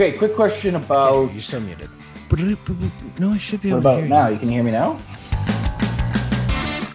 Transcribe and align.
Okay, 0.00 0.16
quick 0.16 0.34
question 0.34 0.76
about. 0.76 1.30
You're 1.30 1.40
still 1.40 1.60
muted. 1.60 1.90
No, 3.18 3.32
I 3.32 3.36
should 3.36 3.60
be 3.60 3.70
What 3.70 3.80
able 3.80 3.82
to 3.82 3.88
about 3.88 3.98
hear 3.98 4.08
now? 4.08 4.28
you. 4.28 4.32
You 4.32 4.38
can 4.40 4.48
hear 4.48 4.62
me 4.62 4.70
now? 4.70 4.94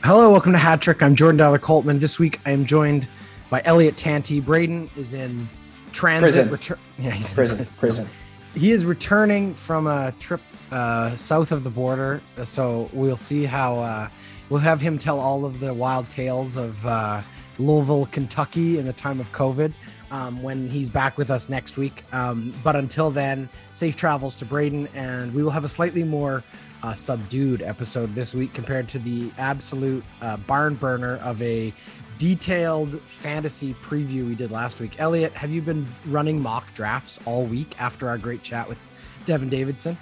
Hello, 0.04 0.32
welcome 0.32 0.52
to 0.54 0.58
Hat 0.58 0.82
Trick. 0.82 1.04
I'm 1.04 1.14
Jordan 1.16 1.38
Dollar 1.38 1.60
Coltman. 1.60 2.00
This 2.00 2.18
week 2.18 2.40
I 2.48 2.50
am 2.50 2.66
joined 2.66 3.08
by 3.52 3.62
Elliot 3.64 3.96
Tanti. 3.96 4.40
Braden 4.40 4.90
is 4.98 5.14
in 5.14 5.48
transit. 5.92 6.50
Prison. 6.50 6.52
Return- 6.52 6.80
yeah, 6.98 7.12
he's 7.12 7.30
in 7.30 7.36
Prison. 7.36 7.66
Prison. 7.78 8.10
He 8.56 8.72
is 8.72 8.88
returning 8.88 9.54
from 9.54 9.86
a 9.86 10.12
trip 10.18 10.42
uh, 10.72 11.16
south 11.16 11.52
of 11.52 11.64
the 11.64 11.70
border, 11.70 12.24
uh, 12.40 12.44
so 12.44 12.90
we'll 12.92 13.18
see 13.18 13.44
how 13.44 13.82
uh, 13.82 14.08
we'll 14.50 14.62
have 14.62 14.82
him 14.82 14.98
tell 14.98 15.20
all 15.20 15.46
of 15.46 15.60
the 15.60 15.72
wild 15.72 16.10
tales 16.10 16.58
of 16.58 16.84
uh, 16.88 17.22
Louisville, 17.60 18.08
Kentucky, 18.08 18.80
in 18.80 18.88
the 18.88 18.94
time 18.94 19.20
of 19.20 19.32
COVID. 19.32 19.76
Um, 20.12 20.42
when 20.44 20.70
he's 20.70 20.90
back 20.90 21.18
with 21.18 21.32
us 21.32 21.50
next 21.50 21.78
week. 21.78 22.04
Um, 22.14 22.54
but 22.64 22.76
until 22.76 23.10
then, 23.10 23.50
safe 23.74 23.96
travels 23.96 24.36
to 24.38 24.46
Braden, 24.46 24.88
and 24.94 25.34
we 25.34 25.42
will 25.42 25.52
have 25.52 25.64
a 25.64 25.68
slightly 25.68 26.04
more 26.04 26.44
uh, 26.84 26.94
subdued 26.94 27.64
episode 27.64 28.14
this 28.14 28.36
week 28.36 28.54
compared 28.54 28.88
to 28.90 29.00
the 29.00 29.32
absolute 29.40 30.04
uh, 30.22 30.38
barn 30.38 30.76
burner 30.76 31.18
of 31.18 31.42
a 31.42 31.74
detailed 32.18 33.02
fantasy 33.10 33.74
preview 33.84 34.28
we 34.28 34.36
did 34.36 34.52
last 34.52 34.80
week. 34.80 35.00
Elliot, 35.00 35.34
have 35.34 35.50
you 35.50 35.62
been 35.62 35.86
running 36.06 36.42
mock 36.42 36.66
drafts 36.76 37.20
all 37.26 37.46
week 37.46 37.76
after 37.80 38.08
our 38.08 38.18
great 38.18 38.44
chat 38.44 38.70
with 38.70 38.78
Devin 39.26 39.50
Davidson? 39.50 39.98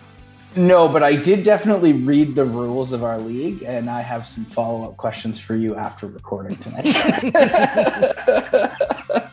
No, 0.56 0.88
but 0.88 1.02
I 1.02 1.16
did 1.16 1.44
definitely 1.44 1.94
read 1.94 2.36
the 2.36 2.46
rules 2.46 2.94
of 2.94 3.04
our 3.04 3.18
league, 3.18 3.64
and 3.64 3.90
I 3.90 4.02
have 4.02 4.28
some 4.28 4.46
follow 4.46 4.84
up 4.84 4.98
questions 4.98 5.40
for 5.40 5.56
you 5.56 5.76
after 5.76 6.06
recording 6.06 6.56
tonight. 6.58 6.86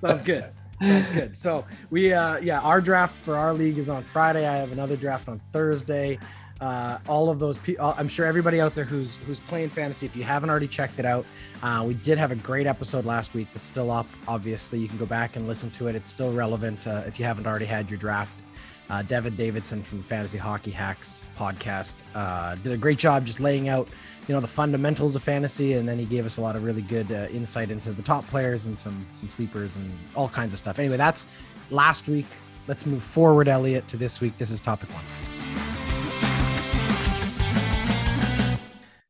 Sounds 0.00 0.22
good. 0.22 0.44
Sounds 0.82 1.08
good. 1.10 1.36
So 1.36 1.64
we, 1.90 2.12
uh, 2.12 2.38
yeah, 2.38 2.60
our 2.60 2.80
draft 2.80 3.16
for 3.24 3.36
our 3.36 3.54
league 3.54 3.78
is 3.78 3.88
on 3.88 4.04
Friday. 4.12 4.46
I 4.46 4.56
have 4.56 4.72
another 4.72 4.96
draft 4.96 5.28
on 5.28 5.40
Thursday. 5.52 6.18
Uh, 6.60 6.98
all 7.08 7.30
of 7.30 7.38
those, 7.40 7.58
pe- 7.58 7.76
I'm 7.80 8.08
sure 8.08 8.26
everybody 8.26 8.60
out 8.60 8.74
there 8.74 8.84
who's 8.84 9.16
who's 9.26 9.40
playing 9.40 9.70
fantasy, 9.70 10.06
if 10.06 10.14
you 10.14 10.22
haven't 10.22 10.50
already 10.50 10.68
checked 10.68 10.98
it 10.98 11.04
out, 11.04 11.26
uh, 11.62 11.84
we 11.86 11.94
did 11.94 12.16
have 12.16 12.30
a 12.30 12.36
great 12.36 12.66
episode 12.66 13.04
last 13.04 13.34
week 13.34 13.48
that's 13.52 13.66
still 13.66 13.90
up. 13.90 14.06
Obviously, 14.28 14.78
you 14.78 14.88
can 14.88 14.96
go 14.96 15.04
back 15.04 15.36
and 15.36 15.48
listen 15.48 15.70
to 15.72 15.88
it. 15.88 15.96
It's 15.96 16.08
still 16.08 16.32
relevant 16.32 16.86
uh, 16.86 17.02
if 17.06 17.18
you 17.18 17.24
haven't 17.24 17.46
already 17.46 17.66
had 17.66 17.90
your 17.90 17.98
draft. 17.98 18.43
Uh, 18.90 19.02
Devin 19.02 19.34
Davidson 19.36 19.82
from 19.82 20.02
Fantasy 20.02 20.36
Hockey 20.36 20.70
Hacks 20.70 21.22
podcast 21.38 22.02
uh, 22.14 22.54
did 22.56 22.72
a 22.72 22.76
great 22.76 22.98
job 22.98 23.24
just 23.24 23.40
laying 23.40 23.68
out, 23.68 23.88
you 24.28 24.34
know, 24.34 24.40
the 24.40 24.46
fundamentals 24.48 25.16
of 25.16 25.22
fantasy, 25.22 25.72
and 25.74 25.88
then 25.88 25.98
he 25.98 26.04
gave 26.04 26.26
us 26.26 26.36
a 26.36 26.40
lot 26.40 26.54
of 26.54 26.62
really 26.64 26.82
good 26.82 27.10
uh, 27.10 27.26
insight 27.30 27.70
into 27.70 27.92
the 27.92 28.02
top 28.02 28.26
players 28.26 28.66
and 28.66 28.78
some 28.78 29.06
some 29.12 29.28
sleepers 29.28 29.76
and 29.76 29.90
all 30.14 30.28
kinds 30.28 30.52
of 30.52 30.58
stuff. 30.58 30.78
Anyway, 30.78 30.98
that's 30.98 31.26
last 31.70 32.08
week. 32.08 32.26
Let's 32.66 32.86
move 32.86 33.02
forward, 33.02 33.48
Elliot, 33.48 33.88
to 33.88 33.96
this 33.96 34.20
week. 34.20 34.36
This 34.38 34.50
is 34.50 34.60
topic 34.60 34.88
one. 34.90 35.04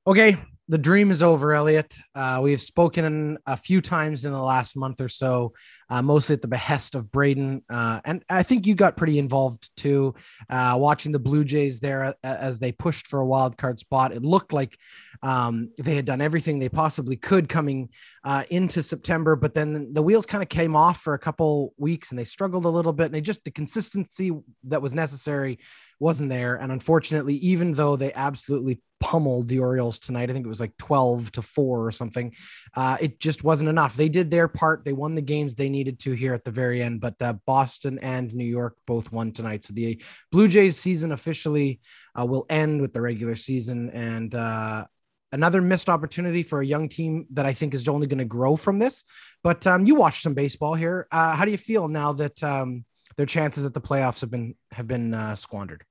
Okay, 0.06 0.36
the 0.69 0.79
dream 0.79 1.11
is 1.11 1.23
over, 1.23 1.53
Elliot. 1.53 1.97
Uh, 2.15 2.41
we 2.43 2.51
have 2.51 2.61
spoken 2.61 3.37
a 3.47 3.57
few 3.57 3.83
times 3.83 4.25
in 4.25 4.33
the 4.33 4.41
last 4.41 4.77
month 4.77 5.01
or 5.01 5.11
so, 5.11 5.53
uh, 5.91 6.01
mostly 6.01 6.34
at 6.34 6.43
the 6.43 6.48
behest 6.48 6.95
of 6.95 7.12
Braden. 7.12 7.62
Uh, 7.69 8.01
and 8.05 8.25
I 8.31 8.43
think 8.43 8.67
you 8.67 8.75
got 8.75 8.97
pretty 8.97 9.19
involved 9.19 9.69
too, 9.77 10.15
uh, 10.48 10.77
watching 10.79 11.12
the 11.12 11.19
Blue 11.19 11.45
Jays 11.45 11.81
there 11.81 12.15
as 12.23 12.59
they 12.59 12.73
pushed 12.73 13.09
for 13.09 13.20
a 13.20 13.27
wild 13.27 13.59
card 13.59 13.79
spot. 13.79 14.12
It 14.12 14.23
looked 14.23 14.55
like 14.55 14.79
um, 15.23 15.70
they 15.79 15.97
had 15.97 16.07
done 16.07 16.23
everything 16.23 16.59
they 16.59 16.70
possibly 16.70 17.17
could 17.17 17.48
coming 17.48 17.91
uh, 18.25 18.42
into 18.48 18.83
September, 18.83 19.36
but 19.36 19.53
then 19.53 19.92
the 19.92 20.03
wheels 20.03 20.25
kind 20.25 20.42
of 20.42 20.48
came 20.48 20.75
off 20.75 21.03
for 21.03 21.12
a 21.12 21.19
couple 21.19 21.75
weeks 21.77 22.11
and 22.11 22.18
they 22.18 22.24
struggled 22.24 22.64
a 22.64 22.68
little 22.68 22.92
bit. 22.92 23.07
And 23.07 23.14
they 23.14 23.20
just, 23.20 23.45
the 23.45 23.51
consistency 23.51 24.33
that 24.64 24.80
was 24.80 24.95
necessary 24.95 25.58
wasn't 26.01 26.30
there. 26.30 26.57
And 26.57 26.73
unfortunately, 26.73 27.34
even 27.36 27.73
though 27.73 27.96
they 27.96 28.14
absolutely 28.14 28.80
pummeled 28.98 29.48
the 29.48 29.58
Orioles 29.58 29.98
tonight, 29.98 30.30
I 30.30 30.33
think 30.33 30.46
it 30.46 30.48
was 30.48 30.61
like 30.61 30.74
12 30.79 31.33
to 31.33 31.42
4 31.42 31.86
or 31.86 31.92
something, 31.92 32.34
uh, 32.74 32.96
it 32.98 33.20
just 33.20 33.45
wasn't 33.45 33.68
enough. 33.68 33.95
They 33.95 34.08
did 34.08 34.30
their 34.30 34.48
part. 34.48 34.86
They 34.86 34.95
won 34.95 35.14
the 35.14 35.20
games 35.20 35.55
they 35.55 35.68
needed 35.68 35.98
to 36.01 36.13
here 36.13 36.33
at 36.33 36.45
the 36.45 36.51
very 36.51 36.83
end, 36.83 37.02
but 37.02 37.20
uh, 37.20 37.34
Boston 37.46 37.98
and 37.98 38.33
New 38.33 38.46
York 38.46 38.77
both 38.86 39.13
won 39.13 39.33
tonight. 39.33 39.67
So 39.67 39.74
the 39.74 40.02
Blue 40.33 40.48
Jays 40.48 40.79
season 40.79 41.13
officially 41.13 41.80
uh, 42.18 42.24
will 42.24 42.46
end 42.48 42.80
with 42.80 42.95
the 42.95 43.02
regular 43.02 43.36
season. 43.36 43.90
And, 43.90 44.34
uh, 44.34 44.86
Another 45.34 45.61
missed 45.61 45.90
opportunity 45.90 46.42
for 46.42 46.61
a 46.61 46.67
young 46.67 46.89
team 46.89 47.27
that 47.30 47.45
I 47.45 47.52
think 47.52 47.74
is 47.74 47.86
only 47.89 48.06
going 48.06 48.18
to 48.18 48.24
grow 48.24 48.56
from 48.56 48.78
this. 48.78 49.05
But 49.42 49.67
um, 49.67 49.84
you 49.84 49.95
watched 49.95 50.22
some 50.22 50.34
baseball 50.34 50.74
here. 50.74 51.06
Uh, 51.11 51.34
how 51.34 51.45
do 51.45 51.50
you 51.50 51.58
feel 51.58 51.89
now 51.89 52.12
that 52.12 52.42
um, 52.42 52.84
their 53.17 53.27
chances 53.27 53.64
at 53.64 53.74
the 53.74 53.80
playoffs 53.80 54.20
have 54.20 54.30
been 54.30 54.55
have 54.70 54.89
been 54.89 55.12
uh, 55.12 55.34
squandered? 55.34 55.84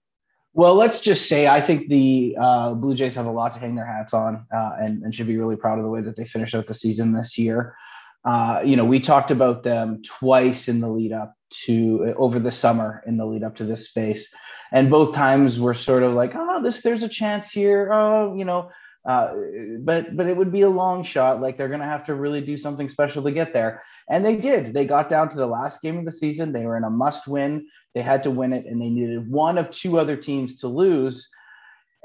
well, 0.53 0.75
let's 0.75 0.99
just 0.99 1.27
say 1.27 1.47
I 1.47 1.61
think 1.61 1.89
the 1.89 2.37
uh, 2.39 2.73
Blue 2.75 2.93
Jays 2.93 3.15
have 3.15 3.25
a 3.25 3.31
lot 3.31 3.53
to 3.53 3.59
hang 3.59 3.75
their 3.75 3.87
hats 3.87 4.13
on 4.13 4.45
uh, 4.55 4.71
and, 4.79 5.01
and 5.03 5.13
should 5.13 5.27
be 5.27 5.37
really 5.37 5.55
proud 5.55 5.79
of 5.79 5.83
the 5.83 5.89
way 5.89 6.01
that 6.01 6.15
they 6.15 6.25
finished 6.25 6.53
out 6.53 6.67
the 6.67 6.75
season 6.75 7.11
this 7.11 7.37
year. 7.37 7.75
Uh, 8.23 8.61
you 8.63 8.75
know, 8.75 8.85
we 8.85 8.99
talked 8.99 9.31
about 9.31 9.63
them 9.63 10.01
twice 10.03 10.67
in 10.67 10.79
the 10.79 10.87
lead 10.87 11.11
up 11.11 11.35
to 11.49 12.13
over 12.17 12.39
the 12.39 12.51
summer 12.51 13.03
in 13.07 13.17
the 13.17 13.25
lead 13.25 13.43
up 13.43 13.55
to 13.55 13.65
this 13.65 13.89
space. 13.89 14.33
And 14.71 14.89
both 14.89 15.15
times 15.15 15.59
we're 15.59 15.73
sort 15.73 16.03
of 16.03 16.13
like, 16.13 16.33
oh, 16.35 16.61
this 16.61 16.81
there's 16.81 17.03
a 17.03 17.09
chance 17.09 17.51
here. 17.51 17.91
Oh, 17.91 18.35
you 18.35 18.45
know, 18.45 18.69
uh, 19.05 19.33
but 19.79 20.15
but 20.15 20.27
it 20.27 20.37
would 20.37 20.51
be 20.51 20.61
a 20.61 20.69
long 20.69 21.03
shot. 21.03 21.41
Like 21.41 21.57
they're 21.57 21.67
going 21.67 21.81
to 21.81 21.85
have 21.85 22.05
to 22.05 22.15
really 22.15 22.41
do 22.41 22.57
something 22.57 22.87
special 22.87 23.21
to 23.23 23.31
get 23.31 23.53
there, 23.53 23.83
and 24.09 24.25
they 24.25 24.35
did. 24.35 24.73
They 24.73 24.85
got 24.85 25.09
down 25.09 25.29
to 25.29 25.35
the 25.35 25.47
last 25.47 25.81
game 25.81 25.97
of 25.97 26.05
the 26.05 26.11
season. 26.11 26.53
They 26.53 26.65
were 26.65 26.77
in 26.77 26.85
a 26.85 26.89
must-win. 26.89 27.67
They 27.93 28.01
had 28.01 28.23
to 28.23 28.31
win 28.31 28.53
it, 28.53 28.65
and 28.65 28.81
they 28.81 28.89
needed 28.89 29.29
one 29.29 29.57
of 29.57 29.69
two 29.69 29.99
other 29.99 30.15
teams 30.15 30.55
to 30.61 30.67
lose, 30.69 31.29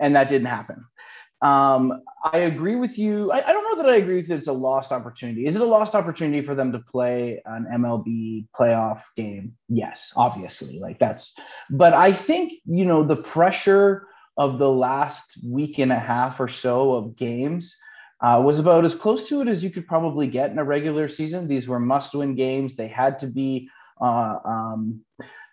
and 0.00 0.16
that 0.16 0.28
didn't 0.28 0.48
happen. 0.48 0.84
Um, 1.40 2.02
I 2.32 2.38
agree 2.38 2.74
with 2.74 2.98
you. 2.98 3.30
I, 3.30 3.48
I 3.48 3.52
don't 3.52 3.62
know 3.62 3.82
that 3.82 3.92
I 3.92 3.96
agree 3.98 4.16
with 4.16 4.28
you. 4.28 4.34
It's 4.34 4.48
a 4.48 4.52
lost 4.52 4.90
opportunity. 4.90 5.46
Is 5.46 5.54
it 5.54 5.62
a 5.62 5.66
lost 5.66 5.94
opportunity 5.94 6.42
for 6.42 6.56
them 6.56 6.72
to 6.72 6.80
play 6.80 7.40
an 7.44 7.66
MLB 7.72 8.46
playoff 8.58 9.02
game? 9.16 9.54
Yes, 9.68 10.12
obviously. 10.16 10.80
Like 10.80 10.98
that's, 10.98 11.34
but 11.70 11.94
I 11.94 12.12
think 12.12 12.54
you 12.66 12.84
know 12.84 13.04
the 13.04 13.16
pressure 13.16 14.08
of 14.38 14.58
the 14.58 14.70
last 14.70 15.36
week 15.44 15.78
and 15.78 15.92
a 15.92 15.98
half 15.98 16.40
or 16.40 16.48
so 16.48 16.92
of 16.94 17.16
games 17.16 17.76
uh, 18.20 18.40
was 18.42 18.58
about 18.58 18.84
as 18.84 18.94
close 18.94 19.28
to 19.28 19.42
it 19.42 19.48
as 19.48 19.62
you 19.62 19.70
could 19.70 19.86
probably 19.86 20.28
get 20.28 20.50
in 20.50 20.58
a 20.58 20.64
regular 20.64 21.08
season. 21.08 21.48
These 21.48 21.68
were 21.68 21.80
must-win 21.80 22.36
games. 22.36 22.76
They 22.76 22.88
had 22.88 23.18
to 23.18 23.26
be. 23.26 23.68
Uh, 24.00 24.36
um, 24.44 25.00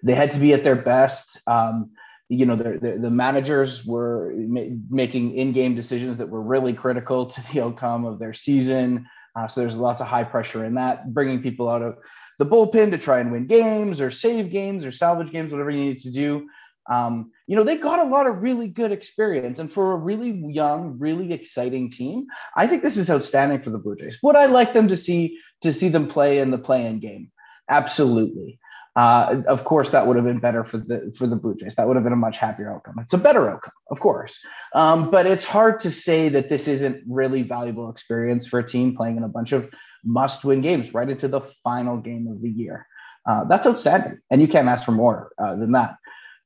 they 0.03 0.13
had 0.13 0.31
to 0.31 0.39
be 0.39 0.53
at 0.53 0.63
their 0.63 0.75
best. 0.75 1.41
Um, 1.47 1.91
you 2.29 2.45
know, 2.45 2.55
the, 2.55 2.79
the, 2.79 2.97
the 2.99 3.09
managers 3.09 3.85
were 3.85 4.33
ma- 4.35 4.75
making 4.89 5.35
in-game 5.35 5.75
decisions 5.75 6.19
that 6.19 6.29
were 6.29 6.41
really 6.41 6.73
critical 6.73 7.25
to 7.25 7.41
the 7.53 7.63
outcome 7.63 8.05
of 8.05 8.19
their 8.19 8.33
season. 8.33 9.07
Uh, 9.35 9.47
so 9.47 9.61
there's 9.61 9.75
lots 9.75 10.01
of 10.01 10.07
high 10.07 10.23
pressure 10.23 10.63
in 10.63 10.75
that, 10.75 11.13
bringing 11.13 11.41
people 11.41 11.67
out 11.67 11.81
of 11.81 11.97
the 12.39 12.45
bullpen 12.45 12.91
to 12.91 12.97
try 12.97 13.19
and 13.19 13.31
win 13.31 13.47
games 13.47 13.99
or 13.99 14.09
save 14.09 14.49
games 14.49 14.85
or 14.85 14.91
salvage 14.91 15.31
games, 15.31 15.51
whatever 15.51 15.71
you 15.71 15.83
need 15.83 15.99
to 15.99 16.11
do. 16.11 16.47
Um, 16.89 17.31
you 17.47 17.55
know, 17.55 17.63
they 17.63 17.77
got 17.77 17.99
a 17.99 18.09
lot 18.09 18.27
of 18.27 18.41
really 18.41 18.67
good 18.67 18.91
experience. 18.91 19.59
And 19.59 19.71
for 19.71 19.93
a 19.93 19.95
really 19.95 20.31
young, 20.31 20.97
really 20.99 21.33
exciting 21.33 21.89
team, 21.89 22.27
I 22.55 22.67
think 22.67 22.83
this 22.83 22.97
is 22.97 23.09
outstanding 23.09 23.61
for 23.61 23.71
the 23.71 23.77
Blue 23.77 23.95
Jays. 23.95 24.19
Would 24.21 24.35
I 24.35 24.45
like 24.45 24.73
them 24.73 24.87
to 24.89 24.95
see 24.95 25.39
to 25.61 25.73
see 25.73 25.89
them 25.89 26.07
play 26.07 26.39
in 26.39 26.51
the 26.51 26.57
play-in 26.57 26.99
game? 26.99 27.31
Absolutely. 27.69 28.59
Uh, 28.95 29.41
of 29.47 29.65
course, 29.65 29.89
that 29.89 30.07
would 30.07 30.15
have 30.15 30.25
been 30.25 30.39
better 30.39 30.63
for 30.63 30.77
the 30.77 31.13
for 31.17 31.27
the 31.27 31.35
Blue 31.35 31.55
Jays. 31.55 31.75
That 31.75 31.87
would 31.87 31.97
have 31.97 32.03
been 32.03 32.13
a 32.13 32.17
much 32.17 32.37
happier 32.37 32.73
outcome. 32.73 32.95
It's 32.99 33.13
a 33.13 33.17
better 33.17 33.49
outcome, 33.49 33.73
of 33.91 33.99
course, 33.99 34.39
um, 34.73 35.11
but 35.11 35.25
it's 35.25 35.43
hard 35.43 35.81
to 35.81 35.91
say 35.91 36.29
that 36.29 36.47
this 36.49 36.67
isn't 36.67 37.03
really 37.05 37.41
valuable 37.41 37.89
experience 37.89 38.47
for 38.47 38.59
a 38.59 38.65
team 38.65 38.95
playing 38.95 39.17
in 39.17 39.23
a 39.23 39.27
bunch 39.27 39.51
of 39.51 39.69
must-win 40.05 40.61
games 40.61 40.93
right 40.93 41.09
into 41.09 41.27
the 41.27 41.41
final 41.41 41.97
game 41.97 42.27
of 42.27 42.41
the 42.41 42.49
year. 42.49 42.87
Uh, 43.25 43.43
that's 43.45 43.67
outstanding, 43.67 44.19
and 44.31 44.39
you 44.39 44.47
can't 44.47 44.69
ask 44.69 44.85
for 44.85 44.93
more 44.93 45.31
uh, 45.39 45.55
than 45.55 45.73
that 45.73 45.97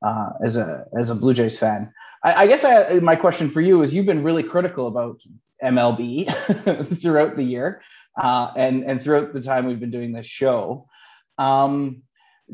uh, 0.01 0.29
as 0.43 0.57
a 0.57 0.85
as 0.97 1.09
a 1.09 1.15
Blue 1.15 1.33
Jays 1.33 1.57
fan. 1.57 1.93
I, 2.23 2.33
I 2.43 2.47
guess 2.47 2.63
I, 2.65 2.99
my 2.99 3.15
question 3.15 3.49
for 3.49 3.61
you 3.61 3.81
is: 3.83 3.93
You've 3.93 4.05
been 4.05 4.23
really 4.23 4.43
critical 4.43 4.87
about 4.87 5.19
MLB 5.63 6.97
throughout 7.01 7.35
the 7.35 7.43
year, 7.43 7.81
uh, 8.21 8.51
and 8.55 8.83
and 8.83 9.01
throughout 9.01 9.33
the 9.33 9.41
time 9.41 9.65
we've 9.65 9.79
been 9.79 9.91
doing 9.91 10.11
this 10.11 10.27
show. 10.27 10.87
Um, 11.37 12.03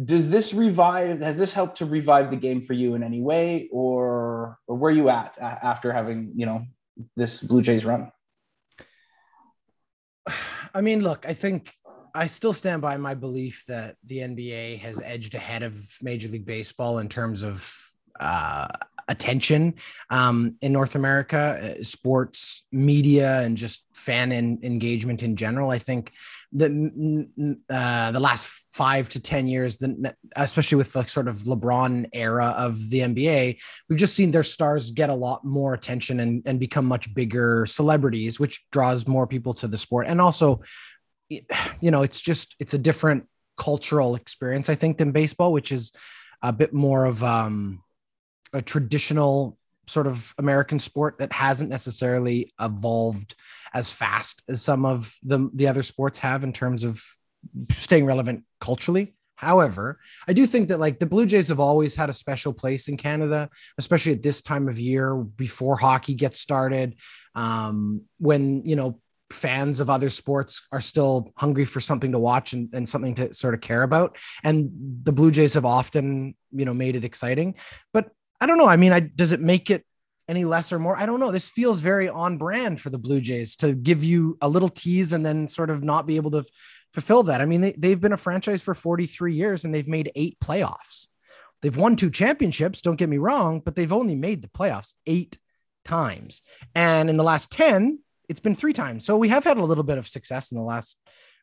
does 0.04 0.30
this 0.30 0.54
revive 0.54 1.22
has 1.22 1.38
this 1.38 1.54
helped 1.54 1.78
to 1.78 1.86
revive 1.86 2.30
the 2.30 2.36
game 2.36 2.66
for 2.66 2.74
you 2.74 2.96
in 2.96 3.04
any 3.04 3.22
way 3.22 3.70
or 3.72 4.60
or 4.68 4.76
where 4.76 4.92
are 4.92 4.96
you 4.96 5.10
at 5.10 5.38
after 5.40 5.94
having 5.94 6.34
you 6.36 6.46
know 6.46 6.66
this 7.16 7.42
blue 7.42 7.62
jays 7.62 7.86
run 7.86 8.12
I 10.74 10.82
mean, 10.82 11.02
look, 11.02 11.26
I 11.28 11.34
think 11.34 11.74
I 12.16 12.28
still 12.28 12.54
stand 12.54 12.82
by 12.82 12.96
my 12.96 13.14
belief 13.14 13.66
that 13.68 13.98
the 14.06 14.20
NBA 14.20 14.80
has 14.80 15.02
edged 15.04 15.36
ahead 15.36 15.64
of 15.64 15.76
Major 16.02 16.30
League 16.30 16.46
Baseball 16.46 17.00
in 17.00 17.10
terms 17.10 17.44
of 17.44 17.78
uh, 18.22 18.68
attention 19.10 19.74
um, 20.10 20.56
in 20.62 20.72
North 20.72 20.96
America, 20.96 21.76
uh, 21.78 21.84
sports 21.84 22.66
media, 22.72 23.42
and 23.42 23.58
just 23.58 23.84
fan 23.94 24.32
in, 24.32 24.60
engagement 24.64 25.24
in 25.24 25.36
general. 25.36 25.72
I 25.72 25.78
think 25.78 26.14
that 26.54 26.72
uh, 27.70 28.12
the 28.12 28.20
last 28.20 28.68
five 28.72 29.10
to 29.10 29.20
ten 29.20 29.46
years, 29.46 29.78
the, 29.78 30.16
especially 30.38 30.78
with 30.78 30.94
the 30.94 31.06
sort 31.06 31.28
of 31.28 31.40
LeBron 31.40 32.08
era 32.14 32.56
of 32.58 32.90
the 32.90 33.00
NBA, 33.00 33.60
we've 33.90 34.00
just 34.00 34.16
seen 34.16 34.32
their 34.32 34.44
stars 34.44 34.90
get 34.92 35.10
a 35.10 35.14
lot 35.14 35.44
more 35.44 35.74
attention 35.74 36.22
and, 36.22 36.42
and 36.46 36.62
become 36.62 36.86
much 36.86 37.14
bigger 37.14 37.66
celebrities, 37.66 38.40
which 38.40 38.66
draws 38.72 39.06
more 39.06 39.28
people 39.28 39.54
to 39.56 39.68
the 39.68 39.78
sport. 39.78 40.08
And 40.08 40.22
also, 40.22 40.62
you 41.30 41.92
know, 41.92 42.04
it's 42.04 42.22
just 42.22 42.56
it's 42.60 42.74
a 42.74 42.80
different 42.80 43.28
cultural 43.58 44.16
experience, 44.16 44.70
I 44.70 44.76
think, 44.76 44.98
than 44.98 45.12
baseball, 45.12 45.52
which 45.52 45.72
is 45.72 45.94
a 46.42 46.54
bit 46.54 46.74
more 46.74 47.06
of 47.06 47.24
um, 47.24 47.82
a 48.54 48.62
traditional 48.62 49.58
sort 49.88 50.08
of 50.08 50.34
American 50.38 50.80
sport 50.80 51.20
that 51.20 51.32
hasn't 51.32 51.70
necessarily 51.70 52.52
evolved 52.60 53.36
as 53.74 53.92
fast 53.92 54.42
as 54.50 54.62
some 54.62 54.86
of 54.86 55.16
the 55.24 55.50
the 55.54 55.68
other 55.68 55.84
sports 55.84 56.20
have 56.20 56.44
in 56.44 56.54
terms 56.54 56.84
of 56.84 57.04
staying 57.72 58.06
relevant 58.06 58.44
culturally. 58.60 59.16
However, 59.36 60.00
I 60.28 60.34
do 60.34 60.46
think 60.46 60.70
that 60.70 60.80
like 60.80 60.98
the 60.98 61.06
Blue 61.06 61.26
Jays 61.26 61.50
have 61.50 61.60
always 61.60 61.94
had 61.94 62.10
a 62.10 62.14
special 62.14 62.54
place 62.54 62.88
in 62.88 62.96
Canada, 62.96 63.50
especially 63.78 64.14
at 64.14 64.24
this 64.24 64.42
time 64.42 64.70
of 64.70 64.80
year 64.80 65.14
before 65.16 65.76
hockey 65.76 66.14
gets 66.14 66.40
started, 66.40 66.96
um, 67.36 68.02
when 68.18 68.66
you 68.66 68.76
know 68.76 69.00
fans 69.32 69.80
of 69.80 69.90
other 69.90 70.10
sports 70.10 70.68
are 70.72 70.82
still 70.82 71.32
hungry 71.36 71.66
for 71.66 71.80
something 71.80 72.12
to 72.12 72.20
watch 72.20 72.54
and, 72.54 72.70
and 72.74 72.88
something 72.88 73.16
to 73.16 73.34
sort 73.34 73.54
of 73.54 73.62
care 73.62 73.84
about. 73.84 74.18
And 74.44 74.70
the 75.04 75.12
Blue 75.12 75.32
Jays 75.32 75.56
have 75.56 75.66
often, 75.66 76.36
you 76.52 76.66
know, 76.66 76.74
made 76.74 76.96
it 76.96 77.04
exciting. 77.04 77.56
But 77.94 78.10
I 78.40 78.46
don't 78.46 78.58
know. 78.58 78.68
I 78.68 78.76
mean, 78.76 78.94
I, 78.94 79.00
does 79.00 79.32
it 79.32 79.42
make 79.42 79.70
it 79.70 79.84
any 80.28 80.46
less 80.46 80.72
or 80.72 80.80
more? 80.80 80.98
I 80.98 81.06
don't 81.06 81.20
know. 81.20 81.32
This 81.32 81.50
feels 81.50 81.80
very 81.80 82.08
on 82.10 82.38
brand 82.38 82.80
for 82.82 82.90
the 82.90 82.98
Blue 82.98 83.22
Jays 83.22 83.56
to 83.58 83.74
give 83.74 84.04
you 84.04 84.38
a 84.42 84.48
little 84.48 84.70
tease 84.70 85.14
and 85.14 85.26
then 85.26 85.48
sort 85.48 85.70
of 85.70 85.84
not 85.84 86.06
be 86.06 86.18
able 86.18 86.32
to 86.32 86.40
f- 86.40 86.46
fulfill 86.94 87.24
that. 87.24 87.42
I 87.42 87.46
mean, 87.46 87.62
they, 87.62 87.72
they've 87.78 88.00
been 88.00 88.14
a 88.14 88.18
franchise 88.18 88.62
for 88.62 88.76
43 88.76 89.34
years 89.34 89.66
and 89.66 89.74
they've 89.74 89.88
made 89.88 90.12
eight 90.16 90.38
playoffs. 90.40 91.08
They've 91.62 91.76
won 91.76 91.96
two 91.96 92.12
championships, 92.12 92.82
don't 92.82 92.98
get 92.98 93.10
me 93.10 93.18
wrong, 93.18 93.62
but 93.64 93.76
they've 93.76 93.92
only 93.92 94.14
made 94.14 94.42
the 94.44 94.50
playoffs 94.50 94.94
eight 95.08 95.38
times. 95.84 96.42
And 96.76 97.10
in 97.10 97.18
the 97.18 97.24
last 97.24 97.52
10, 97.52 98.00
it's 98.30 98.40
been 98.40 98.56
three 98.56 98.74
times. 98.74 99.06
So 99.06 99.18
we 99.18 99.30
have 99.30 99.44
had 99.44 99.58
a 99.58 99.64
little 99.64 99.84
bit 99.84 99.98
of 99.98 100.08
success 100.08 100.52
in 100.52 100.58
the 100.58 100.64
last, 100.64 101.00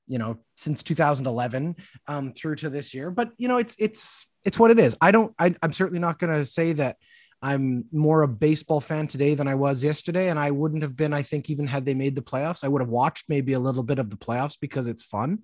you 0.07 0.19
know, 0.19 0.39
since 0.57 0.83
2011 0.83 1.77
um, 2.09 2.33
through 2.33 2.57
to 2.57 2.71
this 2.71 2.95
year. 2.95 3.11
But 3.11 3.31
you 3.37 3.49
know, 3.49 3.59
it's 3.59 3.77
it's 3.79 4.27
it's 4.45 4.59
what 4.59 4.71
it 4.71 4.79
is. 4.79 4.97
I 5.01 5.11
don't. 5.11 5.35
I, 5.39 5.55
I'm 5.63 5.73
certainly 5.73 6.01
not 6.01 6.19
going 6.19 6.35
to 6.35 6.47
say 6.47 6.73
that 6.75 6.97
I'm 7.43 7.85
more 7.93 8.23
a 8.23 8.29
baseball 8.29 8.81
fan 8.81 9.07
today 9.07 9.35
than 9.35 9.49
I 9.49 9.55
was 9.55 9.83
yesterday, 9.83 10.29
and 10.29 10.39
I 10.39 10.51
wouldn't 10.51 10.83
have 10.83 10.97
been. 10.97 11.13
I 11.13 11.23
think 11.23 11.51
even 11.51 11.67
had 11.67 11.85
they 11.85 11.95
made 11.95 12.15
the 12.15 12.23
playoffs, 12.23 12.65
I 12.65 12.69
would 12.69 12.83
have 12.83 12.89
watched 12.89 13.29
maybe 13.29 13.55
a 13.55 13.61
little 13.61 13.83
bit 13.83 13.99
of 13.99 14.11
the 14.11 14.17
playoffs 14.17 14.57
because 14.61 14.87
it's 14.87 15.03
fun. 15.03 15.41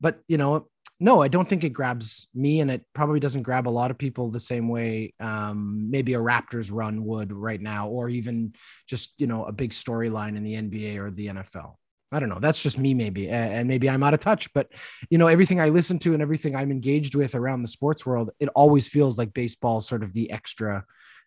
But 0.00 0.20
you 0.28 0.38
know, 0.38 0.68
no, 0.98 1.22
I 1.22 1.28
don't 1.28 1.46
think 1.46 1.62
it 1.62 1.70
grabs 1.70 2.26
me, 2.34 2.60
and 2.60 2.70
it 2.70 2.82
probably 2.94 3.20
doesn't 3.20 3.42
grab 3.42 3.68
a 3.68 3.70
lot 3.70 3.90
of 3.90 3.98
people 3.98 4.30
the 4.30 4.40
same 4.40 4.68
way 4.68 5.12
um, 5.20 5.90
maybe 5.90 6.14
a 6.14 6.18
Raptors 6.18 6.70
run 6.72 7.04
would 7.04 7.32
right 7.32 7.60
now, 7.60 7.88
or 7.88 8.08
even 8.08 8.54
just 8.86 9.12
you 9.18 9.26
know 9.26 9.44
a 9.44 9.52
big 9.52 9.70
storyline 9.70 10.36
in 10.36 10.42
the 10.42 10.54
NBA 10.54 10.96
or 10.98 11.10
the 11.10 11.26
NFL. 11.28 11.74
I 12.12 12.20
don't 12.20 12.28
know. 12.28 12.38
That's 12.38 12.62
just 12.62 12.78
me, 12.78 12.94
maybe, 12.94 13.28
and 13.28 13.68
maybe 13.68 13.90
I'm 13.90 14.02
out 14.02 14.14
of 14.14 14.20
touch. 14.20 14.52
But 14.54 14.68
you 15.10 15.18
know, 15.18 15.26
everything 15.26 15.60
I 15.60 15.68
listen 15.68 15.98
to 16.00 16.14
and 16.14 16.22
everything 16.22 16.56
I'm 16.56 16.70
engaged 16.70 17.14
with 17.14 17.34
around 17.34 17.62
the 17.62 17.68
sports 17.68 18.06
world, 18.06 18.30
it 18.38 18.48
always 18.54 18.88
feels 18.88 19.18
like 19.18 19.34
baseball, 19.34 19.80
sort 19.80 20.02
of 20.02 20.12
the 20.14 20.30
extra, 20.30 20.84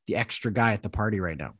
the 0.07 0.15
extra 0.15 0.51
guy 0.51 0.74
at 0.74 0.81
the 0.81 0.89
party 0.89 1.19
right 1.19 1.38
now. 1.38 1.54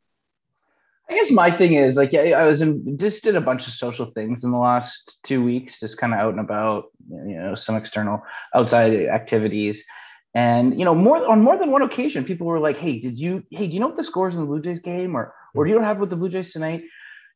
I 1.09 1.15
guess 1.15 1.31
my 1.31 1.50
thing 1.50 1.73
is 1.73 1.97
like 1.97 2.13
I 2.13 2.44
was 2.45 2.61
in 2.61 2.97
just 2.97 3.23
did 3.23 3.35
a 3.35 3.41
bunch 3.41 3.65
of 3.65 3.73
social 3.73 4.06
things 4.06 4.44
in 4.44 4.51
the 4.51 4.59
last 4.59 5.17
two 5.23 5.44
weeks, 5.44 5.79
just 5.79 5.97
kind 5.97 6.13
of 6.13 6.19
out 6.19 6.31
and 6.31 6.39
about, 6.39 6.85
you 7.09 7.35
know, 7.35 7.56
some 7.56 7.75
external 7.75 8.21
outside 8.53 8.94
activities. 9.07 9.83
And 10.35 10.77
you 10.77 10.85
know, 10.85 10.94
more 10.94 11.27
on 11.27 11.41
more 11.41 11.57
than 11.57 11.71
one 11.71 11.81
occasion, 11.81 12.23
people 12.23 12.45
were 12.45 12.59
like, 12.59 12.77
"Hey, 12.77 13.00
did 13.00 13.19
you? 13.19 13.44
Hey, 13.50 13.65
do 13.65 13.73
you 13.73 13.79
know 13.79 13.88
what 13.88 13.95
the 13.95 14.03
scores 14.03 14.35
in 14.35 14.41
the 14.41 14.47
Blue 14.47 14.61
Jays 14.61 14.79
game, 14.79 15.15
or 15.15 15.33
or 15.56 15.65
do 15.65 15.71
you 15.71 15.79
know 15.79 15.88
what 15.88 16.00
with 16.00 16.11
the 16.11 16.15
Blue 16.15 16.29
Jays 16.29 16.53
tonight?" 16.53 16.83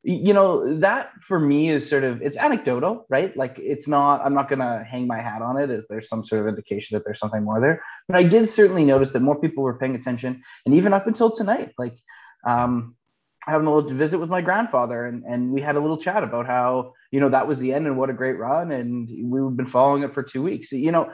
You 0.03 0.33
know, 0.33 0.77
that 0.79 1.09
for 1.21 1.39
me 1.39 1.71
is 1.71 1.89
sort 1.89 2.03
of 2.03 2.21
it's 2.21 2.37
anecdotal, 2.37 3.07
right? 3.09 3.35
Like 3.35 3.57
it's 3.57 3.87
not. 3.87 4.21
I'm 4.23 4.35
not 4.35 4.49
gonna 4.49 4.83
hang 4.83 5.07
my 5.07 5.19
hat 5.19 5.41
on 5.41 5.57
it 5.57 5.71
as 5.71 5.87
there's 5.87 6.07
some 6.07 6.23
sort 6.23 6.41
of 6.41 6.47
indication 6.47 6.95
that 6.95 7.05
there's 7.05 7.19
something 7.19 7.43
more 7.43 7.59
there. 7.59 7.81
But 8.07 8.17
I 8.17 8.23
did 8.23 8.47
certainly 8.47 8.85
notice 8.85 9.13
that 9.13 9.21
more 9.21 9.39
people 9.39 9.63
were 9.63 9.79
paying 9.79 9.95
attention, 9.95 10.43
and 10.67 10.75
even 10.75 10.93
up 10.93 11.07
until 11.07 11.31
tonight, 11.31 11.73
like 11.79 11.97
um, 12.45 12.95
having 13.45 13.67
a 13.67 13.73
little 13.73 13.89
visit 13.89 14.19
with 14.19 14.29
my 14.29 14.41
grandfather 14.41 15.05
and, 15.05 15.23
and 15.27 15.51
we 15.51 15.61
had 15.61 15.75
a 15.75 15.79
little 15.79 15.97
chat 15.97 16.23
about 16.23 16.45
how 16.45 16.93
you 17.11 17.19
know 17.19 17.29
that 17.29 17.47
was 17.47 17.59
the 17.59 17.73
end 17.73 17.85
and 17.85 17.97
what 17.97 18.09
a 18.09 18.13
great 18.13 18.37
run 18.37 18.71
and 18.71 19.09
we've 19.29 19.55
been 19.55 19.67
following 19.67 20.03
it 20.03 20.13
for 20.13 20.23
two 20.23 20.41
weeks 20.41 20.71
you 20.71 20.91
know 20.91 21.11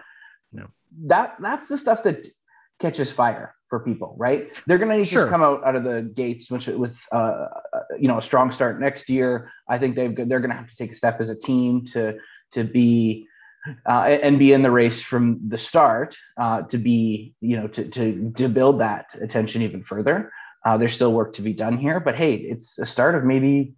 no. 0.51 0.67
that 1.05 1.35
that's 1.39 1.67
the 1.67 1.77
stuff 1.77 2.03
that 2.03 2.27
catches 2.79 3.11
fire 3.11 3.55
for 3.67 3.79
people 3.79 4.15
right 4.17 4.61
they're 4.67 4.77
going 4.77 4.89
to 4.89 4.97
need 4.97 5.07
sure. 5.07 5.25
to 5.25 5.31
come 5.31 5.41
out 5.41 5.65
out 5.65 5.75
of 5.75 5.83
the 5.83 6.01
gates 6.15 6.49
which 6.49 6.67
with 6.67 6.99
uh, 7.11 7.15
uh, 7.73 7.79
you 7.99 8.07
know 8.07 8.17
a 8.17 8.21
strong 8.21 8.51
start 8.51 8.79
next 8.79 9.09
year 9.09 9.51
i 9.67 9.77
think 9.77 9.95
they 9.95 10.07
they're 10.07 10.39
going 10.39 10.49
to 10.49 10.55
have 10.55 10.69
to 10.69 10.75
take 10.75 10.91
a 10.91 10.95
step 10.95 11.19
as 11.19 11.29
a 11.29 11.39
team 11.39 11.83
to 11.85 12.17
to 12.51 12.63
be 12.63 13.27
uh, 13.85 14.17
and 14.23 14.39
be 14.39 14.53
in 14.53 14.61
the 14.61 14.71
race 14.71 15.01
from 15.01 15.39
the 15.47 15.57
start 15.57 16.17
uh, 16.37 16.61
to 16.63 16.77
be 16.77 17.33
you 17.41 17.57
know 17.57 17.67
to, 17.67 17.83
to 17.85 18.31
to 18.37 18.47
build 18.47 18.79
that 18.79 19.13
attention 19.21 19.61
even 19.61 19.83
further 19.83 20.31
uh, 20.65 20.77
there's 20.77 20.93
still 20.93 21.13
work 21.13 21.33
to 21.33 21.41
be 21.41 21.53
done 21.53 21.77
here, 21.77 21.99
but 21.99 22.15
hey, 22.15 22.35
it's 22.35 22.79
a 22.79 22.85
start 22.85 23.15
of 23.15 23.23
maybe, 23.23 23.73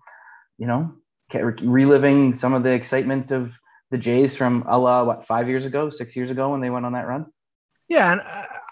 you 0.58 0.68
know, 0.68 0.94
reliving 1.34 2.36
some 2.36 2.54
of 2.54 2.64
the 2.64 2.72
excitement 2.72 3.32
of 3.32 3.58
the 3.92 3.98
Jays 3.98 4.36
from 4.36 4.64
Allah, 4.68 5.06
what 5.06 5.26
five 5.26 5.48
years 5.48 5.66
ago, 5.66 5.90
six 5.90 6.16
years 6.16 6.32
ago 6.32 6.50
when 6.50 6.62
they 6.62 6.70
went 6.70 6.86
on 6.86 6.94
that 6.94 7.08
run. 7.08 7.26
Yeah, 7.88 8.14
and 8.14 8.22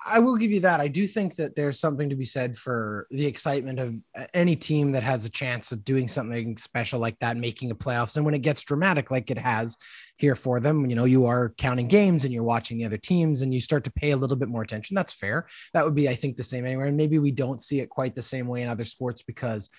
I 0.06 0.20
will 0.20 0.38
give 0.38 0.52
you 0.52 0.62
that. 0.62 0.80
I 0.80 0.88
do 0.88 1.06
think 1.06 1.36
that 1.36 1.56
there's 1.56 1.80
something 1.80 2.10
to 2.10 2.16
be 2.16 2.24
said 2.26 2.56
for 2.56 3.06
the 3.12 3.26
excitement 3.26 3.78
of 3.80 3.96
any 4.34 4.56
team 4.56 4.94
that 4.94 5.04
has 5.04 5.26
a 5.26 5.30
chance 5.30 5.74
of 5.74 5.84
doing 5.84 6.08
something 6.08 6.56
special 6.58 7.02
like 7.02 7.20
that, 7.20 7.36
making 7.36 7.70
a 7.70 7.76
playoffs. 7.76 8.16
And 8.16 8.26
when 8.26 8.34
it 8.34 8.42
gets 8.42 8.64
dramatic, 8.64 9.12
like 9.12 9.30
it 9.30 9.38
has 9.38 9.78
here 10.20 10.36
for 10.36 10.60
them, 10.60 10.90
you 10.90 10.96
know, 10.96 11.06
you 11.06 11.26
are 11.26 11.54
counting 11.58 11.88
games 11.88 12.26
and 12.26 12.34
you're 12.34 12.44
watching 12.44 12.78
the 12.78 12.86
other 12.86 12.98
teams 12.98 13.42
and 13.42 13.54
you 13.54 13.62
start 13.62 13.84
to 13.86 13.92
pay 13.92 14.12
a 14.12 14.18
little 14.18 14.36
bit 14.36 14.50
more 14.50 14.62
attention. 14.62 14.96
That's 14.96 15.14
fair. 15.14 15.48
That 15.74 15.86
would 15.86 15.96
be, 15.96 16.10
I 16.10 16.16
think, 16.16 16.36
the 16.36 16.44
same 16.44 16.66
anywhere. 16.66 16.88
And 16.88 16.98
maybe 16.98 17.20
we 17.20 17.32
don't 17.32 17.62
see 17.62 17.80
it 17.80 17.90
quite 17.90 18.16
the 18.16 18.22
same 18.22 18.48
way 18.48 18.62
in 18.62 18.70
other 18.70 18.84
sports 18.86 19.24
because 19.24 19.70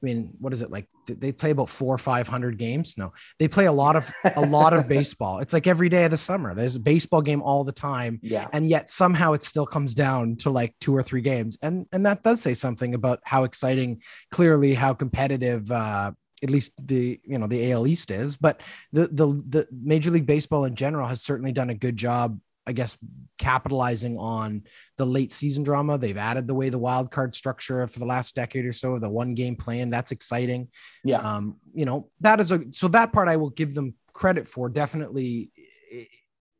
I 0.00 0.06
mean, 0.06 0.30
what 0.38 0.52
is 0.52 0.62
it 0.62 0.70
like? 0.70 0.86
They 1.08 1.32
play 1.32 1.50
about 1.50 1.68
four 1.68 1.92
or 1.92 1.98
five 1.98 2.28
hundred 2.28 2.56
games. 2.56 2.96
No, 2.96 3.12
they 3.40 3.48
play 3.48 3.66
a 3.66 3.72
lot 3.72 3.96
of 3.96 4.08
a 4.36 4.40
lot 4.40 4.72
of 4.72 4.86
baseball. 4.96 5.40
It's 5.40 5.52
like 5.52 5.66
every 5.66 5.88
day 5.88 6.04
of 6.04 6.12
the 6.12 6.16
summer. 6.16 6.54
There's 6.54 6.76
a 6.76 6.80
baseball 6.80 7.20
game 7.20 7.42
all 7.42 7.64
the 7.64 7.72
time. 7.72 8.20
Yeah. 8.22 8.46
And 8.52 8.68
yet 8.68 8.90
somehow 8.90 9.32
it 9.32 9.42
still 9.42 9.66
comes 9.66 9.94
down 9.94 10.36
to 10.36 10.50
like 10.50 10.76
two 10.80 10.94
or 10.94 11.02
three 11.02 11.20
games, 11.20 11.58
and 11.62 11.84
and 11.90 12.06
that 12.06 12.22
does 12.22 12.40
say 12.40 12.54
something 12.54 12.94
about 12.94 13.18
how 13.24 13.42
exciting, 13.42 14.00
clearly 14.30 14.72
how 14.72 14.94
competitive. 14.94 15.68
Uh, 15.68 16.12
at 16.42 16.50
least 16.50 16.72
the 16.86 17.20
you 17.24 17.38
know 17.38 17.46
the 17.46 17.72
AL 17.72 17.86
East 17.86 18.10
is, 18.10 18.36
but 18.36 18.60
the 18.92 19.08
the 19.08 19.26
the 19.48 19.68
Major 19.72 20.10
League 20.10 20.26
Baseball 20.26 20.64
in 20.64 20.74
general 20.74 21.06
has 21.06 21.22
certainly 21.22 21.52
done 21.52 21.70
a 21.70 21.74
good 21.74 21.96
job 21.96 22.38
I 22.68 22.72
guess 22.72 22.98
capitalizing 23.38 24.18
on 24.18 24.62
the 24.98 25.06
late 25.06 25.32
season 25.32 25.64
drama. 25.64 25.96
They've 25.96 26.18
added 26.18 26.46
the 26.46 26.54
way 26.54 26.68
the 26.68 26.78
wild 26.78 27.10
card 27.10 27.34
structure 27.34 27.86
for 27.86 27.98
the 27.98 28.04
last 28.04 28.34
decade 28.34 28.66
or 28.66 28.72
so, 28.72 28.98
the 28.98 29.08
one 29.08 29.34
game 29.34 29.56
plan. 29.56 29.88
That's 29.88 30.12
exciting. 30.12 30.68
Yeah. 31.02 31.20
Um, 31.20 31.56
you 31.72 31.86
know, 31.86 32.10
that 32.20 32.40
is 32.40 32.52
a 32.52 32.62
so 32.72 32.86
that 32.88 33.10
part 33.10 33.26
I 33.26 33.36
will 33.36 33.50
give 33.50 33.72
them 33.72 33.94
credit 34.12 34.46
for. 34.46 34.68
Definitely 34.68 35.50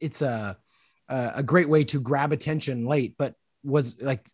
it's 0.00 0.22
a 0.22 0.56
a 1.10 1.42
great 1.42 1.68
way 1.68 1.84
to 1.84 2.00
grab 2.00 2.32
attention 2.32 2.86
late, 2.86 3.14
but 3.18 3.34
was 3.62 4.00
like 4.00 4.26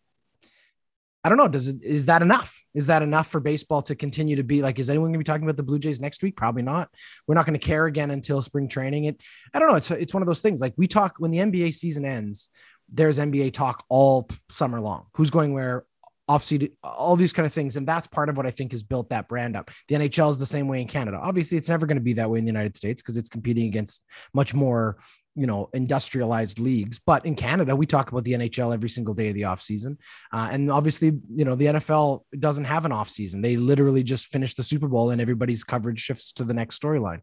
I 1.25 1.29
don't 1.29 1.39
know. 1.39 1.47
Does 1.47 1.69
it 1.69 1.77
is 1.81 2.05
that 2.05 2.21
enough? 2.21 2.63
Is 2.75 2.85
that 2.85 3.01
enough 3.01 3.25
for 3.25 3.39
baseball 3.39 3.81
to 3.81 3.95
continue 3.95 4.35
to 4.35 4.43
be 4.43 4.61
like? 4.61 4.77
Is 4.77 4.91
anyone 4.91 5.07
going 5.07 5.13
to 5.13 5.17
be 5.17 5.23
talking 5.23 5.43
about 5.43 5.57
the 5.57 5.63
Blue 5.63 5.79
Jays 5.79 5.99
next 5.99 6.21
week? 6.21 6.35
Probably 6.35 6.61
not. 6.61 6.87
We're 7.25 7.33
not 7.33 7.47
going 7.47 7.59
to 7.59 7.65
care 7.65 7.87
again 7.87 8.11
until 8.11 8.43
spring 8.43 8.67
training. 8.67 9.05
It. 9.05 9.19
I 9.51 9.57
don't 9.57 9.67
know. 9.67 9.75
It's 9.75 9.89
it's 9.89 10.13
one 10.13 10.21
of 10.21 10.27
those 10.27 10.41
things. 10.41 10.61
Like 10.61 10.75
we 10.77 10.85
talk 10.85 11.15
when 11.17 11.31
the 11.31 11.39
NBA 11.39 11.73
season 11.73 12.05
ends. 12.05 12.49
There's 12.93 13.17
NBA 13.17 13.53
talk 13.53 13.83
all 13.89 14.29
summer 14.51 14.79
long. 14.79 15.07
Who's 15.15 15.31
going 15.31 15.53
where? 15.53 15.85
Off 16.27 16.43
seed, 16.43 16.71
all 16.83 17.15
these 17.15 17.33
kind 17.33 17.45
of 17.45 17.53
things, 17.53 17.75
and 17.75 17.85
that's 17.85 18.07
part 18.07 18.29
of 18.29 18.37
what 18.37 18.47
I 18.47 18.49
think 18.49 18.71
has 18.71 18.81
built 18.81 19.09
that 19.11 19.27
brand 19.27 19.55
up. 19.55 19.69
The 19.87 19.93
NHL 19.93 20.31
is 20.31 20.39
the 20.39 20.45
same 20.47 20.67
way 20.67 20.81
in 20.81 20.87
Canada. 20.87 21.19
Obviously, 21.21 21.55
it's 21.55 21.69
never 21.69 21.85
going 21.85 21.97
to 21.97 22.03
be 22.03 22.13
that 22.13 22.27
way 22.27 22.39
in 22.39 22.45
the 22.45 22.51
United 22.51 22.75
States 22.75 22.99
because 22.99 23.15
it's 23.15 23.29
competing 23.29 23.67
against 23.67 24.03
much 24.33 24.51
more 24.51 24.97
you 25.35 25.45
know 25.45 25.69
industrialized 25.73 26.59
leagues 26.59 26.99
but 27.05 27.25
in 27.25 27.35
canada 27.35 27.75
we 27.75 27.85
talk 27.85 28.11
about 28.11 28.23
the 28.23 28.33
nhl 28.33 28.73
every 28.73 28.89
single 28.89 29.13
day 29.13 29.29
of 29.29 29.35
the 29.35 29.41
offseason 29.41 29.97
uh, 30.31 30.49
and 30.51 30.71
obviously 30.71 31.11
you 31.35 31.45
know 31.45 31.55
the 31.55 31.65
nfl 31.65 32.21
doesn't 32.39 32.63
have 32.63 32.85
an 32.85 32.91
offseason 32.91 33.41
they 33.41 33.57
literally 33.57 34.03
just 34.03 34.27
finish 34.27 34.53
the 34.55 34.63
super 34.63 34.87
bowl 34.87 35.11
and 35.11 35.21
everybody's 35.21 35.63
coverage 35.63 35.99
shifts 35.99 36.31
to 36.31 36.43
the 36.43 36.53
next 36.53 36.81
storyline 36.81 37.19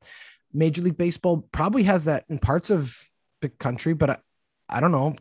major 0.52 0.82
league 0.82 0.98
baseball 0.98 1.48
probably 1.52 1.82
has 1.82 2.04
that 2.04 2.24
in 2.28 2.38
parts 2.38 2.70
of 2.70 2.96
the 3.40 3.48
country 3.48 3.94
but 3.94 4.20
I 4.68 4.80
don't 4.80 4.92
know. 4.92 5.14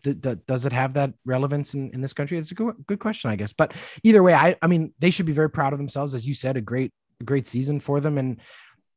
Does 0.47 0.65
it 0.65 0.71
have 0.71 0.93
that 0.93 1.13
relevance 1.25 1.73
in, 1.73 1.91
in 1.91 1.99
this 1.99 2.13
country? 2.13 2.37
It's 2.37 2.51
a 2.51 2.55
good, 2.55 2.73
good 2.87 2.99
question, 2.99 3.31
I 3.31 3.35
guess. 3.35 3.51
But 3.51 3.73
either 4.01 4.23
way, 4.23 4.33
I, 4.33 4.55
I 4.61 4.67
mean, 4.67 4.93
they 4.99 5.09
should 5.09 5.25
be 5.25 5.33
very 5.33 5.49
proud 5.49 5.73
of 5.73 5.79
themselves. 5.79 6.13
As 6.13 6.25
you 6.25 6.33
said, 6.33 6.55
a 6.55 6.61
great, 6.61 6.93
great 7.25 7.45
season 7.47 7.81
for 7.81 7.99
them. 7.99 8.17
And, 8.17 8.39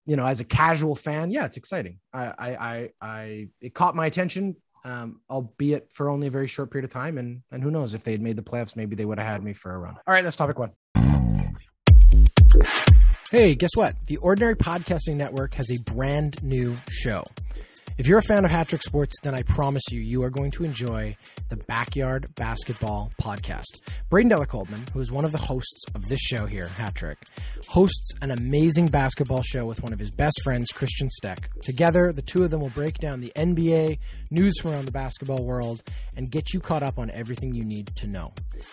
you 0.07 0.17
know, 0.17 0.27
as 0.27 0.41
a 0.41 0.45
casual 0.45 0.95
fan, 0.95 1.31
yeah, 1.31 1.45
it's 1.45 1.57
exciting. 1.57 1.99
I, 2.13 2.27
I, 2.39 2.57
I, 2.57 2.91
I 3.01 3.49
it 3.61 3.75
caught 3.75 3.95
my 3.95 4.07
attention, 4.07 4.57
um, 4.85 5.21
albeit 5.31 5.93
for 5.93 6.09
only 6.09 6.27
a 6.27 6.31
very 6.31 6.47
short 6.47 6.71
period 6.71 6.85
of 6.85 6.93
time. 6.93 7.19
And, 7.19 7.43
and 7.51 7.63
who 7.63 7.71
knows 7.71 7.95
if 7.95 8.05
they 8.05 8.13
had 8.13 8.21
made 8.21 8.37
the 8.37 8.43
playoffs, 8.43 8.77
maybe 8.77 8.97
they 8.97 9.05
would 9.05 9.19
have 9.19 9.29
had 9.29 9.43
me 9.43 9.53
for 9.53 9.75
a 9.75 9.79
run. 9.79 9.97
All 10.07 10.13
right, 10.13 10.23
that's 10.23 10.37
topic 10.37 10.59
one. 10.59 10.73
Hey, 13.31 13.55
guess 13.55 13.71
what? 13.75 13.97
The 14.07 14.19
Ordinary 14.19 14.55
Podcasting 14.55 15.17
Network 15.17 15.55
has 15.55 15.71
a 15.71 15.79
brand 15.79 16.43
new 16.45 16.77
show. 16.89 17.25
If 17.97 18.09
you're 18.09 18.19
a 18.19 18.23
fan 18.23 18.45
of 18.45 18.51
Hattrick 18.51 18.83
Sports, 18.83 19.15
then 19.23 19.37
I 19.37 19.45
promise 19.45 19.85
you, 19.93 20.01
you 20.01 20.25
are 20.25 20.31
going 20.31 20.51
to 20.53 20.65
enjoy 20.65 21.17
the 21.49 21.57
Backyard 21.57 22.27
Basketball 22.35 23.13
Podcast. 23.23 23.63
Braden 24.11 24.31
Della 24.31 24.47
Coldman, 24.47 24.85
who 24.93 24.99
is 24.99 25.13
one 25.13 25.25
of 25.25 25.31
the 25.31 25.39
hosts 25.39 25.85
of 25.95 26.09
this 26.09 26.19
show 26.19 26.45
here, 26.45 26.65
Hattrick, 26.65 27.15
hosts 27.69 28.11
an 28.21 28.33
amazing 28.33 28.89
basketball 28.89 29.43
show 29.43 29.65
with 29.65 29.81
one 29.85 29.93
of 29.93 30.01
his 30.01 30.11
best 30.11 30.41
friends, 30.43 30.73
Christian 30.73 31.09
Steck. 31.09 31.49
Together, 31.63 32.13
the 32.13 32.21
two 32.21 32.43
of 32.43 32.51
them 32.51 32.63
will 32.63 32.71
break 32.71 32.99
down 32.99 33.21
the 33.21 33.31
NBA, 33.37 34.01
news 34.33 34.55
from 34.61 34.73
around 34.73 34.87
the 34.87 34.93
basketball 34.93 35.45
world, 35.45 35.81
and 36.17 36.29
get 36.33 36.53
you 36.53 36.59
caught 36.59 36.83
up 36.83 36.99
on 36.99 37.13
everything 37.13 37.55
you 37.55 37.65
need 37.65 37.95
to 37.95 38.09
know. 38.09 38.33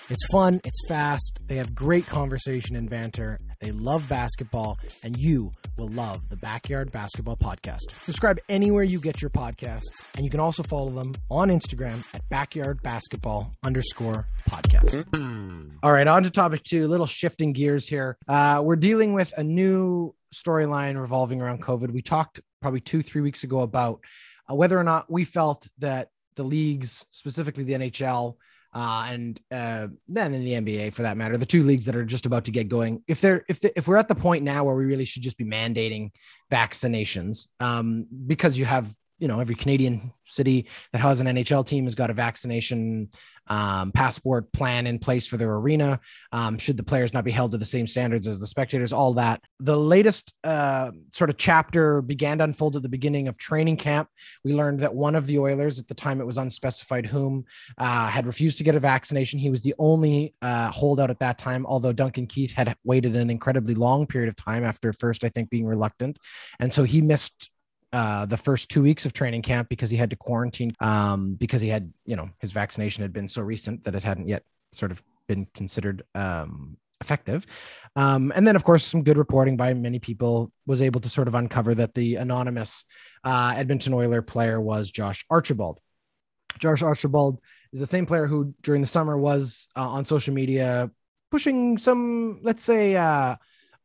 It's 0.09 0.25
fun, 0.31 0.59
it's 0.63 0.87
fast, 0.87 1.41
they 1.45 1.57
have 1.57 1.75
great 1.75 2.07
conversation 2.07 2.75
and 2.75 2.89
banter, 2.89 3.37
they 3.59 3.71
love 3.71 4.09
basketball, 4.09 4.79
and 5.03 5.15
you 5.15 5.51
will 5.77 5.89
love 5.89 6.27
the 6.29 6.37
Backyard 6.37 6.91
Basketball 6.91 7.37
Podcast. 7.37 7.81
Subscribe 7.91 8.39
anywhere 8.49 8.83
you 8.83 8.99
get 8.99 9.10
your 9.19 9.31
podcasts, 9.31 10.05
and 10.15 10.23
you 10.23 10.29
can 10.29 10.39
also 10.39 10.61
follow 10.61 10.91
them 10.91 11.15
on 11.31 11.49
Instagram 11.49 12.05
at 12.13 12.21
Backyard 12.29 12.83
Basketball 12.83 13.51
underscore 13.63 14.27
podcast. 14.47 15.03
All 15.81 15.91
right, 15.91 16.07
on 16.07 16.21
to 16.21 16.29
topic 16.29 16.63
two. 16.63 16.85
A 16.85 16.87
little 16.87 17.07
shifting 17.07 17.51
gears 17.51 17.87
here. 17.87 18.19
Uh, 18.27 18.61
we're 18.63 18.75
dealing 18.75 19.13
with 19.13 19.33
a 19.37 19.43
new 19.43 20.13
storyline 20.33 21.01
revolving 21.01 21.41
around 21.41 21.63
COVID. 21.63 21.91
We 21.91 22.03
talked 22.03 22.39
probably 22.61 22.81
two, 22.81 23.01
three 23.01 23.21
weeks 23.21 23.43
ago 23.43 23.61
about 23.61 24.01
uh, 24.47 24.53
whether 24.53 24.77
or 24.77 24.83
not 24.83 25.11
we 25.11 25.25
felt 25.25 25.67
that 25.79 26.09
the 26.35 26.43
leagues, 26.43 27.07
specifically 27.09 27.63
the 27.63 27.73
NHL, 27.73 28.35
uh, 28.73 29.07
and 29.09 29.39
uh, 29.51 29.87
then 30.07 30.33
in 30.33 30.45
the 30.45 30.53
NBA 30.53 30.93
for 30.93 31.01
that 31.01 31.17
matter, 31.17 31.37
the 31.37 31.45
two 31.45 31.63
leagues 31.63 31.85
that 31.85 31.95
are 31.95 32.05
just 32.05 32.25
about 32.25 32.45
to 32.45 32.51
get 32.51 32.69
going. 32.69 33.03
If 33.07 33.19
they're 33.19 33.43
if 33.49 33.59
the, 33.59 33.77
if 33.77 33.87
we're 33.87 33.97
at 33.97 34.07
the 34.07 34.15
point 34.15 34.43
now 34.43 34.63
where 34.63 34.75
we 34.75 34.85
really 34.85 35.03
should 35.03 35.23
just 35.23 35.37
be 35.37 35.43
mandating 35.43 36.11
vaccinations, 36.51 37.47
um, 37.59 38.05
because 38.27 38.57
you 38.57 38.65
have 38.65 38.93
you 39.21 39.27
know 39.27 39.39
every 39.39 39.55
Canadian 39.55 40.11
city 40.25 40.67
that 40.91 40.99
has 40.99 41.21
an 41.21 41.27
NHL 41.27 41.65
team 41.65 41.83
has 41.85 41.95
got 41.95 42.09
a 42.09 42.13
vaccination 42.13 43.09
um, 43.47 43.91
passport 43.91 44.51
plan 44.53 44.87
in 44.87 44.97
place 44.97 45.27
for 45.27 45.37
their 45.37 45.53
arena. 45.53 45.99
Um, 46.31 46.57
should 46.57 46.77
the 46.77 46.83
players 46.83 47.13
not 47.13 47.23
be 47.23 47.31
held 47.31 47.51
to 47.51 47.57
the 47.57 47.65
same 47.65 47.85
standards 47.85 48.27
as 48.27 48.39
the 48.39 48.47
spectators? 48.47 48.93
All 48.93 49.13
that. 49.13 49.41
The 49.59 49.77
latest 49.77 50.33
uh, 50.43 50.91
sort 51.11 51.29
of 51.29 51.37
chapter 51.37 52.01
began 52.01 52.39
to 52.39 52.45
unfold 52.45 52.75
at 52.75 52.81
the 52.81 52.89
beginning 52.89 53.27
of 53.27 53.37
training 53.37 53.77
camp. 53.77 54.09
We 54.43 54.53
learned 54.53 54.79
that 54.79 54.93
one 54.93 55.15
of 55.15 55.27
the 55.27 55.37
Oilers, 55.37 55.79
at 55.79 55.87
the 55.87 55.93
time 55.93 56.19
it 56.19 56.25
was 56.25 56.37
unspecified 56.37 57.05
whom, 57.05 57.45
uh, 57.77 58.07
had 58.07 58.25
refused 58.25 58.57
to 58.59 58.63
get 58.63 58.75
a 58.75 58.79
vaccination. 58.79 59.37
He 59.37 59.49
was 59.49 59.61
the 59.61 59.75
only 59.77 60.33
uh, 60.41 60.71
holdout 60.71 61.09
at 61.09 61.19
that 61.19 61.37
time, 61.37 61.65
although 61.65 61.93
Duncan 61.93 62.25
Keith 62.25 62.53
had 62.53 62.75
waited 62.83 63.15
an 63.15 63.29
incredibly 63.29 63.75
long 63.75 64.07
period 64.07 64.29
of 64.29 64.35
time 64.35 64.63
after 64.63 64.93
first, 64.93 65.23
I 65.23 65.29
think, 65.29 65.49
being 65.49 65.65
reluctant, 65.65 66.17
and 66.59 66.73
so 66.73 66.83
he 66.83 67.01
missed 67.01 67.51
uh, 67.93 68.25
the 68.25 68.37
first 68.37 68.69
two 68.69 68.81
weeks 68.81 69.05
of 69.05 69.13
training 69.13 69.41
camp 69.41 69.69
because 69.69 69.89
he 69.89 69.97
had 69.97 70.09
to 70.09 70.15
quarantine 70.15 70.73
um, 70.79 71.33
because 71.35 71.61
he 71.61 71.67
had, 71.67 71.91
you 72.05 72.15
know, 72.15 72.29
his 72.39 72.51
vaccination 72.51 73.01
had 73.01 73.13
been 73.13 73.27
so 73.27 73.41
recent 73.41 73.83
that 73.83 73.95
it 73.95 74.03
hadn't 74.03 74.27
yet 74.27 74.43
sort 74.71 74.91
of 74.91 75.03
been 75.27 75.47
considered 75.53 76.03
um, 76.15 76.77
effective. 77.01 77.45
Um, 77.95 78.31
and 78.35 78.47
then, 78.47 78.55
of 78.55 78.63
course, 78.63 78.85
some 78.85 79.03
good 79.03 79.17
reporting 79.17 79.57
by 79.57 79.73
many 79.73 79.99
people 79.99 80.51
was 80.65 80.81
able 80.81 81.01
to 81.01 81.09
sort 81.09 81.27
of 81.27 81.35
uncover 81.35 81.75
that 81.75 81.93
the 81.93 82.15
anonymous 82.15 82.85
uh, 83.23 83.53
Edmonton 83.57 83.93
Oiler 83.93 84.21
player 84.21 84.61
was 84.61 84.91
Josh 84.91 85.25
Archibald. 85.29 85.79
Josh 86.59 86.81
Archibald 86.81 87.39
is 87.73 87.79
the 87.79 87.85
same 87.85 88.05
player 88.05 88.27
who, 88.27 88.53
during 88.61 88.81
the 88.81 88.87
summer, 88.87 89.17
was 89.17 89.67
uh, 89.75 89.87
on 89.87 90.05
social 90.05 90.33
media 90.33 90.89
pushing 91.31 91.77
some, 91.77 92.39
let's 92.43 92.63
say, 92.63 92.95
uh, 92.95 93.35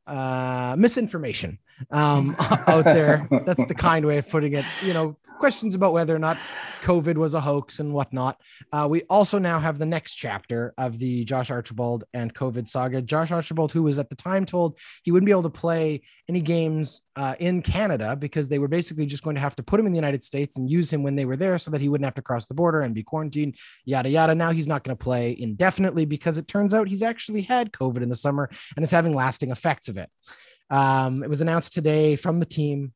uh, 0.06 0.76
misinformation 0.78 1.58
um, 1.90 2.36
out 2.40 2.84
there. 2.84 3.28
That's 3.44 3.64
the 3.66 3.74
kind 3.74 4.04
way 4.06 4.18
of 4.18 4.28
putting 4.28 4.52
it. 4.54 4.64
You 4.82 4.92
know, 4.92 5.16
questions 5.38 5.74
about 5.74 5.92
whether 5.92 6.14
or 6.14 6.18
not 6.18 6.38
COVID 6.82 7.16
was 7.16 7.34
a 7.34 7.40
hoax 7.40 7.80
and 7.80 7.92
whatnot. 7.92 8.40
Uh, 8.72 8.86
we 8.88 9.02
also 9.02 9.38
now 9.38 9.58
have 9.58 9.78
the 9.78 9.86
next 9.86 10.14
chapter 10.14 10.72
of 10.78 10.98
the 10.98 11.24
Josh 11.24 11.50
Archibald 11.50 12.04
and 12.14 12.34
COVID 12.34 12.68
saga. 12.68 13.02
Josh 13.02 13.30
Archibald, 13.30 13.72
who 13.72 13.82
was 13.82 13.98
at 13.98 14.08
the 14.08 14.14
time 14.14 14.44
told 14.44 14.78
he 15.02 15.10
wouldn't 15.10 15.26
be 15.26 15.32
able 15.32 15.42
to 15.42 15.50
play 15.50 16.02
any 16.28 16.40
games 16.40 17.02
uh, 17.16 17.34
in 17.38 17.62
Canada 17.62 18.16
because 18.16 18.48
they 18.48 18.58
were 18.58 18.68
basically 18.68 19.06
just 19.06 19.22
going 19.22 19.36
to 19.36 19.40
have 19.40 19.56
to 19.56 19.62
put 19.62 19.80
him 19.80 19.86
in 19.86 19.92
the 19.92 19.98
United 19.98 20.22
States 20.22 20.56
and 20.56 20.70
use 20.70 20.92
him 20.92 21.02
when 21.02 21.16
they 21.16 21.24
were 21.24 21.36
there 21.36 21.58
so 21.58 21.70
that 21.70 21.80
he 21.80 21.88
wouldn't 21.88 22.04
have 22.04 22.14
to 22.14 22.22
cross 22.22 22.46
the 22.46 22.54
border 22.54 22.80
and 22.82 22.94
be 22.94 23.02
quarantined, 23.02 23.56
yada, 23.84 24.08
yada. 24.08 24.34
Now 24.34 24.50
he's 24.50 24.66
not 24.66 24.84
going 24.84 24.96
to 24.96 25.02
play 25.02 25.36
indefinitely 25.38 26.04
because 26.04 26.38
it 26.38 26.48
turns 26.48 26.74
out 26.74 26.88
he's 26.88 27.02
actually 27.02 27.42
had 27.42 27.72
COVID 27.72 28.02
in 28.02 28.08
the 28.08 28.16
summer 28.16 28.48
and 28.76 28.84
is 28.84 28.90
having 28.90 29.14
lasting 29.14 29.50
effects 29.50 29.88
of 29.88 29.96
it. 29.96 30.10
Um, 30.70 31.22
it 31.22 31.30
was 31.30 31.40
announced 31.40 31.72
today 31.72 32.16
from 32.16 32.40
the 32.40 32.46
team 32.46 32.92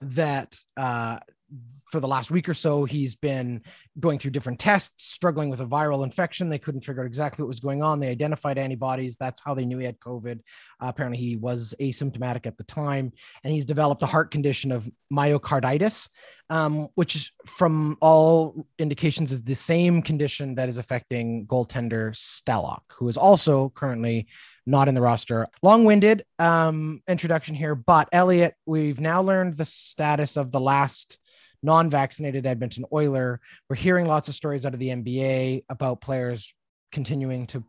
that 0.00 0.56
uh, 0.76 1.18
for 1.90 2.00
the 2.00 2.08
last 2.08 2.30
week 2.30 2.48
or 2.48 2.54
so, 2.54 2.84
he's 2.84 3.14
been 3.14 3.62
going 3.98 4.18
through 4.18 4.30
different 4.30 4.58
tests, 4.58 5.04
struggling 5.04 5.50
with 5.50 5.60
a 5.60 5.66
viral 5.66 6.04
infection. 6.04 6.48
They 6.48 6.58
couldn't 6.58 6.82
figure 6.82 7.02
out 7.02 7.06
exactly 7.06 7.42
what 7.42 7.48
was 7.48 7.60
going 7.60 7.82
on. 7.82 8.00
They 8.00 8.08
identified 8.08 8.58
antibodies. 8.58 9.16
That's 9.16 9.40
how 9.44 9.54
they 9.54 9.64
knew 9.64 9.78
he 9.78 9.84
had 9.84 9.98
COVID. 10.00 10.38
Uh, 10.80 10.86
apparently, 10.86 11.18
he 11.18 11.36
was 11.36 11.74
asymptomatic 11.80 12.46
at 12.46 12.56
the 12.56 12.64
time, 12.64 13.12
and 13.44 13.52
he's 13.52 13.66
developed 13.66 14.02
a 14.02 14.06
heart 14.06 14.30
condition 14.30 14.72
of 14.72 14.88
myocarditis, 15.12 16.08
um, 16.48 16.88
which 16.94 17.16
is, 17.16 17.32
from 17.46 17.96
all 18.00 18.66
indications, 18.78 19.32
is 19.32 19.42
the 19.42 19.54
same 19.54 20.02
condition 20.02 20.54
that 20.54 20.68
is 20.68 20.78
affecting 20.78 21.46
goaltender 21.46 22.10
Stalock, 22.14 22.82
who 22.92 23.08
is 23.08 23.16
also 23.16 23.70
currently 23.70 24.26
not 24.66 24.88
in 24.88 24.94
the 24.94 25.00
roster. 25.00 25.48
Long 25.62 25.84
winded 25.84 26.24
um, 26.38 27.02
introduction 27.08 27.54
here, 27.54 27.74
but 27.74 28.08
Elliot, 28.12 28.54
we've 28.66 29.00
now 29.00 29.22
learned 29.22 29.56
the 29.56 29.64
status 29.64 30.36
of 30.36 30.52
the 30.52 30.60
last 30.60 31.18
non-vaccinated 31.62 32.46
Edmonton 32.46 32.84
Oiler. 32.92 33.40
We're 33.68 33.76
hearing 33.76 34.06
lots 34.06 34.28
of 34.28 34.34
stories 34.34 34.66
out 34.66 34.74
of 34.74 34.80
the 34.80 34.88
NBA 34.88 35.64
about 35.68 36.00
players 36.00 36.54
continuing 36.92 37.46
to 37.48 37.64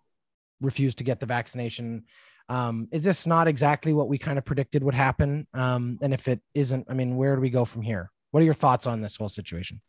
refuse 0.62 0.96
to 0.96 1.04
get 1.04 1.20
the 1.20 1.26
vaccination. 1.26 2.04
Um, 2.50 2.88
is 2.92 3.04
this 3.04 3.28
not 3.28 3.48
exactly 3.48 3.94
what 3.94 4.08
we 4.08 4.18
kind 4.18 4.38
of 4.38 4.46
predicted 4.46 4.84
would 4.84 4.94
happen? 4.94 5.48
Um, 5.54 6.00
and 6.02 6.14
if 6.14 6.28
it 6.28 6.42
isn't, 6.54 6.88
I 6.90 6.94
mean, 6.94 7.16
where 7.16 7.36
do 7.36 7.42
we 7.42 7.50
go 7.50 7.66
from 7.66 7.82
here? 7.82 8.12
What 8.32 8.42
are 8.42 8.46
your 8.46 8.54
thoughts 8.54 8.88
on 8.88 9.02
this 9.02 9.16
whole 9.16 9.30
situation? 9.30 9.82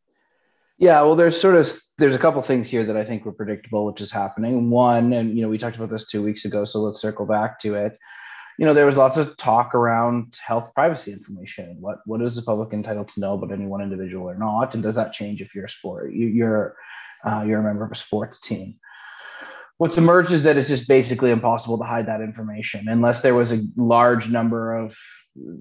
Yeah, 0.78 1.00
well, 1.02 1.14
there's 1.14 1.40
sort 1.40 1.54
of 1.54 1.70
there's 1.98 2.14
a 2.14 2.18
couple 2.18 2.42
things 2.42 2.68
here 2.68 2.84
that 2.84 2.96
I 2.96 3.04
think 3.04 3.24
were 3.24 3.32
predictable, 3.32 3.84
which 3.84 4.00
is 4.00 4.10
happening. 4.10 4.68
One, 4.70 5.12
and 5.12 5.36
you 5.36 5.42
know, 5.42 5.48
we 5.48 5.58
talked 5.58 5.76
about 5.76 5.90
this 5.90 6.06
two 6.06 6.22
weeks 6.22 6.44
ago, 6.44 6.64
so 6.64 6.80
let's 6.80 7.00
circle 7.00 7.24
back 7.24 7.58
to 7.60 7.74
it 7.74 7.96
you 8.58 8.66
know, 8.66 8.74
there 8.74 8.86
was 8.86 8.96
lots 8.96 9.16
of 9.16 9.36
talk 9.36 9.74
around 9.74 10.38
health 10.44 10.70
privacy 10.74 11.12
information. 11.12 11.76
What 11.80 11.98
what 12.04 12.20
is 12.22 12.36
the 12.36 12.42
public 12.42 12.72
entitled 12.72 13.08
to 13.08 13.20
know 13.20 13.34
about 13.34 13.52
any 13.52 13.66
one 13.66 13.82
individual 13.82 14.28
or 14.28 14.36
not? 14.36 14.74
And 14.74 14.82
does 14.82 14.94
that 14.94 15.12
change 15.12 15.40
if 15.40 15.54
you're 15.54 15.64
a 15.64 15.70
sport? 15.70 16.12
You, 16.12 16.44
are 16.44 16.76
uh, 17.24 17.44
you're 17.46 17.60
a 17.60 17.62
member 17.62 17.84
of 17.84 17.92
a 17.92 17.96
sports 17.96 18.40
team. 18.40 18.76
What's 19.78 19.98
emerged 19.98 20.32
is 20.32 20.42
that 20.44 20.56
it's 20.56 20.68
just 20.68 20.86
basically 20.86 21.30
impossible 21.30 21.78
to 21.78 21.84
hide 21.84 22.06
that 22.06 22.20
information 22.20 22.88
unless 22.88 23.22
there 23.22 23.34
was 23.34 23.52
a 23.52 23.64
large 23.76 24.28
number 24.28 24.76
of 24.76 24.96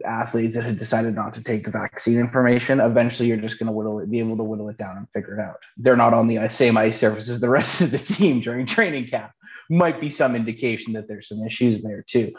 athletes 0.06 0.56
that 0.56 0.64
had 0.64 0.78
decided 0.78 1.16
not 1.16 1.34
to 1.34 1.44
take 1.44 1.64
the 1.64 1.72
vaccine 1.72 2.20
information. 2.20 2.80
Eventually, 2.80 3.30
you're 3.30 3.38
just 3.38 3.58
going 3.58 3.68
to 3.68 3.74
whittle 3.74 4.00
it, 4.00 4.12
be 4.12 4.20
able 4.20 4.38
to 4.38 4.44
whittle 4.44 4.70
it 4.70 4.78
down 4.78 4.98
and 4.98 5.08
figure 5.14 5.40
it 5.40 5.42
out. 5.42 5.58
They're 5.78 5.96
not 5.96 6.14
on 6.14 6.28
the 6.28 6.48
same 6.50 6.78
ice 6.78 7.00
surface 7.00 7.30
as 7.30 7.40
the 7.40 7.50
rest 7.50 7.82
of 7.82 7.92
the 7.92 7.98
team 8.16 8.42
during 8.42 8.66
training 8.66 9.08
camp. 9.08 9.32
Might 9.70 10.02
be 10.02 10.10
some 10.10 10.36
indication 10.36 10.94
that 10.94 11.08
there's 11.08 11.30
some 11.30 11.44
issues 11.46 11.82
there 11.82 12.04
too. 12.06 12.34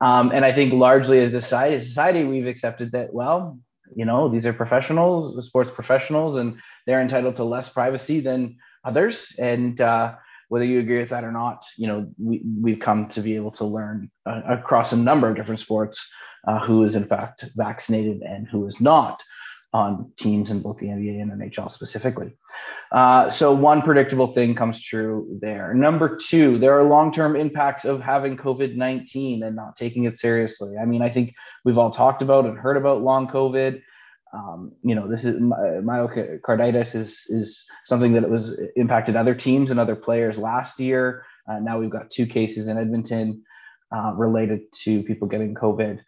Um, 0.00 0.32
and 0.32 0.44
I 0.44 0.52
think 0.52 0.72
largely 0.72 1.20
as 1.20 1.34
a 1.34 1.40
society, 1.40 1.80
society, 1.80 2.24
we've 2.24 2.46
accepted 2.46 2.92
that, 2.92 3.12
well, 3.12 3.58
you 3.94 4.04
know, 4.04 4.28
these 4.28 4.46
are 4.46 4.52
professionals, 4.52 5.34
the 5.34 5.42
sports 5.42 5.70
professionals, 5.70 6.36
and 6.36 6.58
they're 6.86 7.02
entitled 7.02 7.36
to 7.36 7.44
less 7.44 7.68
privacy 7.68 8.20
than 8.20 8.56
others. 8.84 9.34
And 9.38 9.80
uh, 9.80 10.14
whether 10.48 10.64
you 10.64 10.80
agree 10.80 10.98
with 10.98 11.10
that 11.10 11.24
or 11.24 11.32
not, 11.32 11.64
you 11.76 11.86
know, 11.86 12.10
we, 12.18 12.42
we've 12.60 12.80
come 12.80 13.08
to 13.08 13.20
be 13.20 13.36
able 13.36 13.50
to 13.52 13.64
learn 13.64 14.10
uh, 14.26 14.42
across 14.48 14.92
a 14.92 14.96
number 14.96 15.28
of 15.28 15.36
different 15.36 15.60
sports 15.60 16.10
uh, 16.46 16.58
who 16.60 16.82
is 16.84 16.96
in 16.96 17.04
fact 17.04 17.44
vaccinated 17.56 18.22
and 18.22 18.48
who 18.48 18.66
is 18.66 18.80
not 18.80 19.22
on 19.72 20.10
teams 20.16 20.50
in 20.50 20.60
both 20.60 20.78
the 20.78 20.86
NBA 20.86 21.22
and 21.22 21.30
NHL 21.30 21.70
specifically. 21.70 22.32
Uh, 22.90 23.30
so 23.30 23.52
one 23.54 23.82
predictable 23.82 24.26
thing 24.26 24.54
comes 24.54 24.82
true 24.82 25.38
there. 25.40 25.72
Number 25.74 26.16
two, 26.16 26.58
there 26.58 26.76
are 26.76 26.82
long-term 26.82 27.36
impacts 27.36 27.84
of 27.84 28.00
having 28.00 28.36
COVID-19 28.36 29.44
and 29.44 29.54
not 29.54 29.76
taking 29.76 30.04
it 30.04 30.18
seriously. 30.18 30.76
I 30.76 30.86
mean, 30.86 31.02
I 31.02 31.08
think 31.08 31.34
we've 31.64 31.78
all 31.78 31.90
talked 31.90 32.20
about 32.20 32.46
and 32.46 32.58
heard 32.58 32.76
about 32.76 33.02
long 33.02 33.28
COVID. 33.28 33.80
Um, 34.32 34.72
you 34.82 34.94
know, 34.94 35.08
this 35.08 35.24
is 35.24 35.40
myocarditis 35.40 36.94
is 36.94 37.26
is 37.28 37.68
something 37.84 38.12
that 38.12 38.22
it 38.22 38.30
was 38.30 38.60
impacted 38.76 39.16
other 39.16 39.34
teams 39.34 39.70
and 39.70 39.80
other 39.80 39.96
players 39.96 40.38
last 40.38 40.78
year. 40.78 41.24
Uh, 41.48 41.58
now 41.58 41.80
we've 41.80 41.90
got 41.90 42.10
two 42.10 42.26
cases 42.26 42.68
in 42.68 42.78
Edmonton 42.78 43.42
uh, 43.92 44.12
related 44.14 44.70
to 44.72 45.02
people 45.02 45.26
getting 45.26 45.54
COVID, 45.54 45.98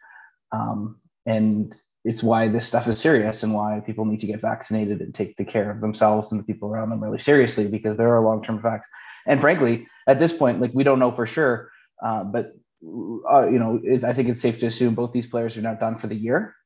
um, 0.53 1.01
and 1.27 1.75
it's 2.05 2.23
why 2.23 2.49
this 2.49 2.67
stuff 2.67 2.89
is 2.89 2.99
serious 2.99 3.43
and 3.43 3.55
why 3.55 3.81
people 3.87 4.05
need 4.05 4.21
to 4.21 4.27
get 4.27 4.41
vaccinated 4.41 5.01
and 5.01 5.15
take 5.15 5.37
the 5.37 5.45
care 5.45 5.71
of 5.71 5.81
themselves 5.81 6.33
and 6.33 6.41
the 6.41 6.45
people 6.45 6.69
around 6.69 6.91
them 6.91 7.03
really 7.03 7.19
seriously 7.19 7.69
because 7.69 7.97
there 7.97 8.15
are 8.15 8.21
long 8.21 8.43
term 8.43 8.59
effects. 8.59 8.89
And 9.27 9.41
frankly, 9.41 9.87
at 10.09 10.19
this 10.19 10.33
point, 10.33 10.61
like 10.61 10.73
we 10.75 10.83
don't 10.83 10.99
know 10.99 11.13
for 11.13 11.27
sure, 11.27 11.71
uh, 12.05 12.25
but 12.25 12.53
uh, 12.85 13.47
you 13.47 13.61
know, 13.61 13.81
it, 13.85 14.03
I 14.03 14.13
think 14.13 14.29
it's 14.29 14.41
safe 14.41 14.59
to 14.59 14.67
assume 14.67 14.95
both 14.95 15.13
these 15.13 15.29
players 15.29 15.57
are 15.57 15.63
now 15.63 15.75
done 15.75 15.97
for 15.97 16.09
the 16.09 16.17
year 16.17 16.57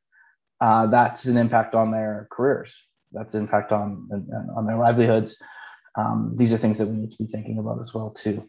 uh, 0.61 0.87
that's 0.87 1.27
an 1.27 1.37
impact 1.37 1.75
on 1.75 1.91
their 1.91 2.29
careers. 2.31 2.83
That's 3.13 3.35
an 3.35 3.43
impact 3.43 3.73
on 3.73 4.09
on 4.57 4.67
their 4.67 4.77
livelihoods. 4.77 5.41
Um, 5.97 6.35
these 6.37 6.53
are 6.53 6.59
things 6.59 6.79
that 6.79 6.87
we 6.87 6.97
need 6.97 7.13
to 7.13 7.19
be 7.19 7.27
thinking 7.27 7.59
about 7.59 7.81
as 7.81 7.95
well 7.95 8.11
too. 8.11 8.49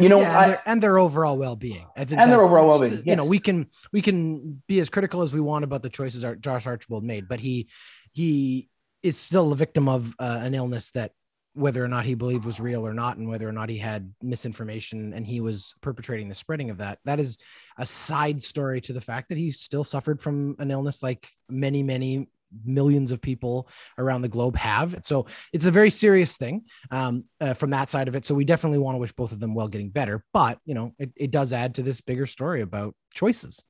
You 0.00 0.08
know, 0.08 0.20
yeah, 0.20 0.28
and, 0.28 0.36
I, 0.36 0.46
their, 0.48 0.62
and, 0.66 0.82
their, 0.82 0.98
overall 0.98 1.36
well-being. 1.36 1.86
I 1.96 2.04
think 2.04 2.20
and 2.20 2.30
their 2.30 2.42
overall 2.42 2.68
well-being. 2.68 2.92
Yes. 2.92 3.02
You 3.04 3.16
know, 3.16 3.26
we 3.26 3.38
can 3.38 3.68
we 3.92 4.02
can 4.02 4.62
be 4.66 4.80
as 4.80 4.88
critical 4.88 5.22
as 5.22 5.34
we 5.34 5.40
want 5.40 5.64
about 5.64 5.82
the 5.82 5.90
choices 5.90 6.24
Josh 6.40 6.66
Archibald 6.66 7.04
made, 7.04 7.28
but 7.28 7.40
he 7.40 7.68
he 8.12 8.68
is 9.02 9.18
still 9.18 9.52
a 9.52 9.56
victim 9.56 9.88
of 9.88 10.14
uh, 10.18 10.40
an 10.42 10.54
illness 10.54 10.90
that 10.92 11.12
whether 11.56 11.82
or 11.82 11.88
not 11.88 12.04
he 12.04 12.14
believed 12.14 12.44
was 12.44 12.60
real 12.60 12.86
or 12.86 12.92
not 12.92 13.16
and 13.16 13.28
whether 13.28 13.48
or 13.48 13.52
not 13.52 13.70
he 13.70 13.78
had 13.78 14.12
misinformation 14.22 15.14
and 15.14 15.26
he 15.26 15.40
was 15.40 15.74
perpetrating 15.80 16.28
the 16.28 16.34
spreading 16.34 16.68
of 16.68 16.76
that 16.76 16.98
that 17.06 17.18
is 17.18 17.38
a 17.78 17.86
side 17.86 18.42
story 18.42 18.78
to 18.78 18.92
the 18.92 19.00
fact 19.00 19.30
that 19.30 19.38
he 19.38 19.50
still 19.50 19.82
suffered 19.82 20.20
from 20.20 20.54
an 20.58 20.70
illness 20.70 21.02
like 21.02 21.26
many 21.48 21.82
many 21.82 22.28
millions 22.64 23.10
of 23.10 23.20
people 23.20 23.68
around 23.98 24.22
the 24.22 24.28
globe 24.28 24.56
have 24.56 24.98
so 25.02 25.26
it's 25.52 25.66
a 25.66 25.70
very 25.70 25.90
serious 25.90 26.36
thing 26.36 26.62
um, 26.90 27.24
uh, 27.40 27.54
from 27.54 27.70
that 27.70 27.88
side 27.88 28.08
of 28.08 28.16
it 28.16 28.26
so 28.26 28.34
we 28.34 28.44
definitely 28.44 28.78
want 28.78 28.94
to 28.94 28.98
wish 28.98 29.12
both 29.12 29.32
of 29.32 29.40
them 29.40 29.54
well 29.54 29.68
getting 29.68 29.90
better 29.90 30.24
but 30.32 30.58
you 30.64 30.74
know 30.74 30.92
it, 30.98 31.10
it 31.16 31.30
does 31.30 31.52
add 31.52 31.74
to 31.74 31.82
this 31.82 32.00
bigger 32.00 32.26
story 32.26 32.62
about 32.62 32.94
choices 33.14 33.62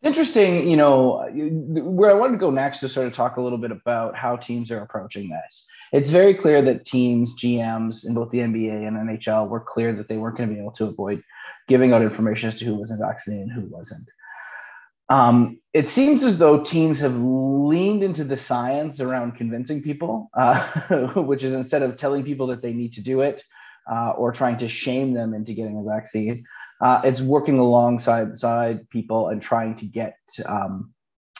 it's 0.00 0.06
interesting, 0.06 0.70
you 0.70 0.76
know, 0.76 1.28
where 1.34 2.12
I 2.12 2.14
wanted 2.14 2.34
to 2.34 2.38
go 2.38 2.50
next 2.50 2.78
to 2.80 2.88
sort 2.88 3.08
of 3.08 3.12
talk 3.12 3.36
a 3.36 3.40
little 3.40 3.58
bit 3.58 3.72
about 3.72 4.14
how 4.14 4.36
teams 4.36 4.70
are 4.70 4.82
approaching 4.82 5.28
this. 5.28 5.66
It's 5.92 6.10
very 6.10 6.34
clear 6.34 6.62
that 6.62 6.84
teams, 6.84 7.34
GMs 7.36 8.06
in 8.06 8.14
both 8.14 8.30
the 8.30 8.38
NBA 8.38 8.86
and 8.86 8.96
NHL 8.96 9.48
were 9.48 9.58
clear 9.58 9.92
that 9.94 10.08
they 10.08 10.16
weren't 10.16 10.36
going 10.36 10.50
to 10.50 10.54
be 10.54 10.60
able 10.60 10.70
to 10.72 10.84
avoid 10.84 11.20
giving 11.66 11.92
out 11.92 12.02
information 12.02 12.46
as 12.46 12.54
to 12.60 12.64
who 12.64 12.76
wasn't 12.76 13.00
vaccinated 13.00 13.48
and 13.48 13.52
who 13.52 13.66
wasn't. 13.74 14.08
Um, 15.10 15.58
it 15.72 15.88
seems 15.88 16.24
as 16.24 16.38
though 16.38 16.60
teams 16.62 17.00
have 17.00 17.16
leaned 17.16 18.02
into 18.02 18.24
the 18.24 18.36
science 18.36 19.00
around 19.00 19.36
convincing 19.36 19.82
people, 19.82 20.30
uh, 20.34 20.60
which 21.14 21.42
is 21.42 21.54
instead 21.54 21.82
of 21.82 21.96
telling 21.96 22.24
people 22.24 22.46
that 22.48 22.62
they 22.62 22.72
need 22.72 22.92
to 22.94 23.00
do 23.00 23.20
it 23.20 23.42
uh, 23.90 24.10
or 24.10 24.32
trying 24.32 24.56
to 24.58 24.68
shame 24.68 25.14
them 25.14 25.34
into 25.34 25.54
getting 25.54 25.78
a 25.78 25.82
vaccine, 25.82 26.44
uh, 26.80 27.00
it's 27.04 27.20
working 27.20 27.58
alongside 27.58 28.36
side 28.38 28.88
people 28.90 29.28
and 29.28 29.40
trying 29.40 29.74
to 29.76 29.86
get 29.86 30.16
um, 30.46 30.92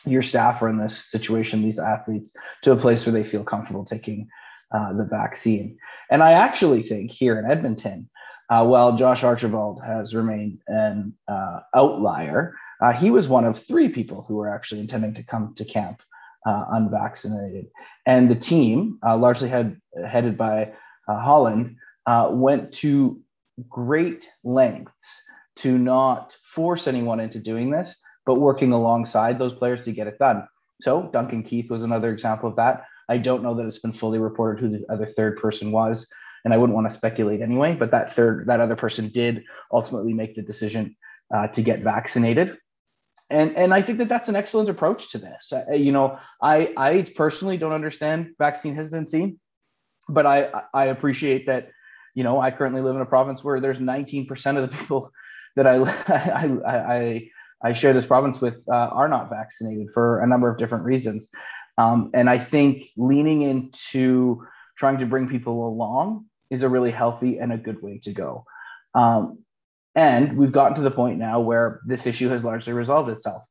your 0.06 0.22
staff 0.22 0.62
or 0.62 0.68
in 0.68 0.78
this 0.78 0.96
situation 0.96 1.62
these 1.62 1.78
athletes 1.78 2.32
to 2.62 2.72
a 2.72 2.76
place 2.76 3.04
where 3.04 3.12
they 3.12 3.24
feel 3.24 3.44
comfortable 3.44 3.84
taking 3.84 4.28
uh, 4.74 4.92
the 4.92 5.04
vaccine. 5.04 5.76
And 6.10 6.22
i 6.22 6.32
actually 6.32 6.82
think 6.82 7.10
here 7.10 7.38
in 7.38 7.50
edmonton 7.50 8.08
uh, 8.50 8.64
while 8.66 8.96
josh 8.96 9.24
archibald 9.24 9.82
has 9.84 10.14
remained 10.14 10.60
an 10.66 11.14
uh, 11.26 11.60
outlier 11.74 12.54
uh, 12.80 12.92
he 12.92 13.10
was 13.10 13.28
one 13.28 13.44
of 13.44 13.58
three 13.58 13.88
people 13.88 14.24
who 14.28 14.36
were 14.36 14.48
actually 14.48 14.80
intending 14.80 15.14
to 15.14 15.22
come 15.22 15.54
to 15.56 15.64
camp 15.64 16.02
uh, 16.46 16.64
unvaccinated 16.72 17.66
and 18.06 18.30
the 18.30 18.34
team 18.34 18.98
largely 19.04 19.48
had, 19.48 19.80
headed 20.06 20.38
by 20.38 20.72
holland 21.06 21.76
went 22.30 22.72
to 22.72 23.20
great 23.68 24.28
lengths 24.44 25.22
to 25.58 25.76
not 25.76 26.36
force 26.42 26.86
anyone 26.86 27.18
into 27.18 27.40
doing 27.40 27.70
this, 27.70 27.98
but 28.24 28.36
working 28.36 28.72
alongside 28.72 29.38
those 29.38 29.52
players 29.52 29.82
to 29.82 29.92
get 29.92 30.06
it 30.06 30.18
done. 30.18 30.46
So 30.80 31.10
Duncan 31.12 31.42
Keith 31.42 31.68
was 31.68 31.82
another 31.82 32.12
example 32.12 32.48
of 32.48 32.56
that. 32.56 32.84
I 33.08 33.18
don't 33.18 33.42
know 33.42 33.54
that 33.54 33.66
it's 33.66 33.80
been 33.80 33.92
fully 33.92 34.18
reported 34.18 34.60
who 34.60 34.68
the 34.68 34.84
other 34.88 35.06
third 35.06 35.38
person 35.38 35.72
was, 35.72 36.06
and 36.44 36.54
I 36.54 36.58
wouldn't 36.58 36.76
want 36.76 36.88
to 36.88 36.94
speculate 36.94 37.40
anyway. 37.40 37.74
But 37.74 37.90
that 37.90 38.12
third, 38.12 38.46
that 38.46 38.60
other 38.60 38.76
person 38.76 39.08
did 39.08 39.42
ultimately 39.72 40.12
make 40.12 40.36
the 40.36 40.42
decision 40.42 40.96
uh, 41.34 41.48
to 41.48 41.62
get 41.62 41.80
vaccinated, 41.80 42.56
and 43.30 43.56
and 43.56 43.74
I 43.74 43.82
think 43.82 43.98
that 43.98 44.08
that's 44.08 44.28
an 44.28 44.36
excellent 44.36 44.68
approach 44.68 45.12
to 45.12 45.18
this. 45.18 45.52
You 45.70 45.92
know, 45.92 46.18
I 46.42 46.72
I 46.76 47.06
personally 47.14 47.56
don't 47.56 47.72
understand 47.72 48.34
vaccine 48.38 48.74
hesitancy, 48.74 49.36
but 50.08 50.26
I 50.26 50.50
I 50.72 50.86
appreciate 50.86 51.46
that. 51.46 51.70
You 52.14 52.24
know, 52.24 52.40
I 52.40 52.50
currently 52.50 52.80
live 52.80 52.96
in 52.96 53.02
a 53.02 53.06
province 53.06 53.44
where 53.44 53.60
there's 53.60 53.78
19% 53.78 54.56
of 54.56 54.68
the 54.68 54.76
people 54.76 55.12
that 55.56 55.66
I 55.68 55.76
I, 56.66 56.94
I, 56.94 57.30
I 57.62 57.72
share 57.74 57.92
this 57.92 58.06
province 58.06 58.40
with 58.40 58.64
uh, 58.68 58.74
are 58.74 59.08
not 59.08 59.30
vaccinated 59.30 59.88
for 59.94 60.20
a 60.20 60.26
number 60.26 60.50
of 60.50 60.58
different 60.58 60.84
reasons. 60.84 61.28
Um, 61.76 62.10
and 62.12 62.28
I 62.28 62.38
think 62.38 62.86
leaning 62.96 63.42
into 63.42 64.44
trying 64.76 64.98
to 64.98 65.06
bring 65.06 65.28
people 65.28 65.68
along 65.68 66.26
is 66.50 66.62
a 66.62 66.68
really 66.68 66.90
healthy 66.90 67.38
and 67.38 67.52
a 67.52 67.58
good 67.58 67.82
way 67.82 67.98
to 68.02 68.12
go. 68.12 68.44
Um, 68.94 69.44
and 69.98 70.38
we've 70.38 70.52
gotten 70.52 70.76
to 70.76 70.80
the 70.80 70.92
point 70.92 71.18
now 71.18 71.40
where 71.40 71.80
this 71.84 72.06
issue 72.06 72.28
has 72.28 72.44
largely 72.44 72.72
resolved 72.72 73.10
itself. 73.10 73.42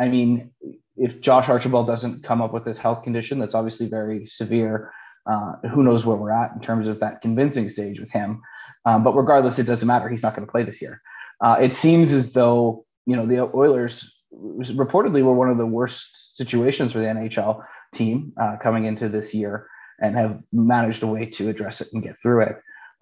I 0.00 0.08
mean, 0.08 0.50
if 0.96 1.20
Josh 1.20 1.48
Archibald 1.48 1.86
doesn't 1.86 2.24
come 2.24 2.42
up 2.42 2.52
with 2.52 2.64
this 2.64 2.76
health 2.76 3.04
condition 3.04 3.38
that's 3.38 3.54
obviously 3.54 3.86
very 3.86 4.26
severe, 4.26 4.92
uh, 5.30 5.52
who 5.72 5.84
knows 5.84 6.04
where 6.04 6.16
we're 6.16 6.32
at 6.32 6.50
in 6.56 6.60
terms 6.60 6.88
of 6.88 6.98
that 6.98 7.20
convincing 7.20 7.68
stage 7.68 8.00
with 8.00 8.10
him. 8.10 8.42
Um, 8.84 9.04
but 9.04 9.14
regardless, 9.14 9.60
it 9.60 9.66
doesn't 9.68 9.86
matter. 9.86 10.08
He's 10.08 10.24
not 10.24 10.34
going 10.34 10.44
to 10.44 10.50
play 10.50 10.64
this 10.64 10.82
year. 10.82 11.00
Uh, 11.40 11.58
it 11.60 11.76
seems 11.76 12.12
as 12.12 12.32
though 12.32 12.84
you 13.06 13.14
know 13.14 13.24
the 13.24 13.48
Oilers 13.54 14.12
reportedly 14.34 15.22
were 15.22 15.34
one 15.34 15.50
of 15.50 15.56
the 15.58 15.66
worst 15.66 16.36
situations 16.36 16.90
for 16.90 16.98
the 16.98 17.04
NHL 17.04 17.62
team 17.94 18.32
uh, 18.40 18.56
coming 18.60 18.86
into 18.86 19.08
this 19.08 19.32
year, 19.32 19.68
and 20.00 20.16
have 20.16 20.42
managed 20.52 21.04
a 21.04 21.06
way 21.06 21.26
to 21.26 21.48
address 21.48 21.80
it 21.80 21.86
and 21.92 22.02
get 22.02 22.16
through 22.20 22.42
it. 22.42 22.56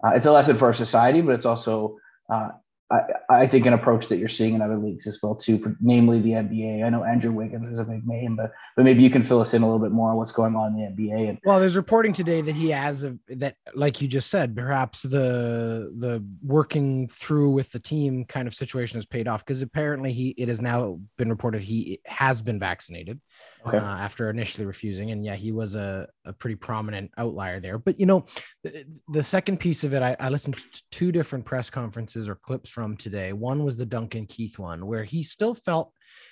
Uh, 0.05 0.09
it's 0.09 0.27
a 0.27 0.31
lesson 0.31 0.55
for 0.55 0.65
our 0.65 0.73
society, 0.73 1.21
but 1.21 1.33
it's 1.33 1.47
also 1.47 1.97
uh, 2.31 2.49
I, 2.91 3.03
I, 3.29 3.47
think 3.47 3.65
an 3.65 3.73
approach 3.73 4.09
that 4.09 4.17
you're 4.17 4.27
seeing 4.27 4.53
in 4.53 4.61
other 4.61 4.77
leagues 4.77 5.07
as 5.07 5.19
well 5.23 5.35
too, 5.35 5.75
namely 5.79 6.19
the 6.19 6.31
NBA. 6.31 6.83
I 6.83 6.89
know 6.89 7.03
Andrew 7.03 7.31
Wiggins 7.31 7.69
is 7.69 7.79
a 7.79 7.85
big 7.85 8.05
name, 8.05 8.35
but 8.35 8.51
but 8.75 8.83
maybe 8.83 9.01
you 9.01 9.09
can 9.09 9.23
fill 9.23 9.39
us 9.39 9.53
in 9.53 9.61
a 9.61 9.65
little 9.65 9.79
bit 9.79 9.91
more 9.91 10.11
on 10.11 10.17
what's 10.17 10.33
going 10.33 10.55
on 10.55 10.77
in 10.77 10.95
the 10.95 11.03
NBA. 11.03 11.29
And 11.29 11.39
well, 11.45 11.59
there's 11.59 11.77
reporting 11.77 12.11
today 12.11 12.41
that 12.41 12.55
he 12.55 12.69
has 12.71 13.03
a, 13.03 13.17
that, 13.29 13.55
like 13.73 14.01
you 14.01 14.07
just 14.07 14.29
said, 14.29 14.55
perhaps 14.55 15.03
the 15.03 15.91
the 15.95 16.23
working 16.43 17.07
through 17.07 17.51
with 17.51 17.71
the 17.71 17.79
team 17.79 18.25
kind 18.25 18.47
of 18.47 18.53
situation 18.53 18.97
has 18.97 19.05
paid 19.05 19.27
off 19.27 19.45
because 19.45 19.61
apparently 19.61 20.11
he 20.11 20.29
it 20.37 20.49
has 20.49 20.59
now 20.59 20.99
been 21.17 21.29
reported 21.29 21.61
he 21.61 21.99
has 22.05 22.41
been 22.41 22.59
vaccinated 22.59 23.21
okay. 23.65 23.77
uh, 23.77 23.81
after 23.81 24.29
initially 24.29 24.65
refusing, 24.65 25.11
and 25.11 25.25
yeah, 25.25 25.35
he 25.35 25.51
was 25.51 25.75
a, 25.75 26.07
a 26.25 26.33
pretty 26.33 26.55
prominent 26.55 27.11
outlier 27.17 27.59
there. 27.59 27.77
But 27.77 27.99
you 27.99 28.05
know, 28.05 28.25
the, 28.63 28.85
the 29.09 29.23
second 29.23 29.59
piece 29.59 29.83
of 29.83 29.93
it, 29.93 30.01
I, 30.01 30.15
I 30.19 30.29
listened 30.29 30.57
to 30.57 30.83
two 30.91 31.11
different 31.11 31.45
press 31.45 31.69
conferences 31.69 32.27
or 32.29 32.35
clips 32.35 32.69
from 32.69 32.97
today. 32.97 33.33
One 33.33 33.63
was 33.63 33.77
the 33.77 33.85
Duncan 33.85 34.25
Keith 34.27 34.59
one, 34.59 34.85
where 34.85 35.03
he 35.03 35.23
still 35.23 35.55
felt 35.55 35.91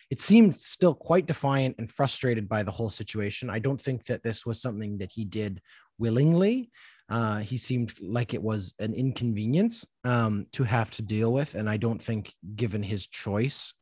it 0.09 0.19
seemed 0.19 0.55
still 0.55 0.93
quite 0.93 1.27
defiant 1.27 1.75
and 1.77 1.89
frustrated 1.89 2.49
by 2.49 2.63
the 2.63 2.71
whole 2.71 2.89
situation. 2.89 3.49
I 3.49 3.59
don't 3.59 3.79
think 3.79 4.05
that 4.05 4.23
this 4.23 4.45
was 4.45 4.61
something 4.61 4.97
that 4.97 5.11
he 5.11 5.23
did 5.23 5.61
willingly. 5.97 6.71
Uh, 7.09 7.39
he 7.39 7.57
seemed 7.57 7.93
like 8.01 8.33
it 8.33 8.41
was 8.41 8.73
an 8.79 8.93
inconvenience 8.93 9.85
um, 10.03 10.45
to 10.51 10.63
have 10.63 10.91
to 10.91 11.01
deal 11.01 11.33
with, 11.33 11.55
and 11.55 11.69
I 11.69 11.77
don't 11.77 12.01
think, 12.01 12.33
given 12.55 12.83
his 12.83 13.07
choice, 13.07 13.73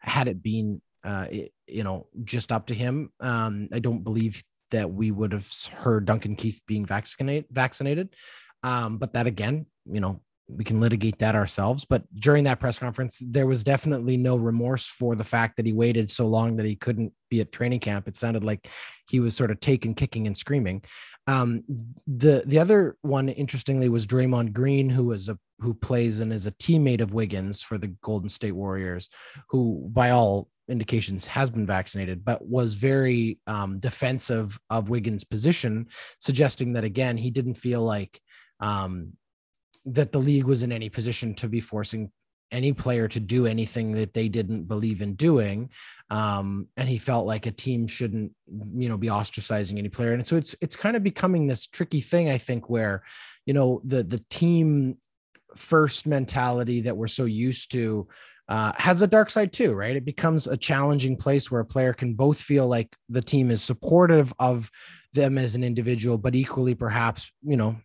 had 0.00 0.28
it 0.28 0.42
been 0.42 0.80
uh, 1.04 1.26
you 1.66 1.84
know 1.84 2.06
just 2.24 2.52
up 2.52 2.66
to 2.66 2.74
him, 2.74 3.10
um, 3.20 3.68
I 3.72 3.78
don't 3.78 4.02
believe 4.04 4.42
that 4.70 4.90
we 4.90 5.10
would 5.10 5.32
have 5.32 5.50
heard 5.72 6.04
Duncan 6.04 6.36
Keith 6.36 6.62
being 6.66 6.84
vaccinated. 6.84 7.46
Vaccinated, 7.50 8.14
um, 8.62 8.98
but 8.98 9.12
that 9.14 9.26
again, 9.26 9.66
you 9.86 10.00
know, 10.00 10.20
we 10.48 10.64
can 10.64 10.80
litigate 10.80 11.18
that 11.18 11.34
ourselves. 11.34 11.84
But 11.84 12.02
during 12.18 12.44
that 12.44 12.58
press 12.58 12.78
conference, 12.78 13.20
there 13.24 13.46
was 13.46 13.62
definitely 13.62 14.16
no 14.16 14.36
remorse 14.36 14.86
for 14.86 15.14
the 15.14 15.24
fact 15.24 15.56
that 15.56 15.66
he 15.66 15.72
waited 15.72 16.08
so 16.08 16.26
long 16.26 16.56
that 16.56 16.66
he 16.66 16.74
couldn't 16.74 17.12
be 17.28 17.40
at 17.40 17.52
training 17.52 17.80
camp. 17.80 18.08
It 18.08 18.16
sounded 18.16 18.44
like 18.44 18.68
he 19.10 19.20
was 19.20 19.36
sort 19.36 19.50
of 19.50 19.60
taken, 19.60 19.94
kicking, 19.94 20.26
and 20.26 20.36
screaming. 20.36 20.82
Um, 21.28 21.62
the 22.06 22.42
the 22.46 22.58
other 22.58 22.96
one, 23.02 23.28
interestingly, 23.28 23.90
was 23.90 24.06
Draymond 24.06 24.54
Green, 24.54 24.88
who 24.88 25.04
was 25.04 25.28
a 25.28 25.38
who 25.60 25.74
plays 25.74 26.20
and 26.20 26.32
is 26.32 26.46
a 26.46 26.52
teammate 26.52 27.02
of 27.02 27.12
Wiggins 27.12 27.60
for 27.60 27.76
the 27.76 27.88
Golden 28.02 28.30
State 28.30 28.52
Warriors, 28.52 29.10
who, 29.50 29.88
by 29.92 30.10
all 30.10 30.48
indications, 30.68 31.26
has 31.26 31.50
been 31.50 31.66
vaccinated, 31.66 32.24
but 32.24 32.46
was 32.46 32.74
very 32.74 33.38
um, 33.46 33.78
defensive 33.78 34.58
of 34.70 34.88
Wiggins' 34.88 35.24
position, 35.24 35.86
suggesting 36.18 36.72
that 36.72 36.84
again 36.84 37.18
he 37.18 37.30
didn't 37.30 37.54
feel 37.54 37.82
like 37.82 38.18
um, 38.60 39.12
that 39.84 40.12
the 40.12 40.18
league 40.18 40.44
was 40.44 40.62
in 40.62 40.72
any 40.72 40.88
position 40.88 41.34
to 41.34 41.48
be 41.48 41.60
forcing 41.60 42.10
any 42.50 42.72
player 42.72 43.08
to 43.08 43.20
do 43.20 43.46
anything 43.46 43.92
that 43.92 44.14
they 44.14 44.28
didn't 44.28 44.64
believe 44.64 45.02
in 45.02 45.14
doing 45.14 45.68
um, 46.10 46.66
and 46.76 46.88
he 46.88 46.98
felt 46.98 47.26
like 47.26 47.46
a 47.46 47.50
team 47.50 47.86
shouldn't 47.86 48.32
you 48.74 48.88
know 48.88 48.96
be 48.96 49.08
ostracizing 49.08 49.78
any 49.78 49.88
player 49.88 50.12
and 50.12 50.26
so 50.26 50.36
it's 50.36 50.54
it's 50.60 50.76
kind 50.76 50.96
of 50.96 51.02
becoming 51.02 51.46
this 51.46 51.66
tricky 51.66 52.00
thing 52.00 52.30
i 52.30 52.38
think 52.38 52.68
where 52.70 53.02
you 53.46 53.54
know 53.54 53.80
the 53.84 54.02
the 54.02 54.22
team 54.30 54.96
first 55.56 56.06
mentality 56.06 56.80
that 56.80 56.96
we're 56.96 57.06
so 57.06 57.24
used 57.24 57.70
to 57.72 58.06
uh, 58.48 58.72
has 58.76 59.02
a 59.02 59.06
dark 59.06 59.30
side 59.30 59.52
too, 59.52 59.74
right? 59.74 59.96
It 59.96 60.06
becomes 60.06 60.46
a 60.46 60.56
challenging 60.56 61.16
place 61.16 61.50
where 61.50 61.60
a 61.60 61.66
player 61.66 61.92
can 61.92 62.14
both 62.14 62.40
feel 62.40 62.66
like 62.66 62.96
the 63.10 63.20
team 63.20 63.50
is 63.50 63.62
supportive 63.62 64.32
of 64.38 64.70
them 65.12 65.36
as 65.36 65.54
an 65.54 65.62
individual, 65.62 66.16
but 66.16 66.34
equally 66.34 66.74
perhaps, 66.74 67.30
you 67.42 67.56
know, 67.56 67.76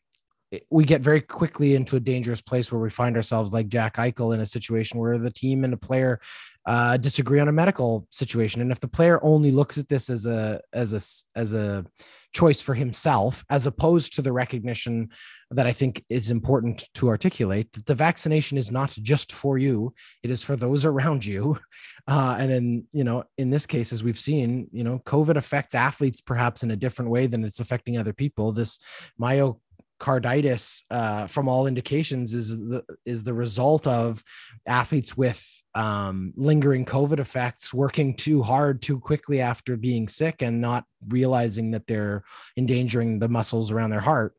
we 0.69 0.85
get 0.85 1.01
very 1.01 1.21
quickly 1.21 1.75
into 1.75 1.95
a 1.95 1.99
dangerous 1.99 2.41
place 2.41 2.71
where 2.71 2.81
we 2.81 2.89
find 2.89 3.15
ourselves 3.15 3.53
like 3.53 3.67
Jack 3.67 3.95
Eichel 3.95 4.33
in 4.33 4.41
a 4.41 4.45
situation 4.45 4.99
where 4.99 5.17
the 5.17 5.31
team 5.31 5.63
and 5.63 5.73
the 5.73 5.77
player 5.77 6.19
uh, 6.65 6.97
disagree 6.97 7.39
on 7.39 7.49
a 7.49 7.53
medical 7.53 8.07
situation, 8.09 8.61
and 8.61 8.71
if 8.71 8.79
the 8.79 8.87
player 8.87 9.23
only 9.23 9.51
looks 9.51 9.77
at 9.77 9.89
this 9.89 10.09
as 10.09 10.25
a 10.25 10.61
as 10.71 10.93
a 10.93 11.39
as 11.39 11.53
a 11.53 11.85
choice 12.31 12.61
for 12.61 12.73
himself, 12.73 13.43
as 13.49 13.67
opposed 13.67 14.13
to 14.13 14.21
the 14.21 14.31
recognition 14.31 15.09
that 15.51 15.67
I 15.67 15.73
think 15.73 16.03
is 16.09 16.31
important 16.31 16.87
to 16.95 17.09
articulate 17.09 17.71
that 17.73 17.85
the 17.85 17.95
vaccination 17.95 18.57
is 18.57 18.71
not 18.71 18.91
just 18.91 19.33
for 19.33 19.57
you; 19.57 19.93
it 20.23 20.31
is 20.31 20.43
for 20.43 20.55
those 20.55 20.85
around 20.85 21.25
you. 21.25 21.57
Uh, 22.05 22.35
and 22.37 22.51
in 22.51 22.85
you 22.91 23.05
know 23.05 23.23
in 23.37 23.49
this 23.49 23.65
case, 23.65 23.93
as 23.93 24.03
we've 24.03 24.19
seen, 24.19 24.67
you 24.73 24.83
know, 24.83 24.99
COVID 25.05 25.37
affects 25.37 25.73
athletes 25.73 26.19
perhaps 26.19 26.61
in 26.61 26.71
a 26.71 26.75
different 26.75 27.09
way 27.09 27.27
than 27.27 27.45
it's 27.45 27.61
affecting 27.61 27.97
other 27.97 28.11
people. 28.11 28.51
This 28.51 28.77
myo 29.17 29.61
carditis 29.99 30.83
uh, 30.91 31.27
from 31.27 31.47
all 31.47 31.67
indications 31.67 32.33
is 32.33 32.49
the 32.49 32.83
is 33.05 33.23
the 33.23 33.33
result 33.33 33.87
of 33.87 34.23
athletes 34.65 35.15
with 35.15 35.45
um, 35.75 36.33
lingering 36.35 36.85
covid 36.85 37.19
effects 37.19 37.73
working 37.73 38.15
too 38.15 38.43
hard 38.43 38.81
too 38.81 38.99
quickly 38.99 39.41
after 39.41 39.77
being 39.77 40.07
sick 40.07 40.41
and 40.41 40.59
not 40.59 40.83
realizing 41.07 41.71
that 41.71 41.87
they're 41.87 42.23
endangering 42.57 43.19
the 43.19 43.29
muscles 43.29 43.71
around 43.71 43.89
their 43.89 43.99
heart. 43.99 44.35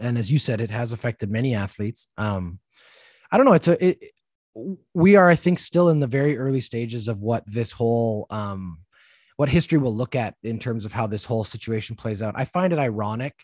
And 0.00 0.18
as 0.18 0.30
you 0.30 0.38
said 0.38 0.60
it 0.60 0.70
has 0.70 0.92
affected 0.92 1.30
many 1.30 1.54
athletes. 1.54 2.08
Um, 2.18 2.58
i 3.32 3.36
don't 3.36 3.46
know. 3.46 3.54
It's 3.54 3.68
a 3.68 3.88
it, 3.88 3.98
we 4.94 5.16
are 5.16 5.28
i 5.28 5.34
think 5.34 5.58
still 5.58 5.90
in 5.90 6.00
the 6.00 6.06
very 6.06 6.38
early 6.38 6.62
stages 6.62 7.08
of 7.08 7.18
what 7.18 7.44
this 7.46 7.72
whole 7.72 8.26
um, 8.30 8.78
what 9.36 9.48
history 9.48 9.78
will 9.78 9.94
look 9.94 10.14
at 10.14 10.34
in 10.42 10.58
terms 10.58 10.84
of 10.84 10.92
how 10.92 11.06
this 11.06 11.24
whole 11.24 11.44
situation 11.44 11.94
plays 11.94 12.22
out. 12.22 12.34
I 12.36 12.44
find 12.44 12.72
it 12.72 12.78
ironic 12.78 13.34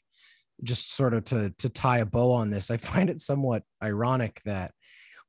just 0.62 0.94
sort 0.94 1.14
of 1.14 1.24
to 1.24 1.50
to 1.58 1.68
tie 1.68 1.98
a 1.98 2.06
bow 2.06 2.32
on 2.32 2.50
this, 2.50 2.70
I 2.70 2.76
find 2.78 3.10
it 3.10 3.20
somewhat 3.20 3.62
ironic 3.82 4.40
that 4.44 4.72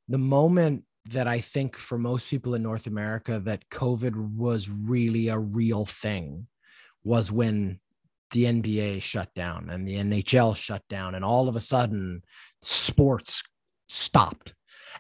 the 0.07 0.17
moment 0.17 0.83
that 1.09 1.27
I 1.27 1.39
think 1.41 1.75
for 1.75 1.97
most 1.97 2.29
people 2.29 2.55
in 2.55 2.63
North 2.63 2.87
America 2.87 3.39
that 3.41 3.69
COVID 3.69 4.15
was 4.15 4.69
really 4.69 5.27
a 5.27 5.37
real 5.37 5.85
thing 5.85 6.47
was 7.03 7.31
when 7.31 7.79
the 8.31 8.45
NBA 8.45 9.01
shut 9.01 9.33
down 9.35 9.69
and 9.69 9.87
the 9.87 9.95
NHL 9.95 10.55
shut 10.55 10.81
down, 10.89 11.15
and 11.15 11.23
all 11.23 11.47
of 11.47 11.55
a 11.55 11.61
sudden 11.61 12.23
sports 12.61 13.43
stopped, 13.89 14.53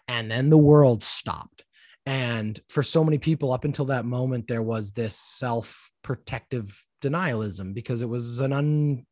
and 0.07 0.29
then 0.29 0.49
the 0.49 0.57
world 0.57 1.03
stopped. 1.03 1.63
And 2.05 2.59
for 2.69 2.83
so 2.83 3.03
many 3.03 3.17
people, 3.17 3.53
up 3.53 3.63
until 3.63 3.85
that 3.85 4.05
moment, 4.05 4.47
there 4.47 4.61
was 4.61 4.91
this 4.91 5.15
self 5.15 5.91
protective 6.03 6.83
denialism 7.01 7.73
because 7.73 8.01
it 8.01 8.09
was 8.09 8.39
an 8.39 8.53
un, 8.53 9.05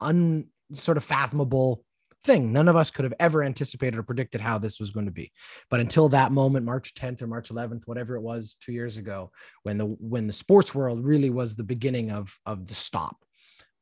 un 0.00 0.46
sort 0.74 0.96
of 0.96 1.04
fathomable 1.04 1.84
thing. 2.24 2.52
None 2.52 2.68
of 2.68 2.76
us 2.76 2.90
could 2.90 3.04
have 3.04 3.14
ever 3.18 3.42
anticipated 3.42 3.98
or 3.98 4.02
predicted 4.02 4.40
how 4.40 4.58
this 4.58 4.78
was 4.78 4.90
going 4.90 5.06
to 5.06 5.12
be. 5.12 5.32
But 5.70 5.80
until 5.80 6.08
that 6.10 6.32
moment, 6.32 6.66
March 6.66 6.94
10th 6.94 7.22
or 7.22 7.26
March 7.26 7.50
11th, 7.50 7.86
whatever 7.86 8.16
it 8.16 8.22
was, 8.22 8.56
two 8.60 8.72
years 8.72 8.96
ago, 8.96 9.30
when 9.62 9.78
the 9.78 9.86
when 9.86 10.26
the 10.26 10.32
sports 10.32 10.74
world 10.74 11.04
really 11.04 11.30
was 11.30 11.56
the 11.56 11.64
beginning 11.64 12.10
of 12.10 12.36
of 12.46 12.66
the 12.68 12.74
stop. 12.74 13.16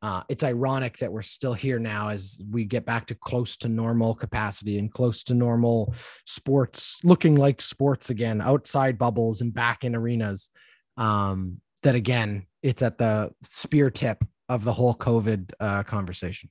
Uh, 0.01 0.23
it's 0.29 0.45
ironic 0.45 0.97
that 0.99 1.13
we're 1.13 1.23
still 1.23 1.55
here 1.55 1.81
now 1.81 2.09
as 2.09 2.41
we 2.53 2.65
get 2.65 2.87
back 2.87 3.05
to 3.07 3.17
close 3.17 3.57
to 3.57 3.69
normal 3.69 4.15
capacity 4.15 4.79
and 4.79 4.93
close 4.93 5.25
to 5.25 5.35
normal 5.35 5.93
sports, 6.25 7.01
looking 7.03 7.35
like 7.35 7.61
sports 7.61 8.09
again, 8.09 8.41
outside 8.41 8.97
bubbles 8.97 9.41
and 9.41 9.53
back 9.53 9.83
in 9.83 9.97
arenas. 9.97 10.51
Um, 10.97 11.61
that 11.83 11.97
again, 11.97 12.47
it's 12.63 12.83
at 12.83 12.99
the 12.99 13.33
spear 13.43 13.91
tip 13.91 14.23
of 14.49 14.63
the 14.63 14.73
whole 14.73 14.95
COVID 14.95 15.53
uh, 15.59 15.83
conversation. 15.83 16.49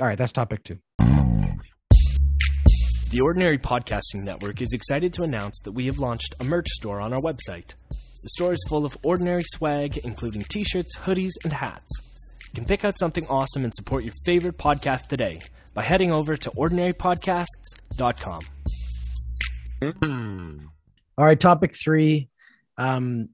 All 0.00 0.06
right, 0.06 0.16
that's 0.16 0.32
topic 0.32 0.62
two. 0.62 0.78
The 3.10 3.20
Ordinary 3.20 3.58
Podcasting 3.58 4.22
Network 4.22 4.62
is 4.62 4.72
excited 4.72 5.12
to 5.14 5.24
announce 5.24 5.60
that 5.62 5.72
we 5.72 5.86
have 5.86 5.98
launched 5.98 6.36
a 6.38 6.44
merch 6.44 6.68
store 6.68 7.00
on 7.00 7.12
our 7.12 7.20
website. 7.20 7.74
The 7.90 8.28
store 8.36 8.52
is 8.52 8.64
full 8.68 8.84
of 8.84 8.96
ordinary 9.02 9.42
swag, 9.44 9.96
including 9.98 10.42
t 10.42 10.62
shirts, 10.62 10.96
hoodies, 10.98 11.32
and 11.42 11.52
hats. 11.52 11.90
You 12.46 12.52
can 12.54 12.64
pick 12.64 12.84
out 12.84 12.96
something 12.96 13.26
awesome 13.26 13.64
and 13.64 13.74
support 13.74 14.04
your 14.04 14.14
favorite 14.24 14.56
podcast 14.56 15.08
today 15.08 15.40
by 15.74 15.82
heading 15.82 16.12
over 16.12 16.36
to 16.36 16.50
ordinarypodcasts.com. 16.50 18.42
All 21.16 21.24
right, 21.24 21.40
topic 21.40 21.74
three. 21.82 22.28
Um, 22.76 23.30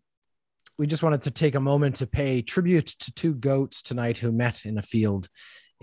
we 0.79 0.87
just 0.87 1.03
wanted 1.03 1.23
to 1.23 1.31
take 1.31 1.57
a 1.57 1.61
moment 1.61 1.97
to 1.97 2.07
pay 2.07 2.41
tribute 2.41 2.87
to 2.87 3.13
two 3.13 3.35
goats 3.35 3.83
tonight 3.83 4.17
who 4.17 4.33
met 4.33 4.65
in 4.65 4.79
a 4.79 4.83
field 4.83 5.29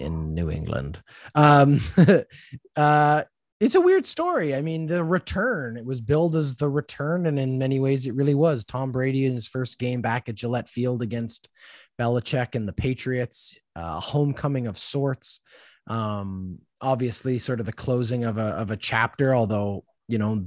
in 0.02 0.34
New 0.34 0.50
England. 0.50 1.02
Um, 1.36 1.80
uh, 2.76 3.24
it's 3.62 3.76
a 3.76 3.82
weird 3.82 4.08
story. 4.08 4.56
I 4.56 4.62
mean, 4.62 4.88
the 4.88 5.04
return, 5.04 5.78
it 5.78 5.86
was 5.86 6.02
billed 6.02 6.36
as 6.36 6.56
the 6.56 6.68
return, 6.68 7.28
and 7.28 7.38
in 7.38 7.60
many 7.60 7.80
ways, 7.80 8.08
it 8.08 8.16
really 8.16 8.34
was. 8.34 8.64
Tom 8.64 8.92
Brady 8.92 9.28
in 9.28 9.34
his 9.34 9.48
first 9.48 9.78
game 9.78 10.02
back 10.02 10.28
at 10.28 10.36
Gillette 10.36 10.68
Field 10.68 11.04
against 11.04 11.48
Belichick 12.00 12.56
and 12.56 12.68
the 12.68 12.74
Patriots, 12.74 13.56
uh, 13.76 14.00
homecoming 14.00 14.66
of 14.66 14.80
sorts. 14.80 15.42
Um, 15.86 16.58
obviously, 16.82 17.38
sort 17.38 17.60
of 17.60 17.68
the 17.68 17.72
closing 17.72 18.24
of 18.24 18.40
a 18.40 18.48
of 18.56 18.72
a 18.72 18.78
chapter, 18.78 19.36
although 19.36 19.84
you 20.08 20.18
know 20.18 20.46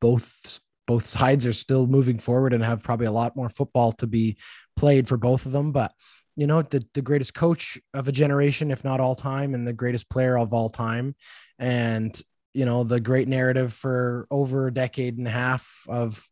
both 0.00 0.60
both 0.86 1.06
sides 1.06 1.46
are 1.46 1.52
still 1.52 1.86
moving 1.86 2.18
forward 2.18 2.54
and 2.54 2.64
have 2.64 2.82
probably 2.82 3.06
a 3.06 3.12
lot 3.12 3.36
more 3.36 3.48
football 3.48 3.92
to 3.92 4.06
be 4.06 4.38
played 4.76 5.06
for 5.06 5.16
both 5.18 5.44
of 5.44 5.52
them. 5.52 5.72
But 5.72 5.92
you 6.36 6.46
know, 6.46 6.62
the, 6.62 6.84
the 6.94 7.02
greatest 7.02 7.34
coach 7.34 7.78
of 7.94 8.08
a 8.08 8.12
generation, 8.12 8.70
if 8.70 8.84
not 8.84 9.00
all 9.00 9.14
time, 9.14 9.54
and 9.54 9.66
the 9.66 9.72
greatest 9.72 10.08
player 10.08 10.38
of 10.38 10.54
all 10.54 10.68
time. 10.68 11.14
And, 11.58 12.18
you 12.54 12.64
know, 12.64 12.84
the 12.84 13.00
great 13.00 13.28
narrative 13.28 13.72
for 13.72 14.26
over 14.30 14.66
a 14.66 14.74
decade 14.74 15.18
and 15.18 15.26
a 15.26 15.30
half 15.30 15.84
of 15.88 16.24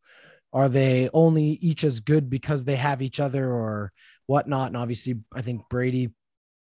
are 0.52 0.68
they 0.68 1.10
only 1.12 1.44
each 1.60 1.84
as 1.84 2.00
good 2.00 2.30
because 2.30 2.64
they 2.64 2.76
have 2.76 3.02
each 3.02 3.20
other 3.20 3.50
or 3.52 3.92
whatnot? 4.26 4.68
And 4.68 4.76
obviously, 4.76 5.16
I 5.34 5.42
think 5.42 5.62
Brady 5.68 6.10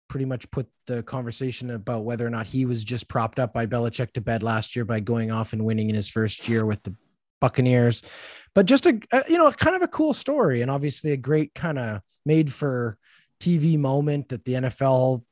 pretty 0.08 0.26
much 0.26 0.50
put 0.50 0.68
the 0.86 1.02
conversation 1.02 1.70
about 1.70 2.04
whether 2.04 2.26
or 2.26 2.30
not 2.30 2.46
he 2.46 2.66
was 2.66 2.84
just 2.84 3.08
propped 3.08 3.38
up 3.38 3.54
by 3.54 3.64
Belichick 3.64 4.12
to 4.12 4.20
bed 4.20 4.42
last 4.42 4.76
year 4.76 4.84
by 4.84 5.00
going 5.00 5.30
off 5.30 5.54
and 5.54 5.64
winning 5.64 5.88
in 5.88 5.96
his 5.96 6.10
first 6.10 6.48
year 6.48 6.66
with 6.66 6.82
the 6.82 6.94
Buccaneers. 7.42 8.02
But 8.54 8.66
just 8.66 8.86
a, 8.86 8.98
a 9.12 9.24
you 9.28 9.36
know, 9.36 9.50
kind 9.50 9.76
of 9.76 9.82
a 9.82 9.88
cool 9.88 10.14
story 10.14 10.62
and 10.62 10.70
obviously 10.70 11.12
a 11.12 11.16
great 11.16 11.52
kind 11.54 11.78
of 11.78 12.00
made 12.24 12.52
for 12.52 12.96
TV 13.40 13.76
moment 13.76 14.28
that 14.28 14.44
the 14.44 14.54
NFL 14.54 15.22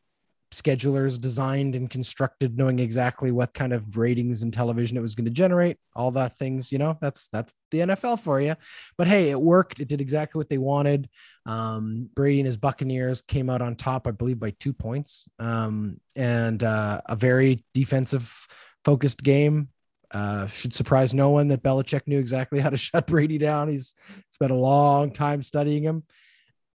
schedulers 0.52 1.20
designed 1.20 1.76
and 1.76 1.88
constructed 1.88 2.58
knowing 2.58 2.80
exactly 2.80 3.30
what 3.30 3.54
kind 3.54 3.72
of 3.72 3.96
ratings 3.96 4.42
and 4.42 4.52
television 4.52 4.96
it 4.96 5.00
was 5.00 5.14
going 5.14 5.24
to 5.24 5.30
generate 5.30 5.76
all 5.94 6.10
that 6.10 6.36
things 6.38 6.72
you 6.72 6.78
know 6.78 6.98
that's 7.00 7.28
that's 7.28 7.54
the 7.70 7.78
nfl 7.78 8.18
for 8.18 8.40
you 8.40 8.52
but 8.98 9.06
hey 9.06 9.30
it 9.30 9.40
worked. 9.40 9.78
It 9.78 9.86
did 9.86 10.00
exactly 10.00 10.40
what 10.40 10.48
they 10.48 10.58
wanted. 10.58 11.08
Um, 11.46 12.10
brady 12.16 12.40
and 12.40 12.46
his 12.46 12.56
buccaneers 12.56 13.22
came 13.22 13.48
out 13.48 13.62
on 13.62 13.76
top 13.76 14.08
i 14.08 14.10
believe 14.10 14.40
by 14.40 14.50
two 14.58 14.72
points. 14.72 15.28
Um, 15.38 16.00
and 16.16 16.62
uh, 16.64 17.00
a 17.06 17.14
very 17.14 17.64
defensive 17.72 18.48
focused 18.84 19.22
game 19.22 19.68
uh, 20.12 20.46
should 20.46 20.74
surprise 20.74 21.14
no 21.14 21.30
one 21.30 21.48
that 21.48 21.62
Belichick 21.62 22.02
knew 22.06 22.18
exactly 22.18 22.60
how 22.60 22.70
to 22.70 22.76
shut 22.78 23.06
Brady 23.06 23.38
down. 23.38 23.68
He's 23.68 23.94
spent 24.30 24.50
a 24.50 24.56
long 24.56 25.12
time 25.12 25.42
studying 25.42 25.82
him. 25.82 26.04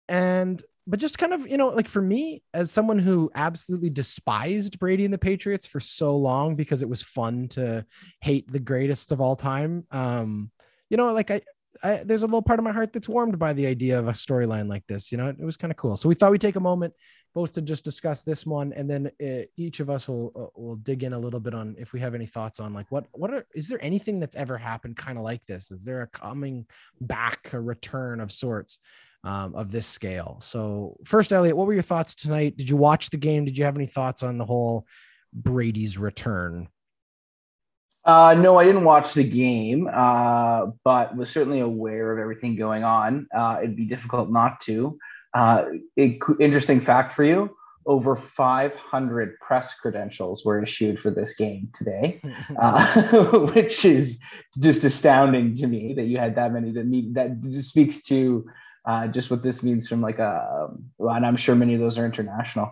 And 0.09 0.61
but 0.85 0.99
just 0.99 1.17
kind 1.17 1.33
of, 1.33 1.47
you 1.47 1.57
know, 1.57 1.69
like 1.69 1.87
for 1.87 2.01
me, 2.01 2.43
as 2.53 2.69
someone 2.69 2.99
who 2.99 3.31
absolutely 3.35 3.89
despised 3.89 4.79
Brady 4.79 5.05
and 5.05 5.13
the 5.13 5.17
Patriots 5.17 5.65
for 5.65 5.79
so 5.79 6.17
long 6.17 6.55
because 6.55 6.81
it 6.81 6.89
was 6.89 7.01
fun 7.01 7.47
to 7.49 7.85
hate 8.21 8.51
the 8.51 8.59
greatest 8.59 9.13
of 9.13 9.21
all 9.21 9.37
time. 9.37 9.85
Um, 9.91 10.51
you 10.89 10.97
know, 10.97 11.13
like 11.13 11.31
I, 11.31 11.41
I, 11.81 12.03
there's 12.05 12.23
a 12.23 12.27
little 12.27 12.41
part 12.41 12.59
of 12.59 12.65
my 12.65 12.73
heart 12.73 12.91
that's 12.91 13.07
warmed 13.07 13.39
by 13.39 13.53
the 13.53 13.65
idea 13.65 13.97
of 13.97 14.09
a 14.09 14.11
storyline 14.11 14.67
like 14.67 14.85
this. 14.87 15.09
You 15.09 15.17
know, 15.17 15.29
it, 15.29 15.37
it 15.39 15.45
was 15.45 15.55
kind 15.55 15.71
of 15.71 15.77
cool. 15.77 15.95
So 15.95 16.09
we 16.09 16.15
thought 16.15 16.31
we'd 16.31 16.41
take 16.41 16.57
a 16.57 16.61
moment 16.61 16.93
both 17.33 17.51
to 17.53 17.61
just 17.61 17.83
discuss 17.83 18.23
this 18.23 18.45
one, 18.45 18.73
and 18.73 18.89
then 18.89 19.11
uh, 19.23 19.45
each 19.57 19.79
of 19.79 19.89
us 19.89 20.07
will 20.07 20.31
uh, 20.35 20.59
will 20.59 20.75
dig 20.77 21.03
in 21.03 21.13
a 21.13 21.19
little 21.19 21.39
bit 21.39 21.53
on 21.53 21.75
if 21.77 21.93
we 21.93 21.99
have 21.99 22.15
any 22.15 22.25
thoughts 22.25 22.59
on 22.59 22.73
like 22.73 22.91
what 22.91 23.05
what 23.11 23.33
are 23.33 23.45
is 23.55 23.67
there 23.67 23.83
anything 23.83 24.19
that's 24.19 24.35
ever 24.35 24.57
happened 24.57 24.95
kind 24.95 25.17
of 25.17 25.23
like 25.23 25.45
this? 25.45 25.71
Is 25.71 25.83
there 25.83 26.01
a 26.01 26.07
coming 26.07 26.65
back, 27.01 27.51
a 27.53 27.59
return 27.59 28.19
of 28.19 28.31
sorts? 28.31 28.79
um, 29.23 29.55
of 29.55 29.71
this 29.71 29.87
scale. 29.87 30.37
So, 30.41 30.97
first, 31.05 31.31
Elliot, 31.31 31.55
what 31.55 31.67
were 31.67 31.73
your 31.73 31.81
thoughts 31.81 32.15
tonight? 32.15 32.57
Did 32.57 32.69
you 32.69 32.75
watch 32.75 33.09
the 33.09 33.17
game? 33.17 33.45
Did 33.45 33.57
you 33.57 33.63
have 33.63 33.77
any 33.77 33.87
thoughts 33.87 34.23
on 34.23 34.37
the 34.37 34.45
whole 34.45 34.85
Brady's 35.33 35.97
return? 35.97 36.67
Uh, 38.05 38.35
no, 38.37 38.57
I 38.57 38.65
didn't 38.65 38.83
watch 38.83 39.13
the 39.13 39.23
game, 39.23 39.89
uh, 39.91 40.67
but 40.83 41.15
was 41.15 41.29
certainly 41.29 41.61
aware 41.61 42.11
of 42.11 42.19
everything 42.19 42.57
going 42.57 42.83
on. 42.83 43.27
Uh, 43.33 43.59
it'd 43.63 43.77
be 43.77 43.85
difficult 43.85 44.29
not 44.29 44.59
to. 44.61 44.97
Uh, 45.33 45.65
interesting 46.39 46.79
fact 46.79 47.11
for 47.13 47.23
you 47.23 47.55
over 47.85 48.15
500 48.15 49.39
press 49.39 49.73
credentials 49.73 50.45
were 50.45 50.61
issued 50.61 50.99
for 50.99 51.11
this 51.11 51.35
game 51.35 51.69
today, 51.75 52.21
uh, 52.61 53.19
which 53.53 53.85
is 53.85 54.19
just 54.61 54.83
astounding 54.83 55.53
to 55.55 55.67
me 55.67 55.93
that 55.93 56.05
you 56.05 56.17
had 56.17 56.35
that 56.35 56.53
many 56.53 56.71
to 56.73 56.83
meet. 56.83 57.13
That 57.13 57.41
just 57.41 57.69
speaks 57.69 58.01
to 58.03 58.45
uh, 58.85 59.07
just 59.07 59.31
what 59.31 59.43
this 59.43 59.63
means 59.63 59.87
from 59.87 60.01
like 60.01 60.19
a, 60.19 60.69
well, 60.97 61.15
and 61.15 61.25
I'm 61.25 61.37
sure 61.37 61.55
many 61.55 61.73
of 61.73 61.79
those 61.79 61.97
are 61.97 62.05
international, 62.05 62.71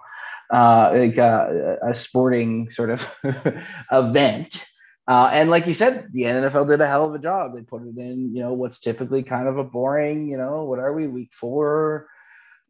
uh, 0.53 0.91
like 0.93 1.17
a, 1.17 1.77
a 1.83 1.93
sporting 1.93 2.69
sort 2.69 2.89
of 2.89 3.17
event. 3.91 4.65
Uh, 5.07 5.29
and 5.33 5.49
like 5.49 5.67
you 5.67 5.73
said, 5.73 6.07
the 6.13 6.21
NFL 6.21 6.67
did 6.67 6.79
a 6.79 6.87
hell 6.87 7.07
of 7.07 7.15
a 7.15 7.19
job. 7.19 7.53
They 7.55 7.61
put 7.61 7.81
it 7.81 7.97
in, 7.97 8.33
you 8.35 8.41
know, 8.43 8.53
what's 8.53 8.79
typically 8.79 9.23
kind 9.23 9.47
of 9.47 9.57
a 9.57 9.63
boring, 9.63 10.29
you 10.29 10.37
know, 10.37 10.63
what 10.63 10.79
are 10.79 10.93
we, 10.93 11.07
week 11.07 11.31
four? 11.33 12.07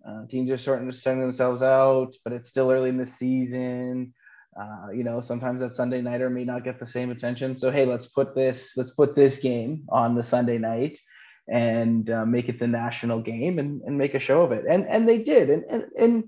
Uh, 0.08 0.26
teams 0.28 0.50
are 0.50 0.58
starting 0.58 0.90
to 0.90 0.96
send 0.96 1.22
themselves 1.22 1.62
out, 1.62 2.16
but 2.24 2.34
it's 2.34 2.50
still 2.50 2.72
early 2.72 2.90
in 2.90 2.98
the 2.98 3.06
season. 3.06 4.14
Uh, 4.60 4.92
you 4.94 5.04
know, 5.04 5.22
sometimes 5.22 5.62
that 5.62 5.76
Sunday 5.76 6.02
nighter 6.02 6.30
may 6.30 6.44
not 6.44 6.64
get 6.64 6.80
the 6.80 6.88
same 6.88 7.12
attention. 7.12 7.56
So 7.56 7.72
hey, 7.72 7.86
let's 7.86 8.08
put 8.08 8.36
this 8.36 8.76
let's 8.76 8.92
put 8.92 9.16
this 9.16 9.38
game 9.38 9.84
on 9.90 10.16
the 10.16 10.24
Sunday 10.24 10.58
night 10.58 10.98
and 11.48 12.10
uh, 12.10 12.26
make 12.26 12.50
it 12.50 12.60
the 12.60 12.68
national 12.68 13.22
game 13.22 13.60
and, 13.60 13.82
and 13.84 13.98
make 13.98 14.14
a 14.14 14.20
show 14.20 14.42
of 14.42 14.52
it. 14.52 14.66
And 14.70 14.88
and 14.88 15.08
they 15.08 15.20
did, 15.20 15.50
and 15.50 15.64
and 15.70 15.86
and 15.98 16.24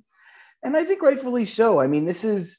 and 0.63 0.77
I 0.77 0.85
think 0.85 1.01
rightfully 1.01 1.45
so. 1.45 1.81
I 1.81 1.87
mean, 1.87 2.05
this 2.05 2.23
is 2.23 2.57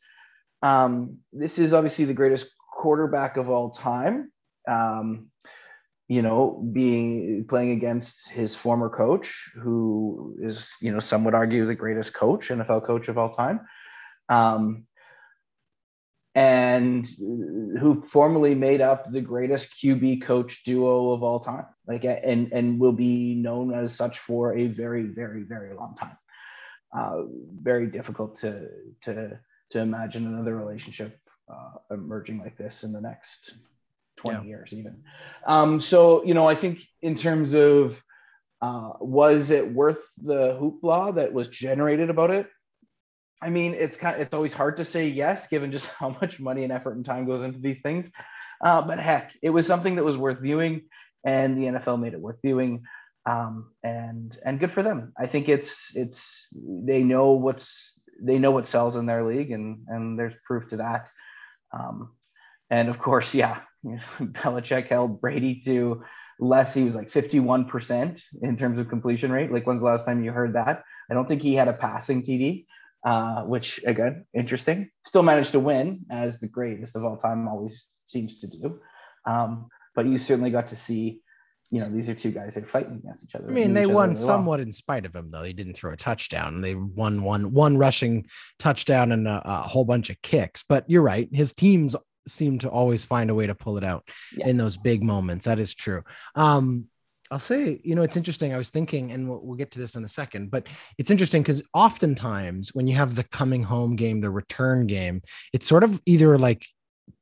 um, 0.63 1.19
this 1.33 1.59
is 1.59 1.73
obviously 1.73 2.05
the 2.05 2.15
greatest 2.15 2.47
quarterback 2.73 3.37
of 3.37 3.49
all 3.49 3.71
time. 3.71 4.33
Um, 4.69 5.31
you 6.15 6.23
know, 6.23 6.65
being 6.73 7.45
playing 7.49 7.73
against 7.73 8.31
his 8.31 8.55
former 8.55 8.89
coach, 8.89 9.51
who 9.61 10.37
is, 10.41 10.77
you 10.81 10.93
know, 10.93 11.01
some 11.01 11.25
would 11.25 11.35
argue 11.35 11.67
the 11.67 11.75
greatest 11.75 12.15
coach, 12.15 12.51
NFL 12.51 12.87
coach 12.87 13.09
of 13.09 13.19
all 13.19 13.31
time, 13.31 13.59
um, 14.29 14.87
and 16.37 17.05
who 17.81 18.05
formerly 18.07 18.55
made 18.55 18.81
up 18.81 19.11
the 19.11 19.21
greatest 19.21 19.75
QB 19.75 20.23
coach 20.23 20.63
duo 20.63 21.11
of 21.11 21.25
all 21.25 21.41
time, 21.41 21.67
like, 21.89 22.05
and 22.05 22.53
and 22.53 22.79
will 22.79 22.93
be 22.93 23.35
known 23.35 23.75
as 23.75 23.93
such 23.93 24.21
for 24.21 24.57
a 24.57 24.69
very, 24.69 25.03
very, 25.03 25.43
very 25.43 25.75
long 25.75 25.97
time. 25.97 26.17
Uh, 26.97 27.23
very 27.61 27.89
difficult 27.89 28.37
to 28.37 28.69
to 29.01 29.37
to 29.71 29.81
imagine 29.81 30.29
another 30.29 30.57
relationship 30.57 31.19
uh, 31.53 31.73
emerging 31.91 32.39
like 32.39 32.57
this 32.57 32.85
in 32.85 32.93
the 32.93 33.01
next 33.01 33.55
20 34.25 34.39
yeah. 34.39 34.49
years 34.49 34.73
even. 34.73 35.03
Um, 35.47 35.81
so 35.81 36.25
you 36.25 36.35
know 36.35 36.49
i 36.49 36.55
think 36.55 36.83
in 37.03 37.15
terms 37.15 37.55
of 37.55 38.03
uh, 38.63 38.93
was 39.01 39.51
it 39.51 39.73
worth 39.73 40.03
the 40.17 40.59
hoopla 40.59 41.17
that 41.17 41.35
was 41.35 41.49
generated 41.49 42.09
about 42.09 42.31
it? 42.31 42.49
I 43.43 43.51
mean 43.51 43.75
it's 43.75 43.99
kind 43.99 44.17
of, 44.17 44.23
it's 44.23 44.35
always 44.35 44.55
hard 44.55 44.79
to 44.79 44.85
say 44.85 45.09
yes 45.09 45.49
given 45.49 45.71
just 45.71 45.89
how 45.99 46.17
much 46.21 46.41
money 46.41 46.65
and 46.65 46.73
effort 46.73 46.97
and 46.97 47.05
time 47.05 47.27
goes 47.27 47.43
into 47.43 47.59
these 47.59 47.83
things. 47.83 48.11
Uh, 48.65 48.81
but 48.81 48.99
heck 48.99 49.35
it 49.43 49.51
was 49.51 49.67
something 49.67 49.97
that 49.97 50.05
was 50.05 50.17
worth 50.17 50.41
viewing 50.41 50.83
and 51.25 51.59
the 51.59 51.67
nfl 51.67 52.01
made 52.01 52.15
it 52.15 52.21
worth 52.21 52.41
viewing. 52.43 52.85
Um, 53.27 53.71
and 53.83 54.37
and 54.45 54.61
good 54.61 54.73
for 54.73 54.83
them. 54.83 55.13
I 55.19 55.27
think 55.27 55.49
it's 55.49 55.97
it's 55.97 56.49
they 56.57 57.03
know 57.03 57.33
what's 57.33 57.99
they 58.21 58.39
know 58.39 58.51
what 58.51 58.67
sells 58.67 58.97
in 58.97 59.07
their 59.07 59.25
league 59.25 59.51
and 59.51 59.85
and 59.89 60.19
there's 60.19 60.37
proof 60.47 60.69
to 60.69 60.77
that. 60.79 61.09
Um, 61.73 62.13
and 62.71 62.89
of 62.89 62.99
course, 62.99 63.35
yeah, 63.35 63.61
Belichick 64.19 64.89
held 64.89 65.21
Brady 65.21 65.61
to 65.67 66.03
less. 66.39 66.75
He 66.75 66.85
was 66.85 66.97
like 66.97 67.09
51% 67.09 68.23
in 68.43 68.57
terms 68.57 68.79
of 68.79 68.89
completion 68.89 69.31
rate. 69.31 69.53
Like, 69.53 69.67
when's 69.67 69.81
the 69.83 69.87
last 69.87 70.05
time 70.05 70.25
you 70.25 70.33
heard 70.33 70.55
that? 70.55 70.83
I 71.11 71.15
don't 71.15 71.29
think 71.29 71.43
he 71.43 71.55
had 71.55 71.69
a 71.69 71.73
passing 71.73 72.23
TD, 72.23 72.67
uh, 73.05 73.43
which 73.43 73.81
again, 73.85 74.25
interesting. 74.35 74.91
Still 75.05 75.23
managed 75.23 75.53
to 75.53 75.61
win 75.61 76.07
as 76.11 76.41
the 76.41 76.49
greatest 76.49 76.97
of 76.97 77.05
all 77.05 77.17
time 77.17 77.47
always 77.47 77.87
seems 78.05 78.41
to 78.41 78.47
do. 78.49 78.81
Um, 79.27 79.69
but 79.95 80.07
you 80.07 80.19
certainly 80.19 80.51
got 80.51 80.69
to 80.69 80.77
see, 80.77 81.21
you 81.71 81.81
know, 81.81 81.91
these 81.91 82.09
are 82.09 82.15
two 82.15 82.31
guys 82.31 82.55
that 82.55 82.65
are 82.65 82.69
fighting 82.69 82.97
against 82.97 83.25
each 83.25 83.35
other. 83.35 83.49
I 83.49 83.53
mean, 83.53 83.75
they 83.75 83.87
won 83.87 84.11
really 84.11 84.21
somewhat 84.21 84.59
well. 84.59 84.67
in 84.67 84.73
spite 84.73 85.07
of 85.07 85.15
him, 85.15 85.31
though. 85.31 85.43
He 85.43 85.53
didn't 85.53 85.75
throw 85.75 85.93
a 85.93 85.97
touchdown. 85.97 86.61
They 86.61 86.75
won 86.75 87.23
one 87.23 87.53
one 87.53 87.77
rushing 87.77 88.27
touchdown 88.59 89.13
and 89.13 89.29
a, 89.29 89.43
a 89.45 89.63
whole 89.63 89.85
bunch 89.85 90.11
of 90.11 90.21
kicks. 90.23 90.65
But 90.69 90.85
you're 90.89 91.03
right. 91.03 91.29
His 91.33 91.53
teams 91.53 91.95
seem 92.27 92.59
to 92.61 92.69
always 92.69 93.05
find 93.05 93.31
a 93.31 93.35
way 93.35 93.47
to 93.47 93.55
pull 93.55 93.77
it 93.77 93.85
out 93.85 94.09
yeah. 94.37 94.49
in 94.49 94.57
those 94.57 94.77
big 94.77 95.03
moments. 95.03 95.45
That 95.45 95.59
is 95.59 95.75
true. 95.75 96.03
Um, 96.35 96.89
I'll 97.31 97.39
say, 97.39 97.81
you 97.83 97.95
know, 97.95 98.03
it's 98.03 98.17
interesting. 98.17 98.53
I 98.53 98.59
was 98.59 98.71
thinking, 98.71 99.13
and 99.13 99.29
we'll, 99.29 99.41
we'll 99.43 99.57
get 99.57 99.71
to 99.73 99.79
this 99.79 99.97
in 99.97 100.05
a 100.05 100.09
second, 100.09 100.51
but 100.51 100.69
it's 100.99 101.11
interesting 101.11 101.43
because 101.43 101.63
oftentimes 101.73 102.75
when 102.75 102.87
you 102.87 102.95
have 102.97 103.15
the 103.15 103.25
coming 103.25 103.63
home 103.63 103.97
game, 103.97 104.21
the 104.21 104.31
return 104.31 104.87
game, 104.87 105.23
it's 105.53 105.67
sort 105.67 105.85
of 105.85 106.01
either 106.07 106.39
like 106.39 106.67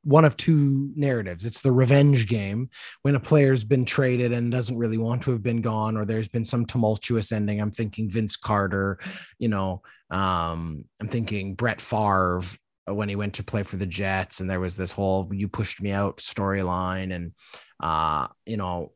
one 0.03 0.25
of 0.25 0.35
two 0.35 0.91
narratives. 0.95 1.45
It's 1.45 1.61
the 1.61 1.71
revenge 1.71 2.27
game 2.27 2.69
when 3.03 3.15
a 3.15 3.19
player's 3.19 3.63
been 3.63 3.85
traded 3.85 4.33
and 4.33 4.51
doesn't 4.51 4.77
really 4.77 4.97
want 4.97 5.23
to 5.23 5.31
have 5.31 5.41
been 5.41 5.61
gone, 5.61 5.95
or 5.95 6.05
there's 6.05 6.27
been 6.27 6.43
some 6.43 6.65
tumultuous 6.65 7.31
ending. 7.31 7.61
I'm 7.61 7.71
thinking 7.71 8.09
Vince 8.09 8.35
Carter, 8.35 8.99
you 9.39 9.47
know, 9.47 9.81
um, 10.09 10.85
I'm 11.01 11.07
thinking 11.07 11.55
Brett 11.55 11.81
Favre 11.81 12.41
when 12.87 13.09
he 13.09 13.15
went 13.15 13.35
to 13.35 13.43
play 13.43 13.63
for 13.63 13.77
the 13.77 13.85
Jets, 13.85 14.39
and 14.39 14.49
there 14.49 14.59
was 14.59 14.75
this 14.75 14.91
whole 14.91 15.29
"you 15.31 15.47
pushed 15.47 15.81
me 15.81 15.91
out" 15.91 16.17
storyline, 16.17 17.13
and 17.13 17.33
uh, 17.79 18.27
you 18.45 18.57
know, 18.57 18.91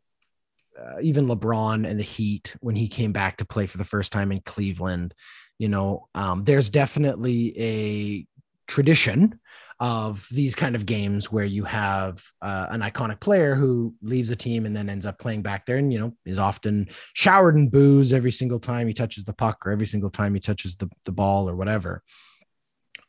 uh, 0.80 0.97
even 1.02 1.28
LeBron 1.28 1.88
and 1.88 2.00
the 2.00 2.04
Heat 2.04 2.56
when 2.60 2.76
he 2.76 2.88
came 2.88 3.12
back 3.12 3.38
to 3.38 3.45
play 3.45 3.67
for 3.67 3.78
the 3.78 3.86
first 3.86 4.12
time 4.12 4.32
in 4.32 4.41
Cleveland. 4.41 5.13
You 5.58 5.69
know, 5.69 6.08
um, 6.13 6.43
there's 6.43 6.69
definitely 6.69 7.54
a 7.60 8.28
tradition 8.67 9.39
of 9.80 10.28
these 10.32 10.56
kind 10.56 10.76
of 10.76 10.86
games 10.86 11.32
where 11.32 11.45
you 11.45 11.63
have 11.63 12.21
uh, 12.41 12.67
an 12.71 12.82
iconic 12.82 13.19
player 13.19 13.56
who 13.56 13.93
leaves 14.02 14.30
a 14.32 14.36
team 14.36 14.65
and 14.65 14.76
then 14.76 14.89
ends 14.89 15.06
up 15.06 15.19
playing 15.19 15.41
back 15.41 15.65
there 15.65 15.78
and 15.78 15.93
you 15.93 16.00
know 16.00 16.13
is 16.26 16.39
often 16.39 16.88
showered 17.13 17.56
in 17.56 17.69
boos 17.69 18.12
every 18.12 18.32
single 18.32 18.60
time 18.60 18.88
he 18.88 18.93
touches 18.93 19.23
the 19.23 19.34
puck 19.34 19.65
or 19.65 19.71
every 19.71 19.86
single 19.86 20.10
time 20.10 20.34
he 20.34 20.39
touches 20.39 20.76
the, 20.76 20.89
the 21.06 21.12
ball 21.12 21.47
or 21.47 21.56
whatever 21.56 22.04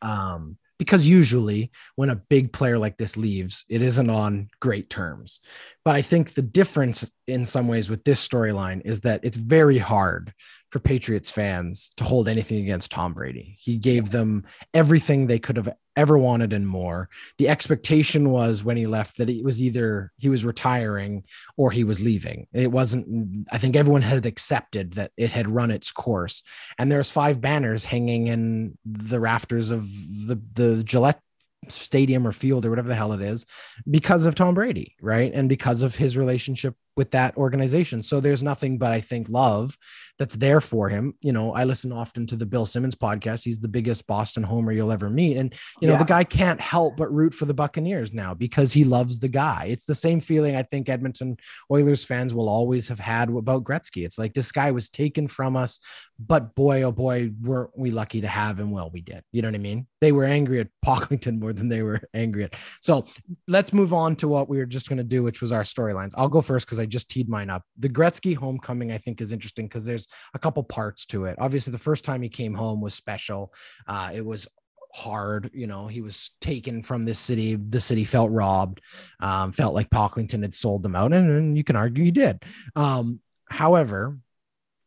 um 0.02 0.58
because 0.78 1.06
usually 1.06 1.70
when 1.96 2.10
a 2.10 2.16
big 2.16 2.52
player 2.52 2.78
like 2.78 2.96
this 2.96 3.16
leaves, 3.16 3.64
it 3.68 3.82
isn't 3.82 4.10
on 4.10 4.48
great 4.60 4.88
terms. 4.88 5.40
But 5.84 5.96
I 5.96 6.02
think 6.02 6.34
the 6.34 6.42
difference 6.42 7.10
in 7.26 7.44
some 7.44 7.68
ways 7.68 7.90
with 7.90 8.04
this 8.04 8.26
storyline 8.26 8.82
is 8.84 9.00
that 9.02 9.20
it's 9.24 9.36
very 9.36 9.78
hard 9.78 10.32
for 10.70 10.80
Patriots 10.80 11.30
fans 11.30 11.90
to 11.96 12.04
hold 12.04 12.28
anything 12.28 12.60
against 12.60 12.90
Tom 12.90 13.14
Brady. 13.14 13.56
He 13.58 13.76
gave 13.76 14.10
them 14.10 14.44
everything 14.74 15.26
they 15.26 15.38
could 15.38 15.56
have 15.56 15.74
ever 15.96 16.16
wanted 16.16 16.52
and 16.52 16.66
more. 16.66 17.08
The 17.38 17.48
expectation 17.48 18.30
was 18.30 18.62
when 18.62 18.76
he 18.76 18.86
left 18.86 19.16
that 19.16 19.28
it 19.28 19.42
was 19.42 19.60
either 19.60 20.12
he 20.18 20.28
was 20.28 20.44
retiring 20.44 21.24
or 21.56 21.70
he 21.70 21.84
was 21.84 22.00
leaving. 22.00 22.46
It 22.52 22.70
wasn't, 22.70 23.48
I 23.50 23.58
think 23.58 23.74
everyone 23.74 24.02
had 24.02 24.24
accepted 24.24 24.92
that 24.94 25.10
it 25.16 25.32
had 25.32 25.48
run 25.48 25.70
its 25.70 25.90
course. 25.90 26.42
And 26.78 26.92
there's 26.92 27.10
five 27.10 27.40
banners 27.40 27.84
hanging 27.84 28.28
in 28.28 28.78
the 28.84 29.20
rafters 29.20 29.70
of 29.70 29.90
the, 29.90 30.40
the 30.52 30.84
Gillette 30.84 31.20
stadium 31.66 32.26
or 32.26 32.32
field 32.32 32.64
or 32.64 32.70
whatever 32.70 32.88
the 32.88 32.94
hell 32.94 33.12
it 33.12 33.20
is 33.20 33.44
because 33.90 34.24
of 34.24 34.34
Tom 34.34 34.54
Brady, 34.54 34.94
right? 35.00 35.32
And 35.34 35.48
because 35.48 35.82
of 35.82 35.96
his 35.96 36.16
relationship 36.16 36.76
with 36.98 37.12
that 37.12 37.34
organization. 37.36 38.02
So 38.02 38.18
there's 38.20 38.42
nothing 38.42 38.76
but 38.76 38.90
I 38.90 39.00
think 39.00 39.28
love 39.30 39.78
that's 40.18 40.34
there 40.34 40.60
for 40.60 40.88
him. 40.88 41.14
You 41.20 41.32
know, 41.32 41.54
I 41.54 41.62
listen 41.62 41.92
often 41.92 42.26
to 42.26 42.36
the 42.36 42.44
Bill 42.44 42.66
Simmons 42.66 42.96
podcast. 42.96 43.44
He's 43.44 43.60
the 43.60 43.68
biggest 43.68 44.06
Boston 44.08 44.42
homer 44.42 44.72
you'll 44.72 44.90
ever 44.90 45.08
meet. 45.08 45.36
And, 45.36 45.54
you 45.80 45.86
know, 45.86 45.94
yeah. 45.94 45.98
the 45.98 46.04
guy 46.04 46.24
can't 46.24 46.60
help 46.60 46.96
but 46.96 47.14
root 47.14 47.32
for 47.32 47.44
the 47.44 47.54
Buccaneers 47.54 48.12
now 48.12 48.34
because 48.34 48.72
he 48.72 48.82
loves 48.82 49.20
the 49.20 49.28
guy. 49.28 49.66
It's 49.70 49.84
the 49.84 49.94
same 49.94 50.20
feeling 50.20 50.56
I 50.56 50.64
think 50.64 50.88
Edmonton 50.88 51.36
Oilers 51.70 52.04
fans 52.04 52.34
will 52.34 52.48
always 52.48 52.88
have 52.88 52.98
had 52.98 53.30
about 53.30 53.62
Gretzky. 53.62 54.04
It's 54.04 54.18
like 54.18 54.34
this 54.34 54.50
guy 54.50 54.72
was 54.72 54.90
taken 54.90 55.28
from 55.28 55.56
us, 55.56 55.78
but 56.18 56.56
boy, 56.56 56.82
oh 56.82 56.90
boy, 56.90 57.30
weren't 57.40 57.70
we 57.76 57.92
lucky 57.92 58.20
to 58.20 58.28
have 58.28 58.58
him? 58.58 58.72
Well, 58.72 58.90
we 58.92 59.02
did. 59.02 59.22
You 59.30 59.42
know 59.42 59.48
what 59.48 59.54
I 59.54 59.58
mean? 59.58 59.86
They 60.00 60.10
were 60.10 60.24
angry 60.24 60.58
at 60.58 60.68
Pocklington 60.84 61.38
more 61.38 61.52
than 61.52 61.68
they 61.68 61.82
were 61.82 62.00
angry 62.12 62.42
at. 62.42 62.56
So 62.80 63.06
let's 63.46 63.72
move 63.72 63.92
on 63.92 64.16
to 64.16 64.26
what 64.26 64.48
we 64.48 64.58
were 64.58 64.66
just 64.66 64.88
going 64.88 64.98
to 64.98 65.04
do, 65.04 65.22
which 65.22 65.40
was 65.40 65.52
our 65.52 65.62
storylines. 65.62 66.10
I'll 66.16 66.28
go 66.28 66.42
first 66.42 66.66
because 66.66 66.80
I 66.80 66.87
just 66.88 67.10
teed 67.10 67.28
mine 67.28 67.50
up. 67.50 67.62
The 67.78 67.88
Gretzky 67.88 68.36
homecoming, 68.36 68.92
I 68.92 68.98
think, 68.98 69.20
is 69.20 69.32
interesting 69.32 69.66
because 69.66 69.84
there's 69.84 70.06
a 70.34 70.38
couple 70.38 70.62
parts 70.62 71.06
to 71.06 71.24
it. 71.24 71.36
Obviously, 71.38 71.70
the 71.70 71.78
first 71.78 72.04
time 72.04 72.22
he 72.22 72.28
came 72.28 72.54
home 72.54 72.80
was 72.80 72.94
special. 72.94 73.52
Uh, 73.86 74.10
it 74.14 74.24
was 74.24 74.48
hard. 74.94 75.50
You 75.52 75.66
know, 75.66 75.86
he 75.86 76.00
was 76.00 76.30
taken 76.40 76.82
from 76.82 77.04
this 77.04 77.18
city. 77.18 77.56
The 77.56 77.80
city 77.80 78.04
felt 78.04 78.30
robbed, 78.30 78.80
um, 79.20 79.52
felt 79.52 79.74
like 79.74 79.90
Pocklington 79.90 80.42
had 80.42 80.54
sold 80.54 80.82
them 80.82 80.96
out. 80.96 81.12
And, 81.12 81.30
and 81.30 81.56
you 81.56 81.64
can 81.64 81.76
argue 81.76 82.04
he 82.04 82.10
did. 82.10 82.42
Um, 82.76 83.20
however, 83.48 84.18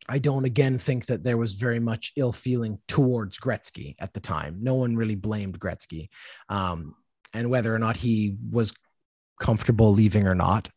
I 0.09 0.19
don't 0.19 0.45
again 0.45 0.77
think 0.77 1.05
that 1.05 1.23
there 1.23 1.37
was 1.37 1.55
very 1.55 1.79
much 1.79 2.11
ill 2.17 2.33
feeling 2.33 2.79
towards 2.87 3.39
Gretzky 3.39 3.95
at 3.99 4.13
the 4.13 4.19
time. 4.19 4.57
No 4.61 4.75
one 4.75 4.95
really 4.95 5.15
blamed 5.15 5.59
Gretzky. 5.59 6.09
Um, 6.49 6.95
and 7.33 7.49
whether 7.49 7.73
or 7.73 7.79
not 7.79 7.95
he 7.95 8.35
was 8.51 8.73
comfortable 9.39 9.93
leaving 9.93 10.27
or 10.27 10.35
not. 10.35 10.69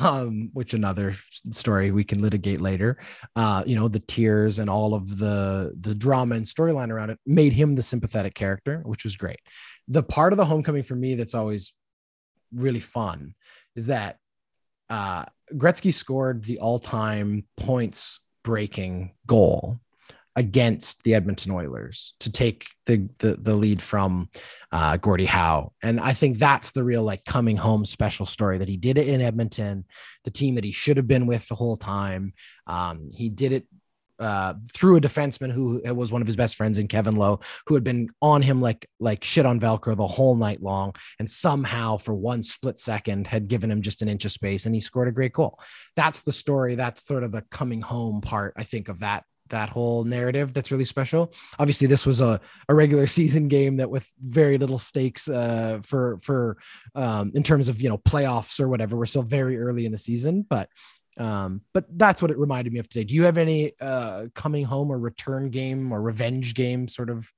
Um, 0.00 0.50
which 0.52 0.74
another 0.74 1.14
story 1.50 1.90
we 1.90 2.04
can 2.04 2.22
litigate 2.22 2.60
later. 2.60 2.98
Uh, 3.34 3.64
you 3.66 3.74
know, 3.74 3.88
the 3.88 4.00
tears 4.00 4.58
and 4.58 4.70
all 4.70 4.94
of 4.94 5.18
the 5.18 5.72
the 5.80 5.94
drama 5.94 6.36
and 6.36 6.44
storyline 6.44 6.90
around 6.90 7.10
it 7.10 7.18
made 7.26 7.52
him 7.52 7.74
the 7.74 7.82
sympathetic 7.82 8.34
character, 8.34 8.82
which 8.84 9.04
was 9.04 9.16
great. 9.16 9.40
The 9.88 10.02
part 10.02 10.32
of 10.32 10.36
the 10.36 10.44
homecoming 10.44 10.82
for 10.84 10.94
me 10.94 11.14
that's 11.14 11.34
always 11.34 11.72
really 12.52 12.80
fun 12.80 13.34
is 13.74 13.86
that 13.86 14.18
uh, 14.90 15.24
Gretzky 15.52 15.92
scored 15.92 16.44
the 16.44 16.58
all-time 16.58 17.46
points 17.56 18.20
breaking 18.42 19.14
goal 19.26 19.80
against 20.36 21.02
the 21.04 21.14
Edmonton 21.14 21.52
Oilers 21.52 22.14
to 22.20 22.30
take 22.30 22.68
the 22.86 23.08
the, 23.18 23.36
the 23.36 23.54
lead 23.54 23.80
from 23.80 24.28
uh, 24.72 24.96
Gordie 24.96 25.26
Howe, 25.26 25.72
and 25.82 26.00
I 26.00 26.12
think 26.12 26.38
that's 26.38 26.72
the 26.72 26.84
real 26.84 27.02
like 27.02 27.24
coming 27.24 27.56
home 27.56 27.84
special 27.84 28.26
story 28.26 28.58
that 28.58 28.68
he 28.68 28.76
did 28.76 28.98
it 28.98 29.08
in 29.08 29.20
Edmonton, 29.20 29.84
the 30.24 30.30
team 30.30 30.56
that 30.56 30.64
he 30.64 30.72
should 30.72 30.96
have 30.96 31.08
been 31.08 31.26
with 31.26 31.46
the 31.48 31.54
whole 31.54 31.76
time. 31.76 32.32
Um, 32.66 33.08
he 33.14 33.28
did 33.28 33.52
it 33.52 33.66
uh, 34.18 34.54
through 34.72 34.96
a 34.96 35.00
defenseman 35.00 35.50
who 35.50 35.80
was 35.94 36.12
one 36.12 36.20
of 36.20 36.26
his 36.26 36.36
best 36.36 36.56
friends 36.56 36.78
in 36.78 36.88
Kevin 36.88 37.16
Lowe, 37.16 37.40
who 37.66 37.74
had 37.74 37.84
been 37.84 38.08
on 38.22 38.42
him 38.42 38.60
like 38.60 38.88
like 39.00 39.24
shit 39.24 39.46
on 39.46 39.60
Velcro 39.60 39.96
the 39.96 40.06
whole 40.06 40.36
night 40.36 40.62
long, 40.62 40.94
and 41.18 41.30
somehow 41.30 41.96
for 41.96 42.14
one 42.14 42.42
split 42.42 42.78
second 42.78 43.26
had 43.26 43.48
given 43.48 43.70
him 43.70 43.82
just 43.82 44.02
an 44.02 44.08
inch 44.08 44.24
of 44.24 44.32
space, 44.32 44.66
and 44.66 44.74
he 44.74 44.80
scored 44.80 45.08
a 45.08 45.12
great 45.12 45.32
goal. 45.32 45.58
That's 45.96 46.22
the 46.22 46.32
story. 46.32 46.74
That's 46.74 47.04
sort 47.04 47.24
of 47.24 47.32
the 47.32 47.42
coming 47.50 47.80
home 47.80 48.20
part, 48.20 48.54
I 48.56 48.62
think, 48.62 48.88
of 48.88 49.00
that 49.00 49.24
that 49.50 49.68
whole 49.68 50.04
narrative 50.04 50.54
that's 50.54 50.70
really 50.70 50.84
special. 50.84 51.32
Obviously, 51.58 51.86
this 51.86 52.06
was 52.06 52.20
a, 52.20 52.40
a 52.68 52.74
regular 52.74 53.06
season 53.18 53.48
game 53.48 53.76
that 53.76 53.90
with 53.90 54.10
very 54.22 54.58
little 54.58 54.78
stakes 54.78 55.28
uh, 55.28 55.80
for 55.82 56.18
for 56.22 56.56
um, 56.94 57.32
in 57.34 57.42
terms 57.42 57.68
of 57.68 57.80
you 57.80 57.88
know 57.88 57.98
playoffs 57.98 58.60
or 58.60 58.68
whatever. 58.68 58.96
We're 58.96 59.06
still 59.06 59.22
very 59.22 59.58
early 59.58 59.86
in 59.86 59.92
the 59.92 59.98
season, 59.98 60.46
but 60.48 60.68
um, 61.18 61.60
but 61.72 61.86
that's 61.96 62.20
what 62.20 62.30
it 62.30 62.38
reminded 62.38 62.72
me 62.72 62.80
of 62.80 62.88
today. 62.88 63.04
Do 63.04 63.14
you 63.14 63.22
have 63.24 63.38
any 63.38 63.72
uh, 63.80 64.26
coming 64.34 64.64
home 64.64 64.90
or 64.90 64.98
return 64.98 65.50
game 65.50 65.92
or 65.92 66.02
revenge 66.02 66.54
game 66.54 66.88
sort 66.88 67.10
of 67.10 67.30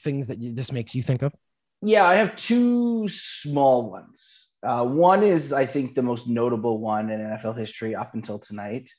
things 0.00 0.26
that 0.26 0.40
you, 0.40 0.52
this 0.52 0.72
makes 0.72 0.94
you 0.94 1.02
think 1.02 1.22
of? 1.22 1.32
Yeah, 1.82 2.06
I 2.06 2.14
have 2.16 2.36
two 2.36 3.08
small 3.08 3.90
ones. 3.90 4.48
Uh, 4.62 4.84
one 4.84 5.22
is, 5.22 5.52
I 5.52 5.64
think, 5.64 5.94
the 5.94 6.02
most 6.02 6.28
notable 6.28 6.78
one 6.78 7.10
in 7.10 7.20
NFL 7.20 7.58
history 7.58 7.94
up 7.94 8.14
until 8.14 8.38
tonight, 8.38 8.90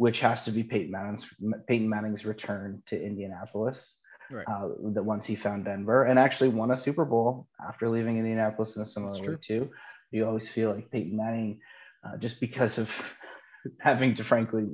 which 0.00 0.20
has 0.20 0.46
to 0.46 0.50
be 0.50 0.62
Peyton 0.64 0.90
Manning's, 0.90 1.26
Peyton 1.68 1.86
Manning's 1.86 2.24
return 2.24 2.82
to 2.86 2.98
Indianapolis. 2.98 3.98
Right. 4.30 4.46
Uh, 4.48 4.68
that 4.94 5.02
once 5.02 5.26
he 5.26 5.34
found 5.34 5.66
Denver 5.66 6.04
and 6.04 6.18
actually 6.18 6.48
won 6.48 6.70
a 6.70 6.76
Super 6.76 7.04
Bowl 7.04 7.48
after 7.68 7.86
leaving 7.86 8.16
Indianapolis 8.16 8.76
in 8.76 8.82
a 8.82 8.84
similar 8.86 9.12
way 9.20 9.36
too. 9.38 9.68
You 10.10 10.26
always 10.26 10.48
feel 10.48 10.72
like 10.72 10.90
Peyton 10.90 11.18
Manning, 11.18 11.60
uh, 12.02 12.16
just 12.16 12.40
because 12.40 12.78
of 12.78 12.90
having 13.80 14.14
to 14.14 14.24
frankly 14.24 14.68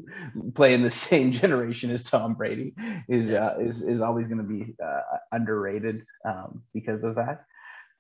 play 0.55 0.75
in 0.75 0.83
the 0.83 0.91
same 1.09 1.33
generation 1.33 1.91
as 1.91 2.05
Tom 2.05 2.35
Brady 2.35 2.75
is 3.09 3.33
uh, 3.33 3.57
is 3.59 3.83
is 3.83 4.01
always 4.01 4.29
going 4.29 4.39
to 4.39 4.45
be 4.45 4.77
uh, 4.81 5.01
underrated 5.33 6.05
um, 6.25 6.63
because 6.73 7.03
of 7.03 7.17
that. 7.17 7.43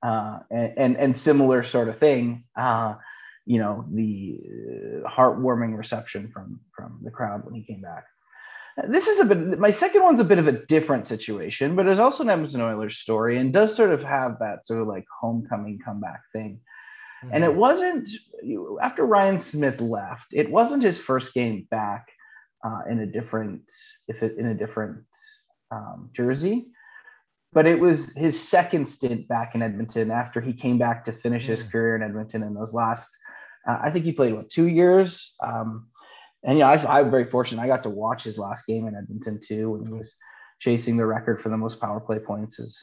Uh, 0.00 0.38
and, 0.52 0.72
and, 0.76 0.96
and 0.96 1.16
similar 1.16 1.64
sort 1.64 1.88
of 1.88 1.98
thing. 1.98 2.44
You 3.46 3.60
know 3.60 3.84
the 3.92 4.40
uh, 5.04 5.08
heartwarming 5.08 5.76
reception 5.76 6.28
from 6.28 6.60
from 6.76 6.98
the 7.02 7.10
crowd 7.10 7.44
when 7.44 7.54
he 7.54 7.62
came 7.62 7.80
back. 7.80 8.04
This 8.88 9.08
is 9.08 9.20
a 9.20 9.24
bit. 9.24 9.58
My 9.58 9.70
second 9.70 10.02
one's 10.02 10.20
a 10.20 10.24
bit 10.24 10.38
of 10.38 10.48
a 10.48 10.52
different 10.66 11.06
situation, 11.06 11.76
but 11.76 11.86
it's 11.86 12.00
also 12.00 12.22
an 12.24 12.30
Edmonton 12.30 12.60
Oilers 12.60 12.98
story 12.98 13.38
and 13.38 13.52
does 13.52 13.74
sort 13.74 13.90
of 13.90 14.02
have 14.04 14.38
that 14.40 14.66
sort 14.66 14.82
of 14.82 14.88
like 14.88 15.04
homecoming 15.20 15.78
comeback 15.82 16.22
thing. 16.32 16.60
Mm-hmm. 17.24 17.34
And 17.34 17.44
it 17.44 17.50
mm-hmm. 17.50 17.58
wasn't 17.58 18.08
after 18.82 19.06
Ryan 19.06 19.38
Smyth 19.38 19.80
left. 19.80 20.26
It 20.32 20.50
wasn't 20.50 20.82
his 20.82 20.98
first 20.98 21.32
game 21.32 21.66
back 21.70 22.06
uh, 22.64 22.80
in 22.90 23.00
a 23.00 23.06
different, 23.06 23.62
if 24.08 24.22
it 24.22 24.36
in 24.38 24.46
a 24.46 24.54
different 24.54 25.06
um, 25.70 26.10
jersey, 26.12 26.66
but 27.56 27.66
it 27.66 27.80
was 27.80 28.14
his 28.14 28.38
second 28.38 28.86
stint 28.86 29.26
back 29.28 29.54
in 29.54 29.62
Edmonton 29.62 30.10
after 30.10 30.42
he 30.42 30.52
came 30.52 30.76
back 30.76 31.02
to 31.04 31.10
finish 31.10 31.46
his 31.46 31.62
mm. 31.62 31.72
career 31.72 31.96
in 31.96 32.02
Edmonton. 32.02 32.42
In 32.42 32.52
those 32.52 32.74
last, 32.74 33.08
uh, 33.66 33.78
I 33.82 33.88
think 33.88 34.04
he 34.04 34.12
played 34.12 34.34
what 34.34 34.50
two 34.50 34.68
years. 34.68 35.34
Um, 35.42 35.86
and 36.44 36.58
yeah, 36.58 36.68
I, 36.68 36.98
I'm 36.98 37.10
very 37.10 37.24
fortunate. 37.24 37.62
I 37.62 37.66
got 37.66 37.82
to 37.84 37.88
watch 37.88 38.24
his 38.24 38.36
last 38.36 38.66
game 38.66 38.86
in 38.86 38.94
Edmonton 38.94 39.40
too 39.42 39.70
when 39.70 39.86
he 39.86 39.90
was 39.90 40.14
chasing 40.58 40.98
the 40.98 41.06
record 41.06 41.40
for 41.40 41.48
the 41.48 41.56
most 41.56 41.80
power 41.80 41.98
play 41.98 42.18
points 42.18 42.60
as 42.60 42.78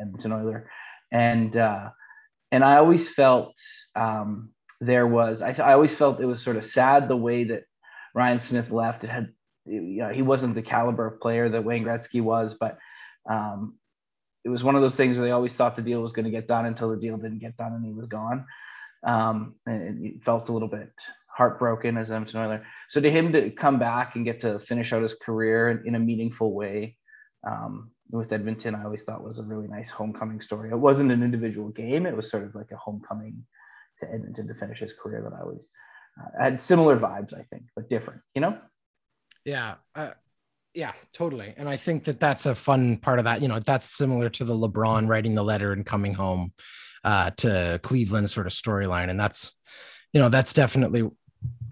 Edmonton 0.00 0.32
Oiler, 0.32 0.70
and. 1.12 1.56
Uh, 1.56 1.90
and 2.50 2.64
I 2.64 2.78
always 2.78 3.10
felt 3.10 3.60
um, 3.94 4.52
there 4.80 5.06
was 5.06 5.42
I, 5.42 5.48
th- 5.48 5.60
I 5.60 5.74
always 5.74 5.94
felt 5.94 6.18
it 6.18 6.24
was 6.24 6.40
sort 6.40 6.56
of 6.56 6.64
sad 6.64 7.06
the 7.06 7.14
way 7.14 7.44
that 7.44 7.64
Ryan 8.14 8.38
Smyth 8.38 8.70
left. 8.70 9.04
It 9.04 9.10
had 9.10 9.34
you 9.66 9.98
know, 9.98 10.08
he 10.08 10.22
wasn't 10.22 10.54
the 10.54 10.62
caliber 10.62 11.06
of 11.06 11.20
player 11.20 11.50
that 11.50 11.62
Wayne 11.62 11.84
Gretzky 11.84 12.22
was, 12.22 12.54
but 12.54 12.78
um, 13.30 13.74
it 14.48 14.50
was 14.50 14.64
one 14.64 14.76
of 14.76 14.82
those 14.82 14.94
things 14.94 15.16
where 15.16 15.26
they 15.26 15.32
always 15.32 15.52
thought 15.52 15.76
the 15.76 15.82
deal 15.82 16.00
was 16.00 16.12
going 16.12 16.24
to 16.24 16.30
get 16.30 16.48
done 16.48 16.64
until 16.64 16.88
the 16.88 16.96
deal 16.96 17.18
didn't 17.18 17.38
get 17.38 17.56
done 17.58 17.74
and 17.74 17.84
he 17.84 17.92
was 17.92 18.06
gone. 18.06 18.46
Um, 19.06 19.56
and 19.66 20.04
it 20.04 20.24
felt 20.24 20.48
a 20.48 20.52
little 20.52 20.68
bit 20.68 20.90
heartbroken 21.28 21.98
as 21.98 22.10
Edmonton 22.10 22.40
Oiler. 22.40 22.66
So 22.88 23.00
to 23.00 23.10
him 23.10 23.32
to 23.32 23.50
come 23.50 23.78
back 23.78 24.16
and 24.16 24.24
get 24.24 24.40
to 24.40 24.58
finish 24.58 24.94
out 24.94 25.02
his 25.02 25.14
career 25.14 25.70
in, 25.70 25.86
in 25.88 25.94
a 25.96 25.98
meaningful 25.98 26.52
way, 26.54 26.96
um, 27.46 27.90
with 28.10 28.32
Edmonton, 28.32 28.74
I 28.74 28.84
always 28.84 29.02
thought 29.02 29.22
was 29.22 29.38
a 29.38 29.42
really 29.42 29.68
nice 29.68 29.90
homecoming 29.90 30.40
story. 30.40 30.70
It 30.70 30.78
wasn't 30.78 31.12
an 31.12 31.22
individual 31.22 31.68
game; 31.68 32.06
it 32.06 32.16
was 32.16 32.30
sort 32.30 32.44
of 32.44 32.54
like 32.54 32.70
a 32.72 32.76
homecoming 32.76 33.44
to 34.00 34.10
Edmonton 34.10 34.48
to 34.48 34.54
finish 34.54 34.80
his 34.80 34.94
career. 34.94 35.22
That 35.22 35.38
I 35.38 35.44
was 35.44 35.70
uh, 36.18 36.42
had 36.42 36.60
similar 36.60 36.98
vibes, 36.98 37.34
I 37.34 37.42
think, 37.50 37.64
but 37.76 37.90
different. 37.90 38.22
You 38.34 38.40
know? 38.40 38.58
Yeah, 39.44 39.74
uh, 39.94 40.12
yeah, 40.78 40.92
totally. 41.12 41.54
And 41.56 41.68
I 41.68 41.76
think 41.76 42.04
that 42.04 42.20
that's 42.20 42.46
a 42.46 42.54
fun 42.54 42.98
part 42.98 43.18
of 43.18 43.24
that. 43.24 43.42
You 43.42 43.48
know, 43.48 43.58
that's 43.58 43.90
similar 43.90 44.28
to 44.30 44.44
the 44.44 44.54
LeBron 44.54 45.08
writing 45.08 45.34
the 45.34 45.42
letter 45.42 45.72
and 45.72 45.84
coming 45.84 46.14
home 46.14 46.52
uh, 47.02 47.30
to 47.38 47.80
Cleveland 47.82 48.30
sort 48.30 48.46
of 48.46 48.52
storyline, 48.52 49.10
and 49.10 49.18
that's 49.18 49.56
you 50.12 50.20
know 50.20 50.28
that's 50.28 50.54
definitely 50.54 51.10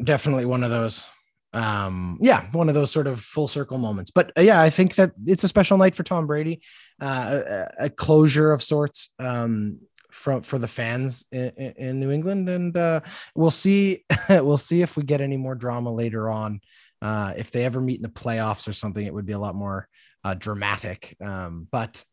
definitely 0.03 0.45
one 0.45 0.65
of 0.65 0.71
those 0.71 1.07
um 1.53 2.19
yeah 2.21 2.51
one 2.51 2.69
of 2.69 2.75
those 2.75 2.91
sort 2.91 3.07
of 3.07 3.21
full 3.21 3.49
circle 3.49 3.79
moments 3.79 4.11
but 4.11 4.31
uh, 4.37 4.41
yeah 4.41 4.61
i 4.61 4.69
think 4.69 4.97
that 4.97 5.13
it's 5.25 5.45
a 5.45 5.49
special 5.49 5.79
night 5.79 5.95
for 5.95 6.03
tom 6.03 6.27
brady 6.27 6.61
uh, 7.01 7.41
a, 7.81 7.85
a, 7.87 7.91
closure 7.91 8.53
of 8.53 8.63
sorts 8.63 9.15
um 9.21 9.79
from 10.11 10.43
for 10.43 10.59
the 10.59 10.67
fans 10.67 11.25
in, 11.33 11.51
in 11.79 12.01
new 12.01 12.11
england 12.11 12.49
and 12.49 12.77
uh 12.77 13.01
we'll 13.35 13.51
see 13.51 14.05
we'll 14.29 14.59
see 14.59 14.83
if 14.83 14.97
we 14.97 15.03
get 15.03 15.21
any 15.21 15.37
more 15.37 15.55
drama 15.55 15.91
later 15.91 16.29
on 16.29 16.61
uh 17.03 17.35
if 17.37 17.51
they 17.51 17.65
ever 17.65 17.81
meet 17.81 17.97
in 17.97 18.03
the 18.03 18.09
playoffs 18.09 18.69
or 18.69 18.73
something 18.73 19.05
it 19.05 19.15
would 19.15 19.27
be 19.27 19.33
a 19.33 19.39
lot 19.39 19.55
more 19.55 19.89
uh 20.25 20.35
dramatic. 20.35 21.17
Um 21.21 21.69
but 21.71 22.05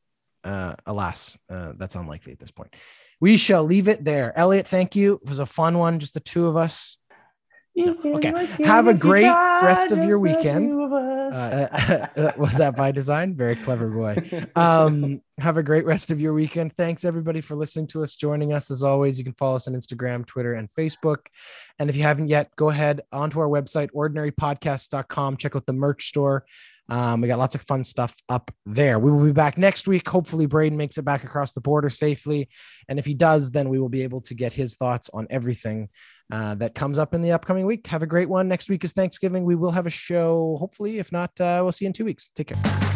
uh 0.43 0.75
alas 0.85 1.37
uh 1.49 1.73
that's 1.77 1.95
unlikely 1.95 2.33
at 2.33 2.39
this 2.39 2.51
point. 2.51 2.73
We 3.21 3.37
shall 3.37 3.63
leave 3.63 3.87
it 3.87 4.03
there. 4.03 4.37
Elliot 4.37 4.67
thank 4.67 4.95
you. 4.95 5.15
It 5.23 5.29
was 5.29 5.39
a 5.39 5.45
fun 5.45 5.77
one 5.77 5.99
just 5.99 6.13
the 6.13 6.19
two 6.19 6.47
of 6.47 6.57
us 6.57 6.97
no. 7.75 7.97
Okay. 8.05 8.47
Have 8.63 8.87
a 8.87 8.93
great 8.93 9.31
rest 9.63 9.91
of 9.91 10.03
your 10.03 10.19
weekend. 10.19 10.73
Uh, 11.33 12.31
was 12.37 12.57
that 12.57 12.75
by 12.75 12.91
design? 12.91 13.35
Very 13.35 13.55
clever 13.55 13.87
boy. 13.87 14.15
Um, 14.55 15.19
have 15.39 15.57
a 15.57 15.63
great 15.63 15.83
rest 15.83 16.11
of 16.11 16.21
your 16.21 16.33
weekend. 16.33 16.73
Thanks 16.73 17.05
everybody 17.05 17.41
for 17.41 17.55
listening 17.55 17.87
to 17.87 18.03
us, 18.03 18.15
joining 18.15 18.53
us 18.53 18.69
as 18.69 18.83
always. 18.83 19.17
You 19.17 19.23
can 19.23 19.33
follow 19.33 19.55
us 19.55 19.67
on 19.67 19.73
Instagram, 19.73 20.27
Twitter, 20.27 20.53
and 20.53 20.69
Facebook. 20.69 21.25
And 21.79 21.89
if 21.89 21.95
you 21.95 22.03
haven't 22.03 22.27
yet, 22.27 22.55
go 22.55 22.69
ahead 22.69 23.01
onto 23.11 23.39
our 23.39 23.47
website, 23.47 23.89
ordinarypodcast.com. 23.95 25.37
Check 25.37 25.55
out 25.55 25.65
the 25.65 25.73
merch 25.73 26.07
store. 26.07 26.45
Um, 26.89 27.21
we 27.21 27.27
got 27.27 27.39
lots 27.39 27.55
of 27.55 27.61
fun 27.61 27.83
stuff 27.83 28.15
up 28.29 28.51
there. 28.65 28.99
We 28.99 29.11
will 29.11 29.23
be 29.23 29.31
back 29.31 29.57
next 29.57 29.87
week. 29.87 30.07
Hopefully, 30.07 30.45
Braden 30.45 30.77
makes 30.77 30.97
it 30.97 31.05
back 31.05 31.23
across 31.23 31.53
the 31.53 31.61
border 31.61 31.89
safely. 31.89 32.49
And 32.89 32.99
if 32.99 33.05
he 33.05 33.15
does, 33.15 33.49
then 33.49 33.69
we 33.69 33.79
will 33.79 33.89
be 33.89 34.03
able 34.03 34.21
to 34.21 34.35
get 34.35 34.53
his 34.53 34.75
thoughts 34.75 35.09
on 35.13 35.25
everything 35.29 35.89
uh, 36.31 36.55
that 36.55 36.75
comes 36.75 36.97
up 36.97 37.13
in 37.13 37.21
the 37.21 37.31
upcoming 37.31 37.65
week. 37.65 37.85
Have 37.87 38.03
a 38.03 38.07
great 38.07 38.29
one. 38.29 38.47
Next 38.47 38.69
week 38.69 38.83
is 38.83 38.93
Thanksgiving. 38.93 39.43
We 39.43 39.55
will 39.55 39.71
have 39.71 39.85
a 39.85 39.91
show, 39.91 40.57
hopefully. 40.59 40.99
If 40.99 41.11
not, 41.11 41.29
uh, 41.39 41.59
we'll 41.63 41.71
see 41.71 41.85
you 41.85 41.87
in 41.87 41.93
two 41.93 42.05
weeks. 42.05 42.29
Take 42.35 42.47
care. 42.47 42.93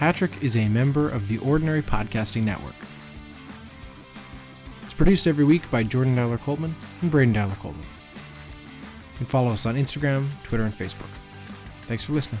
Hatrick 0.00 0.42
is 0.42 0.56
a 0.56 0.66
member 0.68 1.10
of 1.10 1.28
the 1.28 1.36
Ordinary 1.38 1.82
Podcasting 1.82 2.42
Network. 2.42 2.74
It's 4.82 4.94
produced 4.94 5.26
every 5.26 5.44
week 5.44 5.70
by 5.70 5.82
Jordan 5.82 6.14
Dowler 6.14 6.38
Coltman 6.38 6.72
and 7.02 7.10
Braden 7.10 7.34
Dowler 7.34 7.54
Coltman. 7.56 7.82
You 7.82 9.18
can 9.18 9.26
follow 9.26 9.50
us 9.50 9.66
on 9.66 9.76
Instagram, 9.76 10.26
Twitter, 10.42 10.64
and 10.64 10.74
Facebook. 10.74 11.10
Thanks 11.86 12.02
for 12.02 12.14
listening. 12.14 12.40